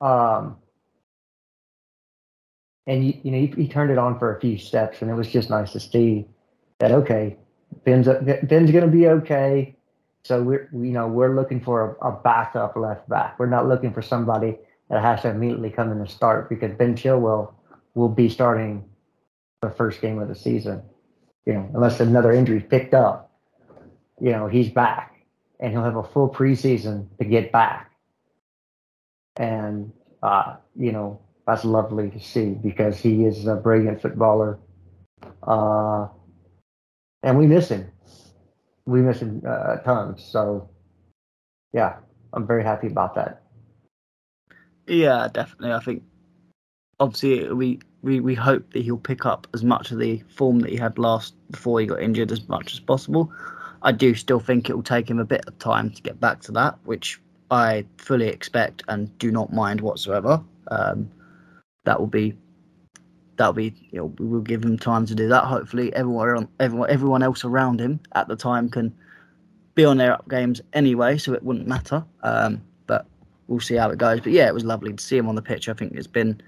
Um, 0.00 0.56
and 2.88 3.06
you, 3.06 3.20
you 3.22 3.30
know 3.30 3.38
he, 3.38 3.46
he 3.62 3.68
turned 3.68 3.92
it 3.92 3.98
on 3.98 4.18
for 4.18 4.34
a 4.34 4.40
few 4.40 4.58
steps, 4.58 5.02
and 5.02 5.10
it 5.10 5.14
was 5.14 5.28
just 5.28 5.50
nice 5.50 5.72
to 5.72 5.80
see 5.80 6.26
that 6.78 6.90
okay, 6.90 7.36
Ben's 7.84 8.08
Ben's 8.08 8.72
going 8.72 8.84
to 8.84 8.90
be 8.90 9.06
okay. 9.06 9.76
So 10.24 10.42
we're 10.42 10.68
you 10.72 10.90
know 10.90 11.06
we're 11.06 11.36
looking 11.36 11.60
for 11.60 11.96
a, 12.02 12.08
a 12.08 12.20
backup 12.22 12.74
left 12.74 13.08
back. 13.08 13.38
We're 13.38 13.46
not 13.46 13.68
looking 13.68 13.92
for 13.92 14.02
somebody 14.02 14.56
that 14.88 15.02
has 15.02 15.22
to 15.22 15.30
immediately 15.30 15.70
come 15.70 15.92
in 15.92 15.98
and 15.98 16.10
start 16.10 16.48
because 16.48 16.72
Ben 16.72 16.96
Chilwell 16.96 17.52
will 17.94 18.08
be 18.08 18.28
starting 18.28 18.88
the 19.60 19.70
first 19.70 20.00
game 20.00 20.18
of 20.18 20.28
the 20.28 20.34
season. 20.34 20.82
You 21.44 21.54
know, 21.54 21.70
unless 21.74 22.00
another 22.00 22.32
injury 22.32 22.60
picked 22.60 22.94
up, 22.94 23.30
you 24.20 24.32
know, 24.32 24.48
he's 24.48 24.70
back 24.70 25.26
and 25.60 25.72
he'll 25.72 25.84
have 25.84 25.96
a 25.96 26.02
full 26.02 26.28
preseason 26.28 27.06
to 27.18 27.24
get 27.24 27.52
back. 27.52 27.90
And, 29.36 29.92
uh, 30.22 30.56
you 30.76 30.92
know, 30.92 31.20
that's 31.48 31.64
lovely 31.64 32.10
to 32.10 32.20
see 32.20 32.50
because 32.50 32.98
he 32.98 33.24
is 33.24 33.46
a 33.46 33.54
brilliant 33.56 34.02
footballer. 34.02 34.58
Uh, 35.42 36.06
and 37.22 37.38
we 37.38 37.46
miss 37.46 37.70
him. 37.70 37.90
We 38.84 39.00
miss 39.00 39.20
him 39.20 39.42
uh, 39.48 39.76
tons. 39.76 40.22
So, 40.22 40.68
yeah, 41.72 41.96
I'm 42.34 42.46
very 42.46 42.62
happy 42.62 42.88
about 42.88 43.14
that. 43.14 43.44
Yeah, 44.86 45.28
definitely. 45.32 45.72
I 45.72 45.80
think 45.80 46.02
obviously 47.00 47.50
we 47.50 47.80
we, 48.02 48.20
we 48.20 48.34
hope 48.34 48.70
that 48.74 48.82
he'll 48.82 48.98
pick 48.98 49.24
up 49.24 49.46
as 49.54 49.64
much 49.64 49.90
of 49.90 49.98
the 49.98 50.22
form 50.28 50.60
that 50.60 50.70
he 50.70 50.76
had 50.76 50.98
last 50.98 51.34
before 51.50 51.80
he 51.80 51.86
got 51.86 52.02
injured 52.02 52.30
as 52.30 52.46
much 52.48 52.74
as 52.74 52.80
possible. 52.80 53.32
I 53.80 53.92
do 53.92 54.14
still 54.14 54.38
think 54.38 54.68
it 54.68 54.76
will 54.76 54.82
take 54.82 55.08
him 55.08 55.18
a 55.18 55.24
bit 55.24 55.46
of 55.46 55.58
time 55.58 55.90
to 55.90 56.02
get 56.02 56.20
back 56.20 56.40
to 56.42 56.52
that, 56.52 56.78
which 56.84 57.18
I 57.50 57.86
fully 57.96 58.28
expect 58.28 58.82
and 58.88 59.16
do 59.18 59.30
not 59.32 59.52
mind 59.52 59.80
whatsoever. 59.80 60.42
Um, 60.70 61.10
that 61.88 61.98
will 61.98 62.06
be 62.06 62.36
that 63.36 63.46
will 63.46 63.54
be 63.54 63.74
you 63.90 63.98
know 63.98 64.12
we 64.18 64.26
will 64.26 64.42
give 64.42 64.62
him 64.62 64.78
time 64.78 65.06
to 65.06 65.14
do 65.14 65.26
that. 65.28 65.44
Hopefully, 65.44 65.94
everyone 65.94 66.46
everyone 66.60 66.90
everyone 66.90 67.22
else 67.22 67.44
around 67.44 67.80
him 67.80 67.98
at 68.12 68.28
the 68.28 68.36
time 68.36 68.68
can 68.68 68.94
be 69.74 69.86
on 69.86 69.96
their 69.96 70.12
up 70.12 70.28
games 70.28 70.60
anyway, 70.74 71.16
so 71.16 71.32
it 71.32 71.42
wouldn't 71.42 71.66
matter. 71.66 72.04
Um, 72.22 72.60
but 72.86 73.06
we'll 73.46 73.60
see 73.60 73.76
how 73.76 73.88
it 73.88 73.96
goes. 73.96 74.20
But 74.20 74.32
yeah, 74.32 74.48
it 74.48 74.52
was 74.54 74.64
lovely 74.64 74.92
to 74.92 75.02
see 75.02 75.16
him 75.16 75.28
on 75.28 75.34
the 75.34 75.42
pitch. 75.42 75.68
I 75.70 75.72
think 75.72 75.94
it's 75.94 76.06
been 76.06 76.42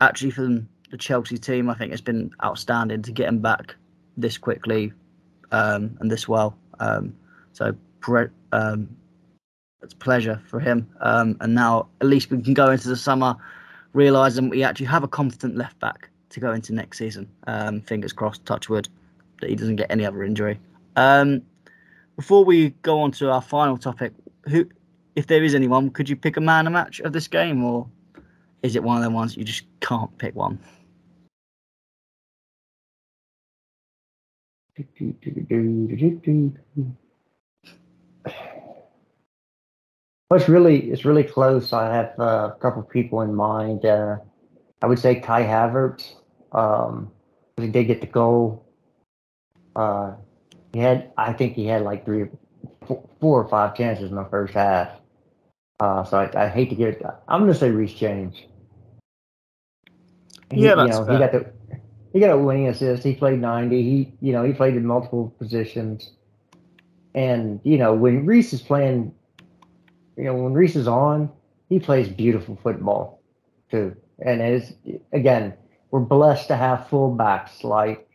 actually 0.00 0.32
for 0.32 0.64
the 0.90 0.98
Chelsea 0.98 1.38
team, 1.38 1.70
I 1.70 1.74
think 1.74 1.92
it's 1.92 2.00
been 2.00 2.32
outstanding 2.42 3.02
to 3.02 3.12
get 3.12 3.28
him 3.28 3.38
back 3.38 3.76
this 4.16 4.38
quickly 4.38 4.92
um, 5.52 5.96
and 6.00 6.10
this 6.10 6.26
well. 6.26 6.56
Um, 6.80 7.14
so 7.52 7.76
um, 8.52 8.96
it's 9.82 9.94
a 9.94 9.96
pleasure 9.96 10.42
for 10.48 10.58
him. 10.58 10.88
Um, 11.00 11.36
and 11.40 11.54
now 11.54 11.88
at 12.00 12.06
least 12.08 12.30
we 12.30 12.42
can 12.42 12.54
go 12.54 12.70
into 12.70 12.88
the 12.88 12.96
summer 12.96 13.36
realizing 13.94 14.50
we 14.50 14.62
actually 14.62 14.86
have 14.86 15.02
a 15.02 15.08
competent 15.08 15.56
left 15.56 15.78
back 15.80 16.10
to 16.28 16.40
go 16.40 16.52
into 16.52 16.74
next 16.74 16.98
season. 16.98 17.28
Um, 17.46 17.80
fingers 17.80 18.12
crossed, 18.12 18.44
touch 18.44 18.68
wood, 18.68 18.88
that 19.40 19.48
he 19.48 19.56
doesn't 19.56 19.76
get 19.76 19.90
any 19.90 20.04
other 20.04 20.22
injury. 20.22 20.60
Um, 20.96 21.42
before 22.16 22.44
we 22.44 22.70
go 22.82 23.00
on 23.00 23.12
to 23.12 23.30
our 23.30 23.40
final 23.40 23.78
topic, 23.78 24.12
who, 24.48 24.68
if 25.16 25.26
there 25.26 25.42
is 25.42 25.54
anyone, 25.54 25.90
could 25.90 26.08
you 26.08 26.16
pick 26.16 26.36
a 26.36 26.40
man 26.40 26.66
a 26.66 26.70
match 26.70 27.00
of 27.00 27.12
this 27.12 27.28
game, 27.28 27.64
or 27.64 27.88
is 28.62 28.76
it 28.76 28.82
one 28.82 28.96
of 28.96 29.02
the 29.02 29.10
ones 29.10 29.36
you 29.36 29.44
just 29.44 29.64
can't 29.80 30.16
pick 30.18 30.34
one? 30.34 30.58
Well, 40.28 40.40
it's 40.40 40.48
really 40.48 40.90
it's 40.90 41.04
really 41.04 41.24
close. 41.24 41.72
I 41.72 41.94
have 41.94 42.14
uh, 42.18 42.52
a 42.54 42.58
couple 42.60 42.82
people 42.82 43.20
in 43.20 43.34
mind. 43.34 43.84
Uh, 43.84 44.16
I 44.82 44.86
would 44.86 44.98
say 44.98 45.20
Kai 45.20 45.42
Havertz. 45.42 46.14
Um, 46.52 47.10
he 47.56 47.68
did 47.68 47.84
get 47.84 48.00
the 48.00 48.06
goal. 48.06 48.66
Uh, 49.76 50.14
he 50.72 50.80
had, 50.80 51.12
I 51.16 51.32
think 51.32 51.54
he 51.54 51.66
had 51.66 51.82
like 51.82 52.04
three, 52.04 52.26
four, 52.86 53.08
four 53.20 53.42
or 53.42 53.48
five 53.48 53.76
chances 53.76 54.10
in 54.10 54.16
the 54.16 54.24
first 54.24 54.54
half. 54.54 54.90
Uh, 55.80 56.04
so 56.04 56.18
I, 56.18 56.44
I 56.44 56.48
hate 56.48 56.70
to 56.70 56.76
get. 56.76 57.00
I'm 57.28 57.40
going 57.40 57.52
to 57.52 57.58
say 57.58 57.70
Reece 57.70 57.94
James. 57.94 58.36
He, 60.50 60.64
yeah, 60.64 60.74
that's 60.74 60.94
you 60.94 61.00
know, 61.00 61.06
fair. 61.06 61.14
he 61.14 61.18
got 61.18 61.32
the 61.32 61.80
he 62.14 62.20
got 62.20 62.30
a 62.30 62.38
winning 62.38 62.68
assist. 62.68 63.02
He 63.02 63.14
played 63.14 63.40
90. 63.40 63.82
He, 63.82 64.12
you 64.20 64.32
know, 64.32 64.44
he 64.44 64.52
played 64.52 64.76
in 64.76 64.86
multiple 64.86 65.34
positions. 65.36 66.12
And, 67.12 67.60
you 67.64 67.76
know, 67.76 67.92
when 67.92 68.24
Reece 68.24 68.52
is 68.52 68.62
playing, 68.62 69.12
you 70.16 70.24
know, 70.24 70.34
when 70.34 70.52
Reece 70.52 70.76
is 70.76 70.88
on, 70.88 71.30
he 71.68 71.78
plays 71.78 72.08
beautiful 72.08 72.58
football 72.62 73.22
too. 73.70 73.96
And 74.24 74.40
it's, 74.40 74.72
again, 75.12 75.54
we're 75.90 76.00
blessed 76.00 76.48
to 76.48 76.56
have 76.56 76.86
fullbacks 76.90 77.64
like 77.64 78.08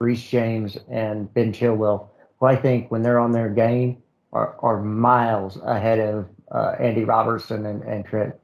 Reece 0.00 0.28
James 0.28 0.76
and 0.90 1.32
Ben 1.32 1.52
Chilwell, 1.52 2.08
who 2.38 2.46
I 2.46 2.56
think 2.56 2.90
when 2.90 3.02
they're 3.02 3.18
on 3.18 3.32
their 3.32 3.48
game 3.48 4.02
are, 4.32 4.56
are 4.60 4.82
miles 4.82 5.58
ahead 5.64 5.98
of 5.98 6.28
uh, 6.52 6.74
Andy 6.78 7.04
Robertson 7.04 7.66
and, 7.66 7.82
and 7.82 8.04
Trent. 8.04 8.34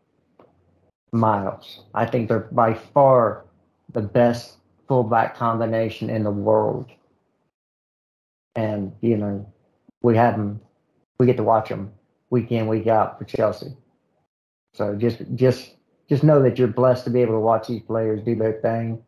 Miles. 1.15 1.85
I 1.95 2.07
think 2.07 2.29
they're 2.29 2.49
by 2.53 2.73
far 2.73 3.45
the 3.93 4.01
best 4.01 4.57
fullback 4.89 5.37
combination 5.37 6.09
in 6.09 6.25
the 6.25 6.31
world. 6.31 6.91
And, 8.57 8.93
you 9.03 9.19
know, 9.19 9.53
we 10.01 10.17
have 10.17 10.39
them, 10.39 10.61
we 11.19 11.27
get 11.27 11.37
to 11.37 11.43
watch 11.43 11.69
them 11.69 11.93
week 12.33 12.51
in, 12.51 12.67
week 12.67 12.89
out 12.89 13.19
for 13.19 13.25
Chelsea. 13.25 13.77
So 14.75 14.97
just, 14.97 15.19
just, 15.37 15.77
just 16.09 16.25
know 16.25 16.43
that 16.43 16.59
you're 16.59 16.67
blessed 16.67 17.05
to 17.05 17.11
be 17.11 17.21
able 17.21 17.35
to 17.35 17.41
watch 17.41 17.69
these 17.69 17.83
players 17.83 18.25
do 18.25 18.35
their 18.35 18.55
thing 18.55 19.03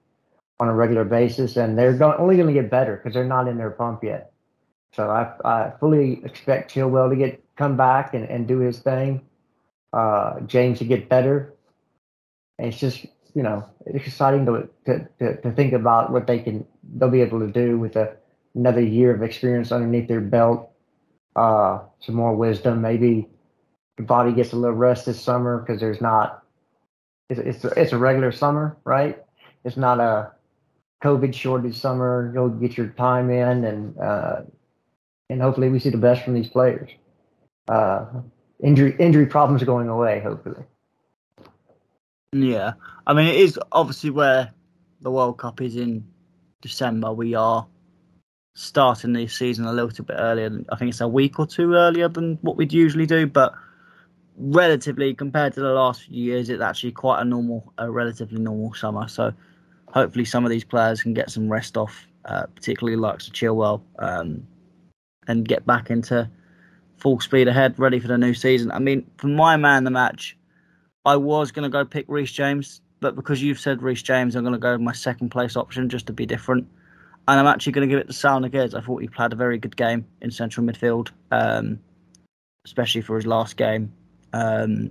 on 0.60 0.68
a 0.68 0.74
regular 0.74 1.04
basis, 1.04 1.56
and 1.56 1.76
they're 1.76 1.94
going, 1.94 2.16
only 2.18 2.36
going 2.36 2.54
to 2.54 2.60
get 2.60 2.70
better 2.70 2.96
because 2.96 3.14
they're 3.14 3.24
not 3.24 3.48
in 3.48 3.58
their 3.58 3.70
pump 3.70 4.04
yet. 4.04 4.32
So 4.92 5.10
I, 5.10 5.32
I 5.44 5.72
fully 5.80 6.22
expect 6.24 6.72
Chilwell 6.72 7.10
to 7.10 7.16
get 7.16 7.42
come 7.56 7.76
back 7.76 8.14
and, 8.14 8.24
and 8.24 8.46
do 8.46 8.58
his 8.58 8.78
thing. 8.78 9.22
Uh, 9.92 10.40
James 10.40 10.78
to 10.78 10.84
get 10.84 11.08
better. 11.08 11.54
And 12.58 12.68
it's 12.68 12.78
just 12.78 13.06
you 13.34 13.42
know, 13.42 13.68
it's 13.84 14.06
exciting 14.06 14.46
to, 14.46 14.68
to, 14.86 15.08
to, 15.18 15.40
to, 15.42 15.52
think 15.52 15.72
about 15.72 16.12
what 16.12 16.26
they 16.26 16.38
can 16.38 16.64
they'll 16.96 17.10
be 17.10 17.20
able 17.20 17.40
to 17.40 17.48
do 17.48 17.78
with 17.78 17.96
a, 17.96 18.16
another 18.54 18.80
year 18.80 19.12
of 19.12 19.22
experience 19.22 19.72
underneath 19.72 20.06
their 20.06 20.20
belt. 20.20 20.70
Uh, 21.36 21.80
some 22.00 22.14
more 22.14 22.34
wisdom. 22.34 22.80
Maybe 22.80 23.28
your 23.98 24.06
body 24.06 24.32
gets 24.32 24.52
a 24.52 24.56
little 24.56 24.76
rest 24.76 25.06
this 25.06 25.20
summer 25.20 25.58
because 25.58 25.80
there's 25.80 26.00
not. 26.00 26.42
It's 27.30 27.40
it's 27.40 27.64
a, 27.64 27.80
it's 27.80 27.92
a 27.92 27.98
regular 27.98 28.32
summer, 28.32 28.76
right? 28.84 29.22
It's 29.64 29.76
not 29.76 30.00
a 30.00 30.32
COVID 31.02 31.34
shortage 31.34 31.78
summer. 31.78 32.30
You'll 32.34 32.50
get 32.50 32.76
your 32.76 32.88
time 32.88 33.30
in, 33.30 33.64
and 33.64 33.98
uh, 33.98 34.42
and 35.30 35.40
hopefully 35.40 35.68
we 35.68 35.78
see 35.78 35.90
the 35.90 35.98
best 35.98 36.24
from 36.24 36.34
these 36.34 36.48
players. 36.48 36.90
Uh, 37.68 38.06
injury 38.62 38.94
injury 38.98 39.26
problems 39.26 39.62
are 39.62 39.66
going 39.66 39.88
away. 39.88 40.20
Hopefully. 40.20 40.64
Yeah, 42.32 42.72
I 43.06 43.14
mean 43.14 43.28
it 43.28 43.36
is 43.36 43.58
obviously 43.72 44.10
where 44.10 44.52
the 45.00 45.10
World 45.10 45.38
Cup 45.38 45.60
is 45.60 45.76
in 45.76 46.06
December. 46.60 47.12
We 47.12 47.34
are 47.34 47.66
starting 48.54 49.12
the 49.12 49.26
season 49.26 49.64
a 49.64 49.72
little 49.72 50.04
bit 50.04 50.16
earlier. 50.18 50.64
I 50.70 50.76
think 50.76 50.90
it's 50.90 51.00
a 51.00 51.08
week 51.08 51.38
or 51.38 51.46
two 51.46 51.74
earlier 51.74 52.08
than 52.08 52.38
what 52.42 52.56
we'd 52.56 52.72
usually 52.72 53.06
do, 53.06 53.26
but 53.26 53.54
relatively 54.36 55.14
compared 55.14 55.54
to 55.54 55.60
the 55.60 55.72
last 55.72 56.04
few 56.04 56.22
years, 56.22 56.48
it's 56.48 56.62
actually 56.62 56.92
quite 56.92 57.20
a 57.20 57.24
normal, 57.24 57.72
a 57.78 57.90
relatively 57.90 58.38
normal 58.38 58.72
summer. 58.74 59.08
So 59.08 59.32
hopefully 59.88 60.24
some 60.24 60.44
of 60.44 60.50
these 60.50 60.64
players 60.64 61.02
can 61.02 61.14
get 61.14 61.30
some 61.30 61.50
rest 61.50 61.76
off, 61.76 62.06
uh, 62.24 62.46
particularly 62.54 62.96
like 62.96 63.18
Chilwell, 63.18 63.82
um, 63.98 64.46
and 65.26 65.46
get 65.46 65.66
back 65.66 65.90
into 65.90 66.30
full 66.96 67.20
speed 67.20 67.48
ahead, 67.48 67.78
ready 67.78 67.98
for 67.98 68.08
the 68.08 68.18
new 68.18 68.34
season. 68.34 68.70
I 68.70 68.78
mean, 68.78 69.10
for 69.16 69.26
my 69.26 69.56
man 69.56 69.84
the 69.84 69.90
match, 69.90 70.36
I 71.04 71.16
was 71.16 71.50
going 71.50 71.64
to 71.64 71.68
go 71.68 71.84
pick 71.84 72.06
Reece 72.08 72.32
James, 72.32 72.80
but 73.00 73.16
because 73.16 73.42
you've 73.42 73.60
said 73.60 73.82
Reece 73.82 74.02
James, 74.02 74.36
I'm 74.36 74.44
going 74.44 74.54
to 74.54 74.58
go 74.58 74.72
with 74.72 74.80
my 74.80 74.92
second 74.92 75.30
place 75.30 75.56
option 75.56 75.88
just 75.88 76.06
to 76.06 76.12
be 76.12 76.24
different. 76.24 76.68
And 77.26 77.40
I'm 77.40 77.46
actually 77.46 77.72
going 77.72 77.88
to 77.88 77.92
give 77.92 78.00
it 78.00 78.06
to 78.08 78.12
Saul 78.12 78.40
Niguez. 78.40 78.74
I 78.74 78.80
thought 78.80 79.00
he 79.00 79.08
played 79.08 79.32
a 79.32 79.36
very 79.36 79.58
good 79.58 79.76
game 79.76 80.06
in 80.20 80.30
central 80.30 80.66
midfield, 80.66 81.10
um, 81.30 81.80
especially 82.66 83.00
for 83.00 83.16
his 83.16 83.26
last 83.26 83.56
game. 83.56 83.92
Um, 84.32 84.90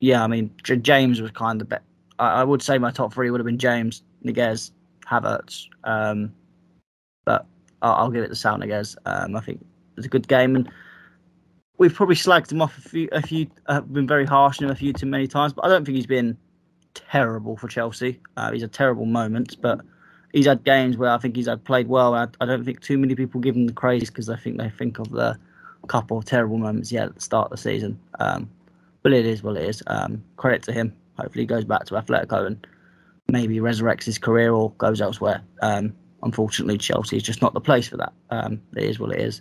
yeah, 0.00 0.22
I 0.22 0.28
mean, 0.28 0.54
James 0.62 1.20
was 1.20 1.32
kind 1.32 1.60
of 1.60 1.68
the 1.68 1.74
best. 1.76 1.84
I, 2.20 2.44
would 2.44 2.62
say 2.62 2.78
my 2.78 2.90
top 2.90 3.12
three 3.12 3.30
would 3.30 3.40
have 3.40 3.46
been 3.46 3.58
James, 3.58 4.02
Niguez, 4.24 4.72
Havertz. 5.06 5.66
Um, 5.84 6.32
but 7.24 7.46
I'll, 7.82 7.94
I'll, 7.94 8.10
give 8.10 8.24
it 8.24 8.28
to 8.28 8.34
Saul 8.34 8.58
Niguez. 8.58 8.96
Um, 9.06 9.36
I 9.36 9.40
think 9.40 9.64
it's 9.96 10.06
a 10.06 10.08
good 10.08 10.26
game. 10.26 10.56
And 10.56 10.68
we've 11.78 11.94
probably 11.94 12.16
slagged 12.16 12.52
him 12.52 12.60
off 12.60 12.76
a 12.76 12.80
few, 12.80 13.08
a 13.12 13.22
few, 13.22 13.48
uh, 13.66 13.80
been 13.80 14.06
very 14.06 14.26
harsh 14.26 14.58
on 14.60 14.66
him 14.66 14.70
a 14.70 14.76
few 14.76 14.92
too 14.92 15.06
many 15.06 15.26
times, 15.26 15.52
but 15.52 15.64
I 15.64 15.68
don't 15.68 15.84
think 15.84 15.96
he's 15.96 16.06
been 16.06 16.36
terrible 16.94 17.56
for 17.56 17.68
Chelsea. 17.68 18.20
Uh, 18.36 18.52
he's 18.52 18.62
had 18.62 18.72
terrible 18.72 19.06
moments, 19.06 19.54
but 19.54 19.80
he's 20.32 20.46
had 20.46 20.64
games 20.64 20.96
where 20.96 21.10
I 21.10 21.18
think 21.18 21.36
he's 21.36 21.48
had 21.48 21.64
played 21.64 21.88
well. 21.88 22.14
I, 22.14 22.28
I 22.40 22.46
don't 22.46 22.64
think 22.64 22.80
too 22.80 22.98
many 22.98 23.14
people 23.14 23.40
give 23.40 23.56
him 23.56 23.66
the 23.66 23.72
praise 23.72 24.08
because 24.10 24.28
I 24.28 24.36
think 24.36 24.58
they 24.58 24.70
think 24.70 24.98
of 24.98 25.10
the 25.10 25.38
couple 25.88 26.18
of 26.18 26.24
terrible 26.24 26.58
moments 26.58 26.90
he 26.90 26.96
had 26.96 27.08
at 27.08 27.14
the 27.14 27.20
start 27.20 27.46
of 27.46 27.50
the 27.50 27.56
season. 27.56 27.98
Um, 28.20 28.48
but 29.02 29.12
it 29.12 29.26
is 29.26 29.42
what 29.42 29.56
it 29.56 29.64
is. 29.64 29.82
Um, 29.86 30.22
credit 30.36 30.62
to 30.64 30.72
him. 30.72 30.94
Hopefully, 31.18 31.42
he 31.42 31.46
goes 31.46 31.64
back 31.64 31.84
to 31.86 31.94
Atletico 31.94 32.46
and 32.46 32.66
maybe 33.28 33.56
resurrects 33.56 34.04
his 34.04 34.18
career 34.18 34.52
or 34.52 34.70
goes 34.72 35.00
elsewhere. 35.00 35.42
Um, 35.62 35.94
unfortunately, 36.22 36.78
Chelsea 36.78 37.16
is 37.16 37.22
just 37.22 37.42
not 37.42 37.54
the 37.54 37.60
place 37.60 37.88
for 37.88 37.96
that. 37.96 38.12
Um, 38.30 38.60
it 38.76 38.84
is 38.84 38.98
what 38.98 39.12
it 39.12 39.20
is. 39.20 39.40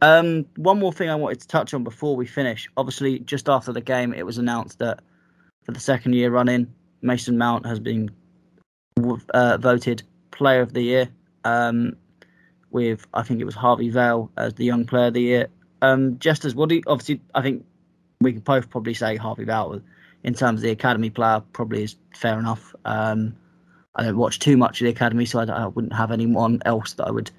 Um, 0.00 0.46
one 0.56 0.78
more 0.78 0.92
thing 0.92 1.10
I 1.10 1.14
wanted 1.14 1.40
to 1.40 1.48
touch 1.48 1.74
on 1.74 1.84
before 1.84 2.16
we 2.16 2.26
finish. 2.26 2.68
Obviously, 2.76 3.20
just 3.20 3.48
after 3.48 3.72
the 3.72 3.80
game, 3.80 4.12
it 4.14 4.26
was 4.26 4.38
announced 4.38 4.78
that 4.80 5.00
for 5.64 5.72
the 5.72 5.80
second 5.80 6.14
year 6.14 6.30
running, 6.30 6.72
Mason 7.02 7.38
Mount 7.38 7.66
has 7.66 7.78
been 7.78 8.10
uh, 9.32 9.58
voted 9.58 10.02
Player 10.42 10.60
of 10.60 10.72
the 10.72 10.82
Year. 10.82 11.08
Um, 11.44 11.96
with 12.72 13.06
I 13.14 13.22
think 13.22 13.40
it 13.40 13.44
was 13.44 13.54
Harvey 13.54 13.90
Vale 13.90 14.28
as 14.36 14.54
the 14.54 14.64
Young 14.64 14.86
Player 14.86 15.06
of 15.06 15.14
the 15.14 15.22
Year. 15.22 15.46
Um, 15.82 16.18
just 16.18 16.44
as 16.44 16.54
you, 16.54 16.82
obviously 16.88 17.20
I 17.32 17.42
think 17.42 17.64
we 18.20 18.32
can 18.32 18.40
both 18.40 18.68
probably 18.68 18.94
say 18.94 19.14
Harvey 19.14 19.44
Vale 19.44 19.80
in 20.24 20.34
terms 20.34 20.58
of 20.58 20.62
the 20.62 20.70
academy 20.70 21.10
player 21.10 21.42
probably 21.52 21.84
is 21.84 21.94
fair 22.12 22.40
enough. 22.40 22.74
Um, 22.84 23.36
I 23.94 24.02
don't 24.02 24.16
watch 24.16 24.40
too 24.40 24.56
much 24.56 24.80
of 24.80 24.86
the 24.86 24.90
academy, 24.90 25.26
so 25.26 25.38
I, 25.38 25.44
I, 25.44 25.66
wouldn't 25.66 25.92
have 25.92 26.10
anyone 26.10 26.60
else 26.64 26.94
that 26.94 27.06
I 27.06 27.12
would 27.12 27.30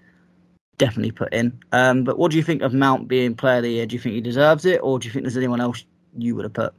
definitely 0.77 1.11
put 1.11 1.33
in. 1.33 1.59
Um, 1.73 2.05
but 2.05 2.17
what 2.17 2.31
do 2.31 2.37
you 2.37 2.43
think 2.43 2.61
of 2.61 2.73
Mount 2.73 3.09
being 3.09 3.35
player 3.35 3.57
of 3.57 3.63
the 3.63 3.71
year? 3.71 3.85
Do 3.85 3.95
you 3.95 3.99
think 3.99 4.15
he 4.15 4.21
deserves 4.21 4.63
it, 4.63 4.79
or 4.81 4.97
do 4.97 5.07
you 5.07 5.11
think 5.11 5.25
there's 5.25 5.35
anyone 5.35 5.59
else 5.59 5.83
you 6.17 6.37
would 6.37 6.45
have 6.45 6.53
put? 6.53 6.73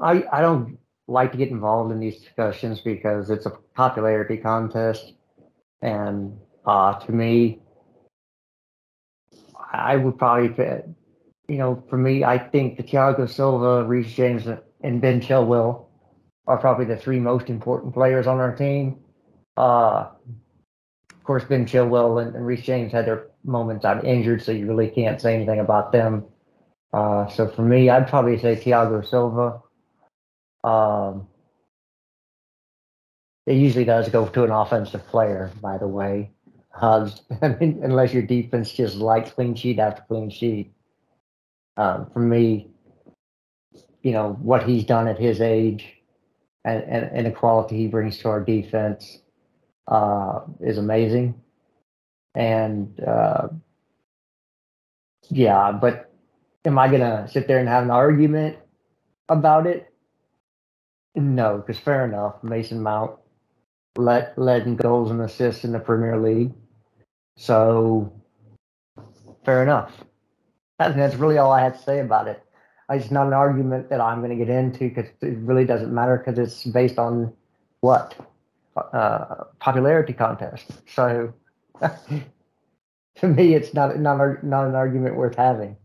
I 0.00 0.24
I 0.30 0.42
don't 0.42 0.78
like 1.08 1.32
to 1.32 1.38
get 1.38 1.48
involved 1.48 1.90
in 1.90 1.98
these 1.98 2.20
discussions 2.20 2.80
because 2.80 3.30
it's 3.30 3.46
a 3.46 3.50
popularity 3.74 4.36
contest, 4.36 5.14
and 5.82 6.38
uh, 6.64 6.94
to 7.00 7.12
me, 7.12 7.60
I 9.72 9.96
would 9.96 10.18
probably 10.18 10.54
you 11.48 11.56
know, 11.56 11.82
for 11.88 11.96
me, 11.96 12.24
I 12.24 12.38
think 12.38 12.76
the 12.76 12.82
Thiago 12.82 13.28
Silva, 13.28 13.84
Reece 13.84 14.12
James, 14.12 14.46
and 14.82 15.00
Ben 15.00 15.20
Chilwell 15.20 15.86
are 16.46 16.58
probably 16.58 16.84
the 16.84 16.96
three 16.96 17.18
most 17.18 17.48
important 17.48 17.94
players 17.94 18.26
on 18.26 18.38
our 18.38 18.54
team. 18.54 18.98
Uh, 19.56 20.10
of 21.10 21.24
course, 21.24 21.44
Ben 21.44 21.66
Chilwell 21.66 22.22
and, 22.22 22.36
and 22.36 22.62
James 22.62 22.92
had 22.92 23.06
their 23.06 23.28
moments. 23.44 23.84
I'm 23.84 24.04
injured, 24.04 24.42
so 24.42 24.52
you 24.52 24.66
really 24.66 24.88
can't 24.88 25.20
say 25.20 25.34
anything 25.34 25.60
about 25.60 25.90
them. 25.90 26.26
Uh, 26.92 27.26
so 27.28 27.48
for 27.48 27.62
me, 27.62 27.90
I'd 27.90 28.08
probably 28.08 28.38
say 28.38 28.54
Thiago 28.54 29.06
Silva. 29.06 29.60
Um, 30.64 31.28
it 33.46 33.56
usually 33.56 33.84
does 33.84 34.08
go 34.08 34.26
to 34.28 34.44
an 34.44 34.50
offensive 34.50 35.06
player, 35.06 35.50
by 35.62 35.78
the 35.78 35.88
way. 35.88 36.30
Uh, 36.80 37.10
I 37.42 37.48
mean, 37.48 37.80
unless 37.82 38.12
your 38.12 38.22
defense 38.22 38.72
just 38.72 38.96
likes 38.96 39.30
clean 39.30 39.54
sheet 39.54 39.78
after 39.78 40.02
clean 40.08 40.30
sheet. 40.30 40.72
Um, 41.76 42.10
for 42.12 42.20
me, 42.20 42.68
you 44.02 44.12
know 44.12 44.32
what 44.40 44.64
he's 44.64 44.84
done 44.84 45.08
at 45.08 45.18
his 45.18 45.40
age, 45.40 45.96
and, 46.64 46.82
and, 46.84 47.04
and 47.16 47.26
the 47.26 47.30
quality 47.30 47.76
he 47.76 47.86
brings 47.86 48.18
to 48.18 48.28
our 48.28 48.40
defense 48.40 49.18
uh, 49.86 50.40
is 50.60 50.78
amazing. 50.78 51.40
And 52.34 53.00
uh, 53.00 53.48
yeah, 55.30 55.72
but 55.72 56.12
am 56.64 56.78
I 56.78 56.88
gonna 56.88 57.28
sit 57.28 57.48
there 57.48 57.58
and 57.58 57.68
have 57.68 57.84
an 57.84 57.90
argument 57.90 58.58
about 59.28 59.66
it? 59.66 59.92
No, 61.14 61.58
because 61.58 61.78
fair 61.78 62.04
enough, 62.04 62.42
Mason 62.42 62.82
Mount 62.82 63.18
led 63.96 64.32
led 64.36 64.66
in 64.66 64.76
goals 64.76 65.10
and 65.10 65.20
assists 65.20 65.64
in 65.64 65.72
the 65.72 65.80
Premier 65.80 66.18
League, 66.18 66.52
so 67.36 68.12
fair 69.44 69.62
enough. 69.62 69.92
That's, 70.78 71.16
really 71.16 71.38
all 71.38 71.50
I 71.50 71.60
had 71.60 71.74
to 71.74 71.82
say 71.82 71.98
about 71.98 72.28
it. 72.28 72.40
It's 72.90 73.10
not 73.10 73.26
an 73.26 73.32
argument 73.32 73.90
that 73.90 74.00
I'm 74.00 74.20
going 74.20 74.30
to 74.30 74.44
get 74.44 74.48
into 74.48 74.88
because 74.88 75.06
it 75.20 75.36
really 75.38 75.64
doesn't 75.64 75.92
matter 75.92 76.16
because 76.16 76.38
it's 76.38 76.64
based 76.64 76.98
on 76.98 77.32
what 77.80 78.14
uh, 78.76 79.44
popularity 79.58 80.12
contest. 80.12 80.70
So 80.94 81.34
to 81.82 83.26
me, 83.26 83.54
it's 83.54 83.74
not 83.74 83.98
not 83.98 84.44
not 84.44 84.66
an 84.66 84.74
argument 84.74 85.16
worth 85.16 85.34
having. 85.34 85.76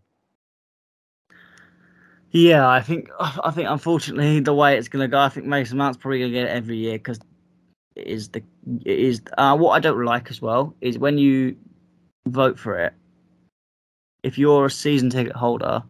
Yeah, 2.33 2.67
I 2.67 2.81
think 2.81 3.09
I 3.19 3.51
think 3.51 3.69
unfortunately 3.69 4.39
the 4.39 4.55
way 4.55 4.75
it's 4.75 4.87
going 4.87 5.03
to 5.03 5.07
go, 5.07 5.19
I 5.19 5.29
think 5.29 5.45
Mason 5.45 5.77
Mount's 5.77 5.97
probably 5.97 6.19
going 6.19 6.31
to 6.31 6.37
get 6.39 6.45
it 6.47 6.51
every 6.51 6.77
year 6.77 6.93
because 6.93 7.19
it 7.95 8.07
is 8.07 8.29
the 8.29 8.43
it 8.83 8.99
is 8.99 9.21
uh, 9.37 9.55
what 9.55 9.71
I 9.73 9.79
don't 9.79 10.03
like 10.03 10.31
as 10.31 10.41
well 10.41 10.75
is 10.81 10.97
when 10.97 11.19
you 11.19 11.55
vote 12.27 12.57
for 12.57 12.79
it. 12.79 12.93
If 14.23 14.39
you're 14.39 14.65
a 14.65 14.71
season 14.71 15.11
ticket 15.11 15.35
holder, 15.35 15.83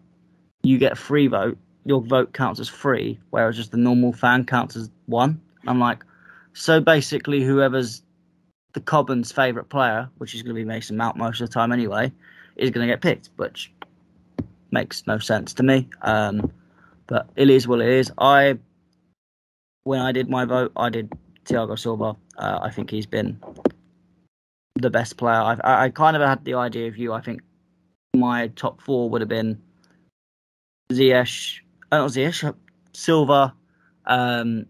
you 0.64 0.78
get 0.78 0.92
a 0.92 0.96
free 0.96 1.28
vote. 1.28 1.58
Your 1.86 2.02
vote 2.02 2.34
counts 2.34 2.60
as 2.60 2.68
free, 2.68 3.20
whereas 3.30 3.56
just 3.56 3.72
the 3.72 3.78
normal 3.78 4.12
fan 4.12 4.46
counts 4.46 4.76
as 4.76 4.90
one. 5.06 5.40
I'm 5.66 5.80
like, 5.80 6.04
so 6.54 6.82
basically, 6.82 7.42
whoever's 7.42 8.02
the 8.74 8.82
Cobham's 8.82 9.32
favourite 9.32 9.70
player, 9.70 10.10
which 10.18 10.36
is 10.36 10.42
going 10.42 10.56
to 10.56 10.60
be 10.62 10.66
Mason 10.66 10.98
Mount 10.98 11.16
most 11.16 11.40
of 11.40 11.48
the 11.48 11.54
time 11.54 11.72
anyway, 11.72 12.12
is 12.58 12.70
going 12.70 12.86
to 12.86 12.92
get 12.92 13.02
picked, 13.02 13.30
which 13.38 13.72
makes 14.74 15.08
no 15.08 15.20
sense 15.20 15.54
to 15.54 15.64
me. 15.64 15.88
Um, 16.02 16.52
but 17.08 17.30
it 17.36 17.50
is 17.50 17.68
what 17.68 17.80
it 17.80 17.90
is. 17.90 18.12
I, 18.18 18.58
when 19.84 20.02
I 20.02 20.12
did 20.12 20.30
my 20.30 20.46
vote, 20.46 20.72
I 20.76 20.90
did 20.90 21.12
Thiago 21.46 21.80
Silva. 21.80 22.16
Uh, 22.38 22.60
I 22.62 22.72
think 22.72 22.90
he's 22.90 23.06
been 23.06 23.40
the 24.76 24.90
best 24.90 25.18
player. 25.18 25.40
I, 25.40 25.86
I 25.86 25.90
kind 25.90 26.18
of 26.18 26.22
had 26.22 26.44
the 26.44 26.56
idea 26.56 26.88
of 26.88 26.98
you. 26.98 27.14
I 27.14 27.22
think 27.22 27.42
my 28.16 28.48
top 28.56 28.82
four 28.82 29.10
would 29.10 29.22
have 29.22 29.30
been 29.30 29.62
Ziyech, 30.92 31.60
uh, 31.92 31.98
not 32.00 32.12
Ziyech, 32.12 32.54
Silva, 32.94 33.54
um, 34.06 34.66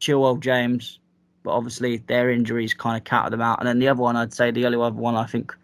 Chilwell, 0.00 0.40
James, 0.40 0.98
but 1.42 1.52
obviously 1.52 1.98
their 1.98 2.30
injuries 2.30 2.74
kind 2.74 2.96
of 2.96 3.04
counted 3.04 3.30
them 3.30 3.42
out. 3.42 3.58
And 3.60 3.68
then 3.68 3.78
the 3.78 3.88
other 3.88 4.00
one, 4.00 4.16
I'd 4.16 4.32
say 4.32 4.50
the 4.50 4.66
only 4.66 4.78
other 4.78 4.96
one 4.96 5.14
I 5.14 5.26
think 5.26 5.54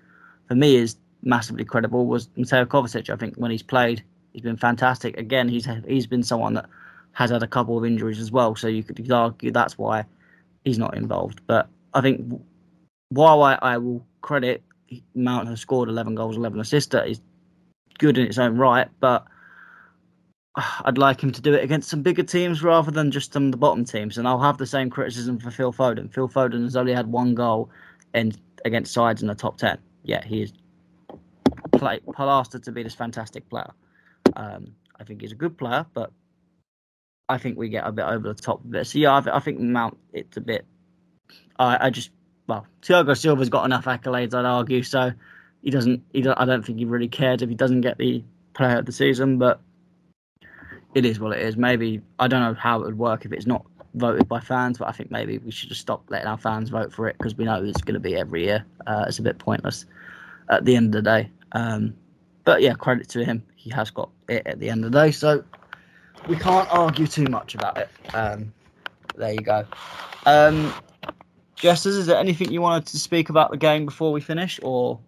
for 0.48 0.54
me 0.54 0.76
is 0.76 0.96
massively 1.26 1.64
credible 1.64 2.06
was 2.06 2.28
Mateo 2.36 2.64
Kovacic. 2.64 3.10
I 3.10 3.16
think 3.16 3.34
when 3.36 3.50
he's 3.50 3.62
played, 3.62 4.02
he's 4.32 4.42
been 4.42 4.56
fantastic. 4.56 5.18
Again, 5.18 5.48
he's 5.48 5.68
he's 5.86 6.06
been 6.06 6.22
someone 6.22 6.54
that 6.54 6.66
has 7.12 7.30
had 7.30 7.42
a 7.42 7.48
couple 7.48 7.76
of 7.76 7.84
injuries 7.84 8.20
as 8.20 8.30
well, 8.30 8.54
so 8.54 8.68
you 8.68 8.82
could 8.82 9.10
argue 9.10 9.50
that's 9.50 9.76
why 9.76 10.04
he's 10.64 10.78
not 10.78 10.96
involved. 10.96 11.40
But 11.46 11.68
I 11.92 12.00
think 12.00 12.40
while 13.08 13.42
I, 13.42 13.58
I 13.60 13.78
will 13.78 14.06
credit 14.22 14.62
Mount 15.14 15.48
has 15.48 15.60
scored 15.60 15.88
11 15.88 16.14
goals, 16.14 16.36
11 16.36 16.60
assists. 16.60 16.92
That 16.92 17.08
is 17.08 17.20
good 17.98 18.18
in 18.18 18.26
its 18.26 18.38
own 18.38 18.56
right, 18.56 18.88
but 19.00 19.26
I'd 20.56 20.98
like 20.98 21.22
him 21.22 21.32
to 21.32 21.40
do 21.40 21.54
it 21.54 21.64
against 21.64 21.88
some 21.88 22.02
bigger 22.02 22.22
teams 22.22 22.62
rather 22.62 22.90
than 22.90 23.10
just 23.10 23.32
some 23.32 23.46
of 23.46 23.50
the 23.50 23.58
bottom 23.58 23.84
teams. 23.84 24.16
And 24.16 24.28
I'll 24.28 24.40
have 24.40 24.58
the 24.58 24.66
same 24.66 24.90
criticism 24.90 25.38
for 25.38 25.50
Phil 25.50 25.72
Foden. 25.72 26.12
Phil 26.12 26.28
Foden 26.28 26.62
has 26.62 26.76
only 26.76 26.94
had 26.94 27.08
one 27.08 27.34
goal 27.34 27.70
in 28.14 28.32
against 28.64 28.92
sides 28.92 29.22
in 29.22 29.28
the 29.28 29.34
top 29.34 29.58
10. 29.58 29.78
Yeah, 30.04 30.24
he 30.24 30.42
is 30.42 30.52
play, 31.78 32.00
plastered 32.00 32.64
to 32.64 32.72
be 32.72 32.82
this 32.82 32.94
fantastic 32.94 33.48
player. 33.48 33.72
Um, 34.34 34.74
I 34.98 35.04
think 35.04 35.20
he's 35.20 35.32
a 35.32 35.36
good 35.36 35.56
player, 35.56 35.86
but 35.94 36.12
I 37.28 37.38
think 37.38 37.58
we 37.58 37.68
get 37.68 37.86
a 37.86 37.92
bit 37.92 38.04
over 38.04 38.28
the 38.28 38.34
top 38.34 38.64
of 38.64 38.74
it. 38.74 38.86
So 38.86 38.98
yeah, 38.98 39.12
I, 39.12 39.36
I 39.36 39.40
think 39.40 39.60
Mount 39.60 39.96
it's 40.12 40.36
a 40.36 40.40
bit. 40.40 40.64
I, 41.58 41.86
I 41.86 41.90
just 41.90 42.10
well, 42.46 42.66
Thiago 42.82 43.16
Silva's 43.16 43.48
got 43.48 43.64
enough 43.64 43.86
accolades, 43.86 44.34
I'd 44.34 44.44
argue. 44.44 44.82
So 44.82 45.12
he 45.62 45.70
doesn't. 45.70 46.02
He 46.12 46.22
don't, 46.22 46.38
I 46.38 46.44
don't 46.44 46.64
think 46.64 46.78
he 46.78 46.84
really 46.84 47.08
cares 47.08 47.42
if 47.42 47.48
he 47.48 47.54
doesn't 47.54 47.80
get 47.80 47.98
the 47.98 48.24
player 48.54 48.78
of 48.78 48.86
the 48.86 48.92
season, 48.92 49.38
but 49.38 49.60
it 50.94 51.04
is 51.04 51.20
what 51.20 51.36
it 51.36 51.42
is. 51.42 51.56
Maybe 51.56 52.00
I 52.18 52.28
don't 52.28 52.40
know 52.40 52.54
how 52.54 52.80
it 52.80 52.84
would 52.84 52.98
work 52.98 53.24
if 53.24 53.32
it's 53.32 53.46
not 53.46 53.66
voted 53.94 54.28
by 54.28 54.40
fans, 54.40 54.78
but 54.78 54.88
I 54.88 54.92
think 54.92 55.10
maybe 55.10 55.38
we 55.38 55.50
should 55.50 55.68
just 55.68 55.80
stop 55.80 56.04
letting 56.08 56.28
our 56.28 56.38
fans 56.38 56.68
vote 56.68 56.92
for 56.92 57.08
it 57.08 57.16
because 57.18 57.34
we 57.34 57.44
know 57.44 57.62
it's 57.62 57.82
going 57.82 57.94
to 57.94 58.00
be 58.00 58.14
every 58.14 58.44
year. 58.44 58.64
Uh, 58.86 59.06
it's 59.08 59.18
a 59.18 59.22
bit 59.22 59.38
pointless 59.38 59.86
at 60.48 60.64
the 60.64 60.76
end 60.76 60.94
of 60.94 61.04
the 61.04 61.10
day. 61.10 61.30
Um, 61.52 61.94
but 62.44 62.62
yeah, 62.62 62.74
credit 62.74 63.08
to 63.10 63.24
him. 63.24 63.42
He 63.56 63.70
has 63.70 63.90
got 63.90 64.10
it 64.28 64.42
at 64.46 64.60
the 64.60 64.70
end 64.70 64.84
of 64.84 64.92
the 64.92 65.00
day, 65.00 65.10
so 65.10 65.42
we 66.28 66.36
can't 66.36 66.68
argue 66.72 67.06
too 67.06 67.24
much 67.24 67.54
about 67.54 67.78
it. 67.78 67.88
Um, 68.14 68.52
there 69.16 69.32
you 69.32 69.40
go. 69.40 69.64
Um, 70.24 70.72
Jesters, 71.56 71.96
is 71.96 72.06
there 72.06 72.18
anything 72.18 72.52
you 72.52 72.60
wanted 72.60 72.86
to 72.88 72.98
speak 72.98 73.30
about 73.30 73.50
the 73.50 73.56
game 73.56 73.86
before 73.86 74.12
we 74.12 74.20
finish, 74.20 74.60
or? 74.62 75.00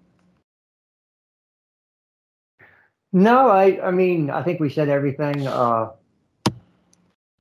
No, 3.12 3.48
I, 3.48 3.86
I 3.86 3.90
mean, 3.90 4.30
I 4.30 4.42
think 4.42 4.60
we 4.60 4.70
said 4.70 4.88
everything. 4.88 5.46
Uh, 5.46 5.90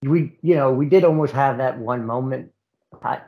we, 0.01 0.37
you 0.41 0.55
know, 0.55 0.71
we 0.71 0.85
did 0.85 1.03
almost 1.03 1.33
have 1.33 1.57
that 1.57 1.77
one 1.77 2.05
moment. 2.05 2.51
I, 3.01 3.21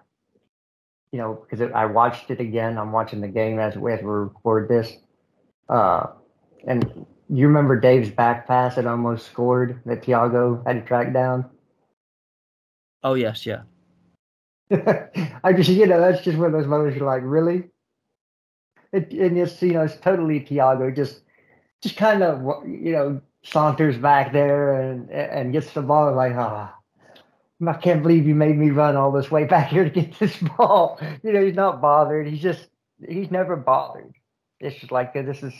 you 1.12 1.18
know, 1.20 1.46
because 1.50 1.72
I 1.74 1.86
watched 1.86 2.30
it 2.30 2.40
again. 2.40 2.78
I'm 2.78 2.92
watching 2.92 3.22
the 3.22 3.28
game 3.28 3.60
as, 3.60 3.76
as 3.76 3.80
we 3.80 3.92
record 3.92 4.70
this. 4.70 4.94
Uh, 5.70 6.08
and 6.66 7.06
you 7.30 7.48
remember 7.48 7.80
Dave's 7.80 8.10
back 8.10 8.48
pass 8.48 8.76
that 8.76 8.88
almost 8.88 9.28
scored 9.28 9.82
that 9.86 10.02
Thiago 10.02 10.66
had 10.66 10.82
to 10.82 10.82
track 10.82 11.14
down? 11.14 11.46
Oh 13.04 13.14
yes, 13.14 13.46
yeah. 13.46 13.62
I 15.44 15.54
just, 15.54 15.70
you 15.70 15.86
know, 15.86 16.00
that's 16.00 16.24
just 16.24 16.38
one 16.38 16.48
of 16.48 16.54
those 16.54 16.68
moments 16.68 16.98
you're 16.98 17.06
like, 17.06 17.24
really? 17.24 17.70
It, 18.92 19.12
and 19.14 19.38
it's, 19.38 19.62
you 19.62 19.74
know, 19.74 19.84
it's 19.84 19.98
totally 19.98 20.42
Thiago, 20.42 20.96
just, 20.96 21.22
just 21.82 21.96
kind 21.96 22.24
of, 22.24 22.42
you 22.68 22.92
know, 22.92 23.22
saunters 23.44 23.98
back 23.98 24.34
there 24.34 24.74
and 24.82 25.10
and 25.10 25.54
gets 25.54 25.72
the 25.74 25.82
ball. 25.82 26.14
Like, 26.16 26.34
ah, 26.36 26.76
oh, 27.62 27.68
I 27.68 27.74
can't 27.74 28.02
believe 28.02 28.28
you 28.28 28.36
made 28.36 28.58
me 28.58 28.70
run 28.72 28.96
all 28.96 29.12
this 29.12 29.32
way 29.32 29.46
back 29.46 29.70
here 29.70 29.84
to 29.84 29.90
get 29.90 30.18
this 30.20 30.38
ball. 30.58 31.00
You 31.24 31.34
know, 31.34 31.46
he's 31.46 31.56
not 31.56 31.82
bothered. 31.82 32.28
He's 32.28 32.42
just, 32.42 32.68
he's 33.08 33.32
never 33.32 33.56
bothered. 33.56 34.14
It's 34.60 34.80
just 34.80 34.91
like 34.91 35.14
this 35.14 35.43
is 35.43 35.53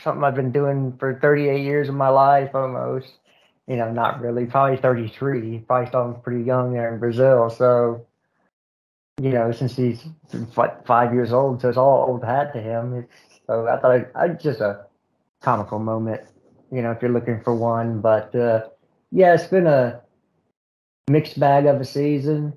something 0.00 0.24
I've 0.24 0.34
been 0.34 0.52
doing 0.52 0.96
for 0.98 1.18
38 1.20 1.62
years 1.62 1.88
of 1.88 1.94
my 1.94 2.08
life 2.08 2.50
almost. 2.54 3.08
You 3.66 3.76
know, 3.76 3.90
not 3.90 4.20
really, 4.20 4.44
probably 4.44 4.76
33. 4.76 5.60
Probably 5.60 5.86
still 5.86 6.20
pretty 6.22 6.44
young 6.44 6.74
there 6.74 6.92
in 6.92 7.00
Brazil. 7.00 7.48
So, 7.48 8.06
you 9.20 9.30
know, 9.30 9.52
since 9.52 9.76
he's 9.76 10.04
five 10.84 11.14
years 11.14 11.32
old, 11.32 11.62
so 11.62 11.68
it's 11.68 11.78
all 11.78 12.06
old 12.08 12.24
hat 12.24 12.52
to 12.54 12.60
him. 12.60 12.94
It's, 12.94 13.40
so 13.46 13.66
I 13.66 13.78
thought 13.78 14.06
I'd 14.14 14.40
just 14.40 14.60
a 14.60 14.86
comical 15.40 15.78
moment, 15.78 16.22
you 16.72 16.82
know, 16.82 16.90
if 16.90 17.00
you're 17.00 17.12
looking 17.12 17.40
for 17.42 17.54
one. 17.54 18.00
But 18.00 18.34
uh, 18.34 18.68
yeah, 19.12 19.34
it's 19.34 19.46
been 19.46 19.66
a 19.66 20.02
mixed 21.08 21.38
bag 21.38 21.66
of 21.66 21.80
a 21.80 21.84
season. 21.84 22.54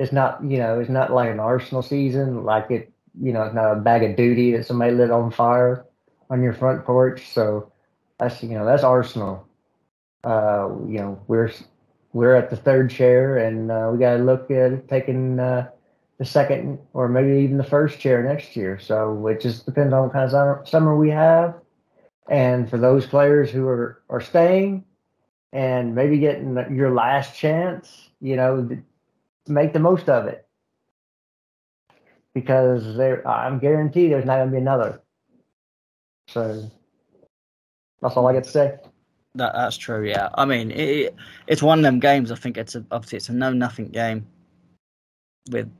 It's 0.00 0.12
not, 0.12 0.42
you 0.42 0.58
know, 0.58 0.80
it's 0.80 0.90
not 0.90 1.12
like 1.12 1.30
an 1.30 1.40
Arsenal 1.40 1.82
season, 1.82 2.44
like 2.44 2.70
it, 2.70 2.92
you 3.20 3.32
know, 3.32 3.42
it's 3.42 3.54
not 3.54 3.72
a 3.72 3.80
bag 3.80 4.02
of 4.02 4.16
duty 4.16 4.52
that 4.52 4.66
somebody 4.66 4.92
lit 4.92 5.10
on 5.10 5.30
fire 5.30 5.84
on 6.30 6.42
your 6.42 6.52
front 6.52 6.84
porch. 6.84 7.28
So 7.32 7.72
that's 8.18 8.42
you 8.42 8.50
know 8.50 8.64
that's 8.64 8.82
Arsenal. 8.82 9.46
Uh, 10.24 10.70
you 10.88 10.98
know 10.98 11.20
we're 11.28 11.52
we're 12.12 12.34
at 12.34 12.50
the 12.50 12.56
third 12.56 12.90
chair, 12.90 13.38
and 13.38 13.70
uh, 13.70 13.90
we 13.92 13.98
got 13.98 14.16
to 14.16 14.22
look 14.22 14.50
at 14.50 14.88
taking 14.88 15.38
uh, 15.38 15.70
the 16.18 16.24
second 16.24 16.78
or 16.92 17.08
maybe 17.08 17.42
even 17.42 17.58
the 17.58 17.64
first 17.64 17.98
chair 17.98 18.22
next 18.22 18.56
year. 18.56 18.78
So 18.78 19.26
it 19.26 19.40
just 19.40 19.66
depends 19.66 19.92
on 19.92 20.02
what 20.04 20.12
kind 20.12 20.32
of 20.32 20.68
summer 20.68 20.96
we 20.96 21.10
have. 21.10 21.54
And 22.28 22.70
for 22.70 22.78
those 22.78 23.06
players 23.06 23.50
who 23.50 23.66
are 23.66 24.02
are 24.08 24.20
staying 24.20 24.84
and 25.52 25.94
maybe 25.94 26.18
getting 26.18 26.56
your 26.74 26.90
last 26.90 27.36
chance, 27.36 28.10
you 28.20 28.36
know, 28.36 28.68
make 29.46 29.72
the 29.72 29.78
most 29.78 30.08
of 30.08 30.26
it 30.26 30.43
because 32.34 32.96
there 32.96 33.26
I'm 33.26 33.58
guaranteed 33.58 34.12
there's 34.12 34.24
not 34.24 34.36
going 34.36 34.48
to 34.48 34.52
be 34.52 34.58
another. 34.58 35.00
So 36.28 36.68
that's 38.02 38.16
all 38.16 38.26
I 38.26 38.32
get 38.32 38.44
to 38.44 38.50
say. 38.50 38.76
That 39.36 39.52
that's 39.54 39.76
true. 39.76 40.06
Yeah, 40.06 40.28
I 40.34 40.44
mean 40.44 40.70
it, 40.70 41.14
it's 41.46 41.62
one 41.62 41.78
of 41.78 41.84
them 41.84 42.00
games. 42.00 42.30
I 42.30 42.36
think 42.36 42.56
it's 42.56 42.74
a, 42.74 42.84
obviously 42.90 43.16
it's 43.16 43.28
a 43.28 43.32
no 43.32 43.52
nothing 43.52 43.88
game 43.88 44.26
with 45.50 45.70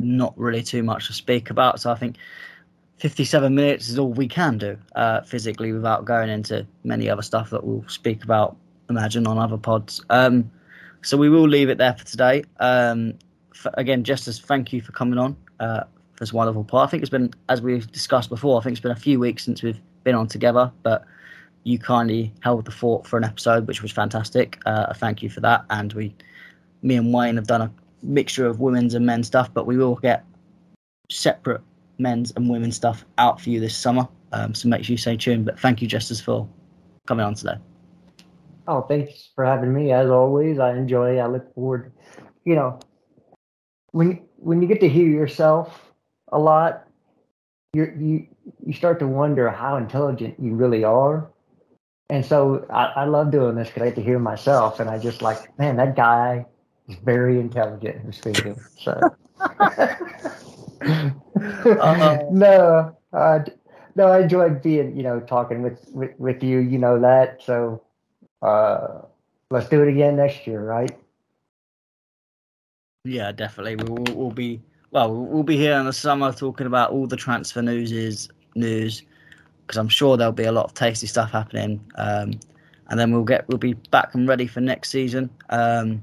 not 0.00 0.36
really 0.36 0.62
too 0.62 0.82
much 0.82 1.06
to 1.06 1.12
speak 1.12 1.50
about. 1.50 1.80
So 1.80 1.90
I 1.90 1.94
think 1.94 2.16
57 2.98 3.54
minutes 3.54 3.88
is 3.88 3.98
all 3.98 4.12
we 4.12 4.28
can 4.28 4.58
do 4.58 4.78
uh, 4.94 5.22
physically 5.22 5.72
without 5.72 6.04
going 6.04 6.28
into 6.28 6.66
many 6.84 7.08
other 7.08 7.22
stuff 7.22 7.50
that 7.50 7.64
we'll 7.64 7.86
speak 7.88 8.24
about. 8.24 8.56
Imagine 8.90 9.26
on 9.26 9.38
other 9.38 9.56
pods. 9.56 10.04
Um, 10.10 10.50
so 11.02 11.16
we 11.16 11.28
will 11.28 11.48
leave 11.48 11.68
it 11.68 11.78
there 11.78 11.94
for 11.94 12.04
today. 12.04 12.44
Um, 12.60 13.14
for, 13.54 13.70
again, 13.74 14.04
just 14.04 14.28
as 14.28 14.38
thank 14.40 14.72
you 14.72 14.80
for 14.80 14.92
coming 14.92 15.18
on. 15.18 15.36
Uh, 15.60 15.84
this 16.18 16.32
wonderful 16.32 16.64
part. 16.64 16.88
I 16.88 16.90
think 16.90 17.02
it's 17.02 17.10
been, 17.10 17.32
as 17.48 17.60
we've 17.60 17.90
discussed 17.90 18.28
before, 18.28 18.60
I 18.60 18.62
think 18.62 18.72
it's 18.72 18.82
been 18.82 18.92
a 18.92 18.96
few 18.96 19.18
weeks 19.18 19.44
since 19.44 19.62
we've 19.62 19.80
been 20.04 20.14
on 20.14 20.28
together, 20.28 20.70
but 20.82 21.04
you 21.64 21.78
kindly 21.78 22.32
held 22.40 22.64
the 22.64 22.70
fort 22.70 23.06
for 23.06 23.16
an 23.16 23.24
episode, 23.24 23.66
which 23.66 23.82
was 23.82 23.90
fantastic. 23.90 24.60
Uh, 24.66 24.92
thank 24.94 25.22
you 25.22 25.30
for 25.30 25.40
that. 25.40 25.64
And 25.70 25.92
we, 25.94 26.14
me 26.82 26.96
and 26.96 27.12
Wayne 27.12 27.36
have 27.36 27.46
done 27.46 27.62
a 27.62 27.72
mixture 28.02 28.46
of 28.46 28.60
women's 28.60 28.94
and 28.94 29.04
men's 29.06 29.26
stuff, 29.26 29.52
but 29.52 29.66
we 29.66 29.76
will 29.76 29.96
get 29.96 30.24
separate 31.10 31.62
men's 31.98 32.32
and 32.36 32.48
women's 32.48 32.76
stuff 32.76 33.04
out 33.18 33.40
for 33.40 33.50
you 33.50 33.60
this 33.60 33.76
summer. 33.76 34.06
Um, 34.32 34.54
so 34.54 34.68
make 34.68 34.84
sure 34.84 34.92
you 34.92 34.98
stay 34.98 35.16
tuned. 35.16 35.46
But 35.46 35.58
thank 35.58 35.80
you, 35.80 35.88
Jesters, 35.88 36.20
for 36.20 36.48
coming 37.06 37.24
on 37.24 37.34
today. 37.34 37.56
Oh, 38.66 38.82
thanks 38.82 39.30
for 39.34 39.44
having 39.44 39.72
me. 39.72 39.92
As 39.92 40.10
always, 40.10 40.58
I 40.58 40.76
enjoy. 40.76 41.18
I 41.18 41.26
look 41.26 41.54
forward. 41.54 41.92
You 42.44 42.56
know, 42.56 42.78
when 43.94 44.20
when 44.38 44.60
you 44.60 44.66
get 44.66 44.80
to 44.80 44.88
hear 44.88 45.06
yourself 45.06 45.92
a 46.32 46.38
lot, 46.38 46.88
you 47.72 47.92
you 47.96 48.26
you 48.66 48.72
start 48.72 48.98
to 48.98 49.06
wonder 49.06 49.48
how 49.50 49.76
intelligent 49.76 50.34
you 50.40 50.54
really 50.54 50.82
are. 50.82 51.30
And 52.10 52.26
so 52.26 52.66
I, 52.70 52.86
I 52.96 53.04
love 53.04 53.30
doing 53.30 53.54
this 53.54 53.68
because 53.68 53.82
I 53.82 53.86
get 53.86 53.94
to 53.94 54.02
hear 54.02 54.18
myself, 54.18 54.80
and 54.80 54.90
I 54.90 54.98
just 54.98 55.22
like, 55.22 55.56
man, 55.58 55.76
that 55.76 55.94
guy 55.94 56.44
is 56.88 56.96
very 56.96 57.38
intelligent 57.38 58.04
who's 58.04 58.16
speaking. 58.16 58.60
So 58.76 59.00
uh-huh. 60.82 62.24
no, 62.32 62.96
uh, 63.12 63.38
no, 63.94 64.08
I 64.08 64.22
enjoyed 64.22 64.60
being, 64.60 64.96
you 64.96 65.04
know, 65.04 65.20
talking 65.20 65.62
with, 65.62 65.88
with, 65.92 66.18
with 66.18 66.42
you. 66.42 66.58
You 66.58 66.78
know 66.78 67.00
that. 67.00 67.40
So 67.44 67.80
uh, 68.42 69.02
let's 69.50 69.68
do 69.68 69.82
it 69.82 69.88
again 69.88 70.16
next 70.16 70.48
year, 70.48 70.64
right? 70.64 70.98
Yeah, 73.04 73.32
definitely. 73.32 73.76
We 73.76 73.84
will 73.84 74.16
we'll 74.16 74.30
be 74.30 74.62
well, 74.90 75.14
we'll 75.14 75.42
be 75.42 75.58
here 75.58 75.74
in 75.74 75.84
the 75.84 75.92
summer 75.92 76.32
talking 76.32 76.66
about 76.66 76.90
all 76.90 77.06
the 77.06 77.16
transfer 77.16 77.60
news 77.60 77.92
is 77.92 78.28
news 78.54 79.02
because 79.66 79.76
I'm 79.76 79.88
sure 79.88 80.16
there'll 80.16 80.32
be 80.32 80.44
a 80.44 80.52
lot 80.52 80.64
of 80.64 80.74
tasty 80.74 81.06
stuff 81.06 81.30
happening. 81.30 81.84
Um, 81.96 82.40
and 82.88 82.98
then 82.98 83.12
we'll 83.12 83.24
get 83.24 83.46
we'll 83.48 83.58
be 83.58 83.74
back 83.74 84.14
and 84.14 84.26
ready 84.26 84.46
for 84.46 84.60
next 84.60 84.88
season. 84.88 85.28
Um, 85.50 86.02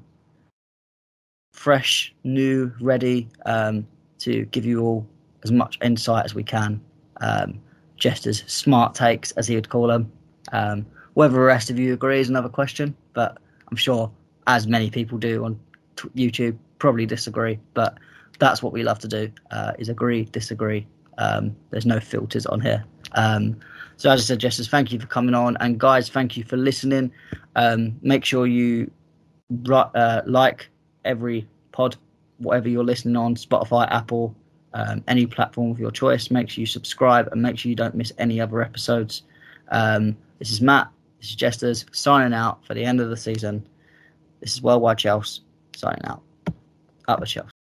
fresh, 1.54 2.14
new, 2.24 2.72
ready 2.80 3.30
um, 3.47 3.88
to 4.20 4.45
give 4.45 4.66
you 4.66 4.82
all 4.82 5.08
as 5.43 5.52
much 5.52 5.80
insight 5.82 6.26
as 6.26 6.36
we 6.36 6.43
can. 6.43 6.80
Um, 7.20 7.60
just 7.97 8.28
as 8.28 8.43
smart 8.45 8.93
takes, 8.93 9.32
as 9.32 9.47
he 9.47 9.56
would 9.56 9.70
call 9.70 9.88
them. 9.88 10.12
Um, 10.52 10.86
whether 11.14 11.34
the 11.34 11.39
rest 11.39 11.72
of 11.72 11.80
you 11.80 11.93
agree 11.93 12.20
is 12.20 12.30
another 12.30 12.49
question, 12.49 12.95
but 13.14 13.38
I'm 13.70 13.78
sure, 13.78 14.12
as 14.47 14.68
many 14.68 14.89
people 14.89 15.18
do 15.18 15.45
on 15.45 15.60
t- 15.95 16.10
YouTube, 16.10 16.58
probably 16.82 17.06
disagree. 17.06 17.60
But 17.74 17.98
that's 18.42 18.64
what 18.64 18.74
we 18.74 18.84
love 18.84 19.00
to 19.00 19.08
do 19.08 19.32
uh, 19.52 19.74
is 19.78 19.88
agree 19.88 20.26
disagree 20.26 20.86
um, 21.20 21.56
there's 21.70 21.86
no 21.86 22.00
filters 22.00 22.46
on 22.48 22.60
here 22.60 22.84
um, 23.14 23.56
so 23.98 24.10
as 24.10 24.20
i 24.20 24.24
said 24.24 24.40
Jesters, 24.40 24.68
thank 24.68 24.92
you 24.92 25.00
for 25.00 25.08
coming 25.08 25.36
on 25.36 25.56
and 25.60 25.80
guys 25.80 26.10
thank 26.10 26.36
you 26.36 26.44
for 26.44 26.58
listening 26.58 27.12
um, 27.56 27.96
make 28.02 28.26
sure 28.26 28.48
you 28.48 28.90
uh, 29.72 30.22
like 30.26 30.70
every 31.06 31.48
pod 31.72 31.96
whatever 32.40 32.68
you're 32.68 32.84
listening 32.84 33.16
on 33.16 33.36
spotify 33.36 33.88
apple 33.92 34.36
um, 34.74 35.04
any 35.08 35.26
platform 35.26 35.70
of 35.70 35.80
your 35.80 35.92
choice. 35.92 36.32
Make 36.32 36.50
sure 36.50 36.62
you 36.62 36.66
subscribe 36.66 37.28
and 37.34 37.42
make 37.42 37.58
sure 37.58 37.70
you 37.70 37.76
don't 37.76 37.94
miss 37.94 38.14
any 38.18 38.40
other 38.40 38.62
episodes. 38.62 39.24
Um, 39.70 40.16
this 40.40 40.50
is 40.50 40.62
Matt. 40.62 40.88
This 41.20 41.32
is 41.32 41.36
Jesters 41.36 41.86
signing 41.92 42.34
out 42.34 42.66
for 42.66 42.74
the 42.74 42.86
end 42.86 43.02
of 43.02 43.10
the 43.10 43.18
season. 43.18 43.68
This 44.40 44.54
is 44.54 44.62
Worldwide 44.62 44.98
Chelsea 44.98 45.42
signing 45.76 46.06
out. 46.06 46.24
Up 47.08 47.20
the 47.20 47.26
Chelsea. 47.26 47.61